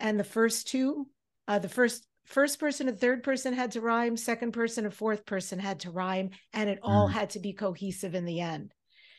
And 0.00 0.18
the 0.20 0.24
first 0.24 0.68
two, 0.68 1.06
uh, 1.48 1.60
the 1.60 1.68
first 1.68 2.04
first 2.26 2.58
person 2.58 2.88
and 2.88 2.98
third 2.98 3.22
person 3.22 3.54
had 3.54 3.72
to 3.72 3.80
rhyme, 3.80 4.16
second 4.16 4.52
person 4.52 4.84
and 4.84 4.92
fourth 4.94 5.24
person 5.26 5.58
had 5.58 5.80
to 5.80 5.90
rhyme, 5.90 6.30
and 6.52 6.68
it 6.68 6.78
all 6.82 7.08
Mm. 7.08 7.12
had 7.12 7.30
to 7.30 7.40
be 7.40 7.52
cohesive 7.52 8.14
in 8.14 8.24
the 8.24 8.40
end. 8.40 8.72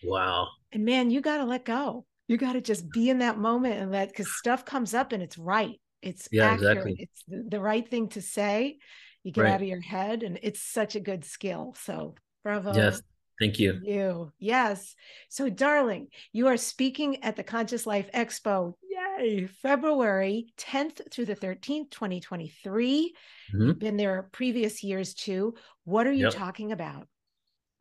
Wow. 0.04 0.50
And 0.72 0.86
man, 0.86 1.10
you 1.10 1.22
got 1.22 1.38
to 1.38 1.46
let 1.46 1.66
go. 1.66 2.06
You 2.28 2.38
got 2.38 2.54
to 2.54 2.62
just 2.62 2.90
be 2.92 3.10
in 3.10 3.20
that 3.20 3.38
moment 3.38 3.76
and 3.82 3.92
let 3.92 4.10
because 4.10 4.32
stuff 4.38 4.66
comes 4.66 4.94
up 4.94 5.14
and 5.14 5.24
it's 5.24 5.38
right. 5.38 5.80
It's 6.02 6.28
Yeah, 6.32 6.46
accurate. 6.46 6.72
exactly. 6.76 6.96
It's 7.00 7.24
the, 7.28 7.46
the 7.50 7.60
right 7.60 7.88
thing 7.88 8.10
to 8.10 8.22
say. 8.22 8.78
You 9.24 9.32
get 9.32 9.46
Right. 9.46 9.54
out 9.54 9.62
of 9.62 9.68
your 9.68 9.82
head, 9.82 10.24
and 10.24 10.40
it's 10.44 10.62
such 10.62 10.96
a 10.96 11.00
good 11.00 11.26
skill. 11.26 11.76
So 11.82 12.16
bravo. 12.44 12.74
Yes. 12.74 13.02
Thank 13.40 13.60
you. 13.60 13.80
You. 13.84 14.32
Yes. 14.40 14.96
So, 15.30 15.48
darling, 15.50 16.08
you 16.34 16.48
are 16.48 16.58
speaking 16.58 17.24
at 17.24 17.36
the 17.36 17.44
Conscious 17.44 17.86
Life 17.86 18.10
Expo. 18.12 18.74
Yay. 19.18 19.48
February 19.48 20.48
10th 20.58 21.02
through 21.12 21.26
the 21.26 21.36
13th, 21.36 21.90
2023. 21.90 23.14
Mhm. 23.54 23.68
You've 23.68 23.80
been 23.80 23.98
there 23.98 24.30
previous 24.32 24.84
years 24.84 25.14
too. 25.14 25.56
What 25.86 26.08
are 26.08 26.12
you 26.12 26.26
Yep. 26.26 26.34
talking 26.34 26.72
about? 26.72 27.08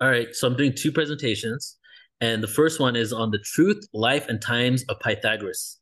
All 0.01 0.09
right. 0.09 0.35
So 0.35 0.47
I'm 0.47 0.57
doing 0.57 0.75
two 0.75 0.93
presentations. 0.93 1.79
And 2.21 2.43
the 2.43 2.49
first 2.49 2.81
one 2.81 2.97
is 2.97 3.13
on 3.13 3.31
the 3.31 3.39
truth, 3.39 3.87
life, 3.93 4.29
and 4.29 4.41
times 4.41 4.85
of 4.89 4.99
Pythagoras. 5.01 5.79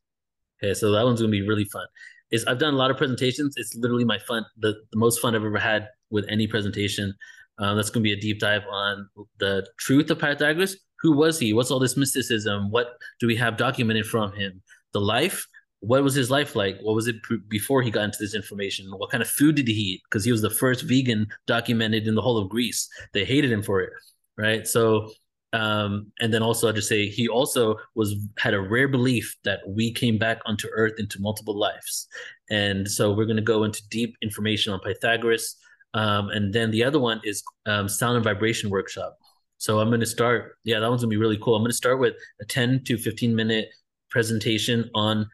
Okay, 0.61 0.73
so 0.73 0.91
that 0.91 1.03
one's 1.05 1.21
gonna 1.21 1.31
be 1.31 1.47
really 1.47 1.65
fun. 1.65 1.87
Is 2.31 2.43
I've 2.45 2.57
done 2.59 2.73
a 2.73 2.77
lot 2.77 2.91
of 2.91 2.97
presentations. 2.97 3.53
It's 3.57 3.73
literally 3.75 4.03
my 4.03 4.19
fun, 4.19 4.45
the, 4.57 4.73
the 4.91 4.97
most 4.97 5.19
fun 5.21 5.33
I've 5.35 5.45
ever 5.45 5.57
had 5.57 5.87
with 6.09 6.25
any 6.27 6.47
presentation. 6.47 7.13
Um, 7.57 7.77
that's 7.77 7.89
gonna 7.89 8.03
be 8.03 8.11
a 8.11 8.19
deep 8.19 8.39
dive 8.39 8.63
on 8.69 9.09
the 9.37 9.65
truth 9.77 10.11
of 10.11 10.19
Pythagoras. 10.19 10.77
Who 11.01 11.13
was 11.13 11.39
he? 11.39 11.53
What's 11.53 11.71
all 11.71 11.79
this 11.79 11.95
mysticism? 11.95 12.69
What 12.69 12.97
do 13.19 13.27
we 13.27 13.35
have 13.37 13.55
documented 13.55 14.05
from 14.05 14.33
him? 14.33 14.61
The 14.95 15.01
life. 15.01 15.45
What 15.81 16.03
was 16.03 16.15
his 16.15 16.31
life 16.31 16.55
like? 16.55 16.79
What 16.81 16.95
was 16.95 17.07
it 17.07 17.17
before 17.49 17.81
he 17.81 17.91
got 17.91 18.05
into 18.05 18.17
this 18.19 18.33
information? 18.33 18.87
What 18.97 19.11
kind 19.11 19.21
of 19.21 19.29
food 19.29 19.55
did 19.55 19.67
he 19.67 19.73
eat? 19.73 20.01
Because 20.09 20.23
he 20.23 20.31
was 20.31 20.41
the 20.41 20.49
first 20.49 20.83
vegan 20.83 21.27
documented 21.45 22.07
in 22.07 22.15
the 22.15 22.21
whole 22.21 22.37
of 22.37 22.49
Greece. 22.49 22.87
They 23.13 23.25
hated 23.25 23.51
him 23.51 23.61
for 23.61 23.81
it, 23.81 23.91
right? 24.37 24.65
So 24.65 25.11
um, 25.55 26.11
and 26.19 26.33
then 26.33 26.43
also, 26.43 26.67
I'll 26.67 26.73
just 26.73 26.89
say 26.89 27.07
he 27.07 27.29
also 27.29 27.77
was 27.95 28.15
had 28.37 28.53
a 28.53 28.59
rare 28.59 28.89
belief 28.89 29.37
that 29.45 29.61
we 29.67 29.93
came 29.93 30.17
back 30.17 30.39
onto 30.45 30.67
Earth 30.75 30.93
into 30.97 31.21
multiple 31.21 31.57
lives, 31.57 32.07
and 32.49 32.89
so 32.89 33.13
we're 33.13 33.25
going 33.25 33.37
to 33.37 33.41
go 33.41 33.63
into 33.63 33.81
deep 33.89 34.17
information 34.21 34.73
on 34.73 34.81
Pythagoras, 34.81 35.55
um, 35.93 36.29
and 36.29 36.53
then 36.53 36.71
the 36.71 36.83
other 36.83 36.99
one 36.99 37.21
is 37.23 37.41
um, 37.67 37.87
sound 37.87 38.17
and 38.17 38.23
vibration 38.23 38.69
workshop. 38.69 39.17
So 39.57 39.79
I'm 39.79 39.87
going 39.87 40.01
to 40.01 40.05
start. 40.05 40.57
Yeah, 40.65 40.81
that 40.81 40.89
one's 40.89 41.03
going 41.03 41.11
to 41.11 41.15
be 41.15 41.21
really 41.21 41.39
cool. 41.41 41.55
I'm 41.55 41.61
going 41.61 41.71
to 41.71 41.77
start 41.77 41.99
with 41.99 42.15
a 42.41 42.45
10 42.45 42.83
to 42.85 42.97
15 42.97 43.33
minute 43.33 43.69
presentation 44.15 44.89
on 44.95 45.29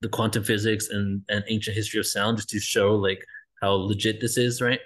the 0.00 0.08
quantum 0.08 0.42
physics 0.42 0.88
and, 0.88 1.20
and 1.28 1.44
ancient 1.48 1.76
history 1.76 2.00
of 2.00 2.06
sound, 2.06 2.38
just 2.38 2.48
to 2.48 2.58
show 2.58 2.94
like 2.96 3.22
how 3.60 3.72
legit 3.72 4.22
this 4.22 4.38
is, 4.38 4.62
right? 4.62 4.80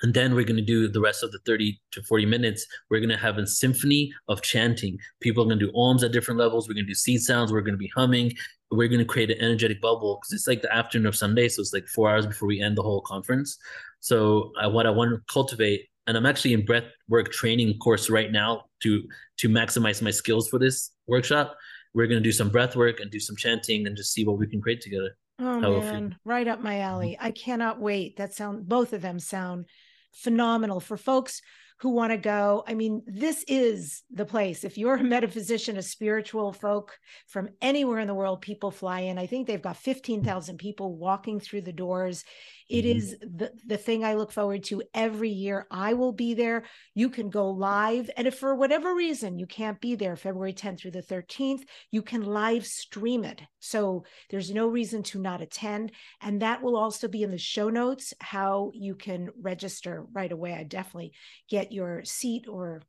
And 0.00 0.14
then 0.14 0.34
we're 0.34 0.46
going 0.50 0.56
to 0.56 0.72
do 0.76 0.88
the 0.88 1.00
rest 1.02 1.22
of 1.22 1.32
the 1.32 1.38
30 1.44 1.78
to 1.92 2.02
40 2.02 2.24
minutes. 2.24 2.66
We're 2.88 3.00
going 3.00 3.10
to 3.10 3.18
have 3.18 3.36
a 3.36 3.46
symphony 3.46 4.10
of 4.28 4.40
chanting. 4.40 4.96
People 5.20 5.42
are 5.42 5.46
going 5.46 5.58
to 5.58 5.66
do 5.66 5.72
ohms 5.72 6.02
at 6.02 6.12
different 6.12 6.40
levels. 6.40 6.66
We're 6.66 6.76
going 6.76 6.86
to 6.86 6.90
do 6.90 6.94
seed 6.94 7.20
sounds. 7.20 7.52
We're 7.52 7.60
going 7.60 7.74
to 7.74 7.78
be 7.78 7.92
humming. 7.94 8.32
We're 8.70 8.88
going 8.88 9.00
to 9.00 9.04
create 9.04 9.30
an 9.30 9.40
energetic 9.42 9.82
bubble 9.82 10.18
because 10.18 10.32
it's 10.32 10.46
like 10.46 10.62
the 10.62 10.74
afternoon 10.74 11.06
of 11.06 11.14
Sunday. 11.14 11.50
So 11.50 11.60
it's 11.60 11.74
like 11.74 11.86
four 11.88 12.08
hours 12.08 12.26
before 12.26 12.48
we 12.48 12.62
end 12.62 12.78
the 12.78 12.82
whole 12.82 13.02
conference. 13.02 13.58
So 14.00 14.52
uh, 14.62 14.70
what 14.70 14.86
I 14.86 14.90
want 14.90 15.10
to 15.10 15.20
cultivate, 15.30 15.88
and 16.06 16.16
I'm 16.16 16.24
actually 16.24 16.54
in 16.54 16.64
breath 16.64 16.90
work 17.06 17.30
training 17.32 17.76
course 17.80 18.08
right 18.08 18.32
now 18.32 18.64
to 18.82 19.02
to 19.40 19.48
maximize 19.50 20.00
my 20.00 20.10
skills 20.10 20.48
for 20.48 20.58
this 20.58 20.92
workshop. 21.06 21.54
We're 21.96 22.06
going 22.06 22.22
to 22.22 22.28
do 22.28 22.30
some 22.30 22.50
breath 22.50 22.76
work 22.76 23.00
and 23.00 23.10
do 23.10 23.18
some 23.18 23.36
chanting 23.36 23.86
and 23.86 23.96
just 23.96 24.12
see 24.12 24.26
what 24.26 24.36
we 24.36 24.46
can 24.46 24.60
create 24.60 24.82
together. 24.82 25.16
Oh 25.38 25.62
How 25.62 25.80
man, 25.80 26.14
right 26.26 26.46
up 26.46 26.60
my 26.60 26.80
alley. 26.80 27.12
Mm-hmm. 27.12 27.24
I 27.24 27.30
cannot 27.30 27.80
wait. 27.80 28.18
That 28.18 28.34
sound 28.34 28.68
both 28.68 28.92
of 28.92 29.00
them 29.00 29.18
sound 29.18 29.64
phenomenal 30.12 30.78
for 30.78 30.98
folks 30.98 31.40
who 31.78 31.90
want 31.90 32.10
to 32.10 32.16
go. 32.16 32.64
I 32.66 32.74
mean, 32.74 33.02
this 33.06 33.44
is 33.48 34.02
the 34.10 34.24
place. 34.24 34.64
If 34.64 34.78
you're 34.78 34.96
a 34.96 35.04
metaphysician, 35.04 35.76
a 35.76 35.82
spiritual 35.82 36.52
folk 36.52 36.98
from 37.26 37.50
anywhere 37.60 37.98
in 37.98 38.06
the 38.06 38.14
world, 38.14 38.40
people 38.40 38.70
fly 38.70 39.00
in. 39.00 39.18
I 39.18 39.26
think 39.26 39.46
they've 39.46 39.60
got 39.60 39.76
15,000 39.76 40.56
people 40.58 40.96
walking 40.96 41.38
through 41.38 41.62
the 41.62 41.72
doors. 41.72 42.24
It 42.68 42.84
mm-hmm. 42.84 42.98
is 42.98 43.16
the, 43.20 43.52
the 43.66 43.76
thing 43.76 44.04
I 44.04 44.14
look 44.14 44.32
forward 44.32 44.64
to 44.64 44.82
every 44.94 45.30
year. 45.30 45.66
I 45.70 45.94
will 45.94 46.12
be 46.12 46.34
there. 46.34 46.64
You 46.94 47.10
can 47.10 47.30
go 47.30 47.50
live. 47.50 48.10
And 48.16 48.26
if 48.26 48.38
for 48.38 48.54
whatever 48.54 48.94
reason 48.94 49.38
you 49.38 49.46
can't 49.46 49.80
be 49.80 49.94
there 49.94 50.16
February 50.16 50.52
10th 50.52 50.80
through 50.80 50.90
the 50.92 51.02
13th, 51.02 51.62
you 51.90 52.02
can 52.02 52.22
live 52.22 52.66
stream 52.66 53.24
it. 53.24 53.42
So 53.60 54.04
there's 54.30 54.50
no 54.50 54.66
reason 54.68 55.02
to 55.04 55.20
not 55.20 55.42
attend. 55.42 55.92
And 56.20 56.42
that 56.42 56.62
will 56.62 56.76
also 56.76 57.08
be 57.08 57.22
in 57.22 57.30
the 57.30 57.38
show 57.38 57.68
notes 57.68 58.14
how 58.20 58.70
you 58.74 58.94
can 58.94 59.28
register 59.40 60.06
right 60.12 60.32
away. 60.32 60.54
I 60.54 60.64
definitely 60.64 61.12
get 61.48 61.65
your 61.72 62.04
seat 62.04 62.46
or 62.48 62.82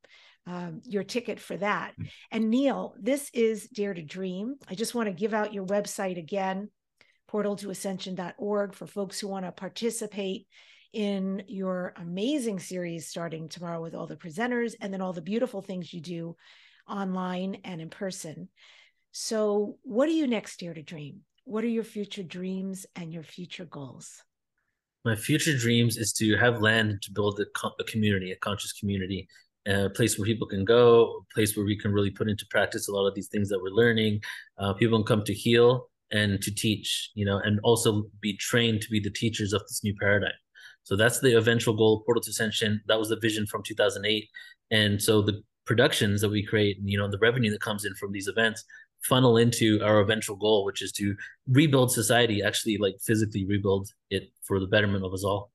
um, 0.48 0.82
your 0.86 1.04
ticket 1.04 1.40
for 1.40 1.58
that. 1.58 1.94
Mm. 2.00 2.10
And 2.32 2.50
Neil, 2.50 2.96
this 3.00 3.30
is 3.34 3.68
Dare 3.68 3.94
to 3.94 4.02
Dream. 4.02 4.56
I 4.70 4.76
just 4.76 4.96
want 4.96 5.08
to 5.08 5.14
give 5.14 5.34
out 5.34 5.54
your 5.54 5.66
website 5.66 6.18
again 6.18 6.70
portaltoascension.org 7.32 8.74
for 8.74 8.88
folks 8.88 9.20
who 9.20 9.28
want 9.28 9.46
to 9.46 9.52
participate 9.52 10.48
in 10.94 11.44
your 11.48 11.94
amazing 11.98 12.60
series 12.60 13.08
starting 13.08 13.50
tomorrow 13.50 13.82
with 13.82 13.94
all 13.94 14.08
the 14.08 14.16
presenters 14.16 14.74
and 14.80 14.94
then 14.94 15.02
all 15.02 15.12
the 15.12 15.22
beautiful 15.22 15.62
things 15.62 15.94
you 15.94 16.00
do 16.00 16.36
online 16.90 17.58
and 17.66 17.82
in 17.82 17.90
person. 17.90 18.48
So, 19.12 19.78
what 19.84 20.08
are 20.08 20.14
you 20.14 20.28
next 20.28 20.60
dare 20.60 20.74
to 20.74 20.82
dream? 20.82 21.22
What 21.44 21.64
are 21.64 21.70
your 21.70 21.84
future 21.84 22.24
dreams 22.24 22.86
and 22.96 23.12
your 23.12 23.24
future 23.24 23.66
goals? 23.66 24.24
My 25.08 25.16
future 25.16 25.58
dreams 25.58 25.96
is 25.96 26.12
to 26.20 26.36
have 26.36 26.62
land 26.62 27.02
to 27.04 27.12
build 27.14 27.40
a, 27.40 27.46
a 27.80 27.84
community, 27.86 28.34
a 28.34 28.36
conscious 28.36 28.74
community, 28.74 29.26
a 29.66 29.90
place 29.90 30.20
where 30.20 30.26
people 30.26 30.46
can 30.46 30.66
go, 30.66 31.24
a 31.32 31.34
place 31.34 31.56
where 31.56 31.66
we 31.66 31.80
can 31.80 31.94
really 31.94 32.10
put 32.12 32.28
into 32.28 32.46
practice 32.50 32.90
a 32.90 32.92
lot 32.92 33.08
of 33.08 33.16
these 33.16 33.30
things 33.30 33.48
that 33.48 33.62
we're 33.62 33.70
learning. 33.70 34.20
Uh, 34.58 34.74
people 34.74 34.98
can 34.98 35.06
come 35.06 35.24
to 35.24 35.34
heal 35.34 35.88
and 36.12 36.42
to 36.42 36.54
teach, 36.54 37.12
you 37.16 37.26
know, 37.26 37.38
and 37.38 37.62
also 37.64 38.04
be 38.20 38.36
trained 38.36 38.82
to 38.82 38.90
be 38.90 39.00
the 39.00 39.10
teachers 39.10 39.54
of 39.54 39.62
this 39.62 39.80
new 39.82 39.96
paradigm. 39.96 40.38
So 40.84 40.98
that's 40.98 41.22
the 41.22 41.38
eventual 41.38 41.78
goal, 41.78 42.04
Portal 42.06 42.22
to 42.24 42.30
Ascension. 42.30 42.82
That 42.90 43.00
was 43.00 43.08
the 43.08 43.20
vision 43.22 43.48
from 43.48 43.64
2008. 43.64 44.28
And 44.72 45.02
so 45.02 45.22
the 45.22 45.42
productions 45.66 46.20
that 46.20 46.30
we 46.30 46.46
create, 46.46 46.80
you 46.84 46.98
know, 46.98 47.10
the 47.10 47.20
revenue 47.20 47.52
that 47.52 47.62
comes 47.62 47.86
in 47.86 47.94
from 47.96 48.12
these 48.12 48.28
events 48.28 48.66
funnel 49.08 49.38
into 49.38 49.82
our 49.84 50.00
eventual 50.00 50.36
goal, 50.36 50.66
which 50.66 50.82
is 50.82 50.92
to 50.94 51.16
rebuild 51.48 51.92
society, 51.92 52.44
actually 52.44 52.78
like 52.78 52.96
physically 53.02 53.46
rebuild 53.46 53.90
it 54.10 54.32
for 54.44 54.60
the 54.60 54.68
betterment 54.68 55.06
of 55.06 55.14
us 55.14 55.24
all. 55.24 55.52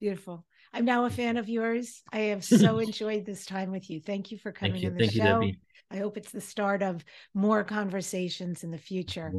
Beautiful. 0.00 0.44
I'm 0.72 0.84
now 0.84 1.04
a 1.04 1.10
fan 1.10 1.36
of 1.36 1.48
yours. 1.48 2.02
I 2.12 2.18
have 2.18 2.44
so 2.44 2.78
enjoyed 2.78 3.24
this 3.24 3.46
time 3.46 3.70
with 3.70 3.88
you. 3.90 4.00
Thank 4.00 4.32
you 4.32 4.38
for 4.38 4.52
coming 4.52 4.82
you. 4.82 4.88
on 4.88 4.94
the 4.94 5.06
Thank 5.06 5.12
show. 5.12 5.40
You, 5.40 5.52
Debbie. 5.52 5.60
I 5.90 5.96
hope 5.98 6.16
it's 6.16 6.32
the 6.32 6.40
start 6.40 6.82
of 6.82 7.04
more 7.34 7.62
conversations 7.62 8.64
in 8.64 8.70
the 8.70 8.78
future. 8.78 9.32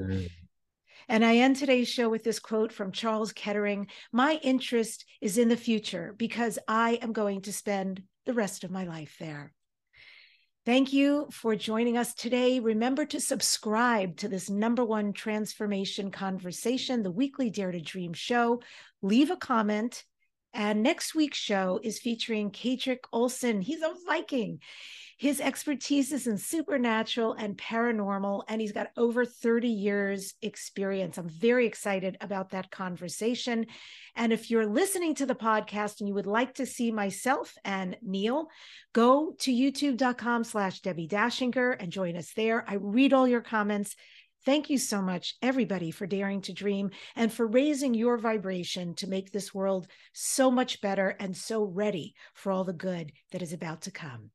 And 1.09 1.25
I 1.25 1.37
end 1.37 1.57
today's 1.57 1.87
show 1.89 2.09
with 2.09 2.23
this 2.23 2.39
quote 2.39 2.71
from 2.71 2.91
Charles 2.91 3.33
Kettering 3.33 3.87
My 4.11 4.39
interest 4.41 5.05
is 5.21 5.37
in 5.37 5.49
the 5.49 5.57
future 5.57 6.15
because 6.17 6.57
I 6.67 6.99
am 7.01 7.13
going 7.13 7.41
to 7.41 7.53
spend 7.53 8.03
the 8.25 8.33
rest 8.33 8.63
of 8.63 8.71
my 8.71 8.85
life 8.85 9.17
there. 9.19 9.53
Thank 10.65 10.93
you 10.93 11.27
for 11.29 11.55
joining 11.55 11.95
us 11.95 12.15
today. 12.15 12.59
Remember 12.59 13.05
to 13.05 13.19
subscribe 13.19 14.17
to 14.17 14.27
this 14.27 14.49
number 14.49 14.83
one 14.83 15.13
transformation 15.13 16.09
conversation, 16.09 17.03
the 17.03 17.11
weekly 17.11 17.51
Dare 17.51 17.71
to 17.71 17.79
Dream 17.79 18.13
show. 18.13 18.63
Leave 19.03 19.29
a 19.29 19.37
comment. 19.37 20.03
And 20.55 20.81
next 20.81 21.13
week's 21.13 21.37
show 21.37 21.81
is 21.83 21.99
featuring 21.99 22.49
Kadric 22.49 22.99
Olson. 23.11 23.59
He's 23.61 23.81
a 23.81 23.93
Viking. 24.07 24.61
His 25.17 25.41
expertise 25.41 26.13
is 26.13 26.27
in 26.27 26.37
supernatural 26.37 27.33
and 27.33 27.57
paranormal, 27.57 28.43
and 28.47 28.61
he's 28.61 28.71
got 28.71 28.87
over 28.95 29.25
30 29.25 29.67
years' 29.67 30.33
experience. 30.41 31.17
I'm 31.17 31.29
very 31.29 31.67
excited 31.67 32.17
about 32.21 32.51
that 32.51 32.71
conversation. 32.71 33.65
And 34.15 34.31
if 34.31 34.49
you're 34.49 34.65
listening 34.65 35.15
to 35.15 35.25
the 35.25 35.35
podcast 35.35 35.99
and 35.99 36.07
you 36.07 36.15
would 36.15 36.25
like 36.25 36.55
to 36.55 36.65
see 36.65 36.89
myself 36.89 37.53
and 37.65 37.97
Neil, 38.01 38.47
go 38.93 39.35
to 39.39 39.51
youtube.com 39.51 40.45
slash 40.45 40.79
Debbie 40.79 41.07
Dachinger 41.07 41.75
and 41.77 41.91
join 41.91 42.15
us 42.15 42.31
there. 42.33 42.65
I 42.67 42.75
read 42.75 43.13
all 43.13 43.27
your 43.27 43.41
comments. 43.41 43.95
Thank 44.45 44.69
you 44.69 44.77
so 44.77 45.01
much, 45.01 45.35
everybody, 45.41 45.89
for 45.89 46.05
daring 46.05 46.39
to 46.41 46.53
dream 46.53 46.91
and 47.15 47.33
for 47.33 47.47
raising 47.47 47.95
your 47.95 48.17
vibration 48.17 48.93
to 48.95 49.07
make 49.07 49.31
this 49.31 49.55
world 49.55 49.87
so 50.13 50.51
much 50.51 50.81
better 50.81 51.15
and 51.19 51.35
so 51.35 51.63
ready 51.63 52.13
for 52.35 52.51
all 52.51 52.63
the 52.63 52.71
good 52.71 53.11
that 53.31 53.41
is 53.41 53.53
about 53.53 53.81
to 53.81 53.91
come. 53.91 54.29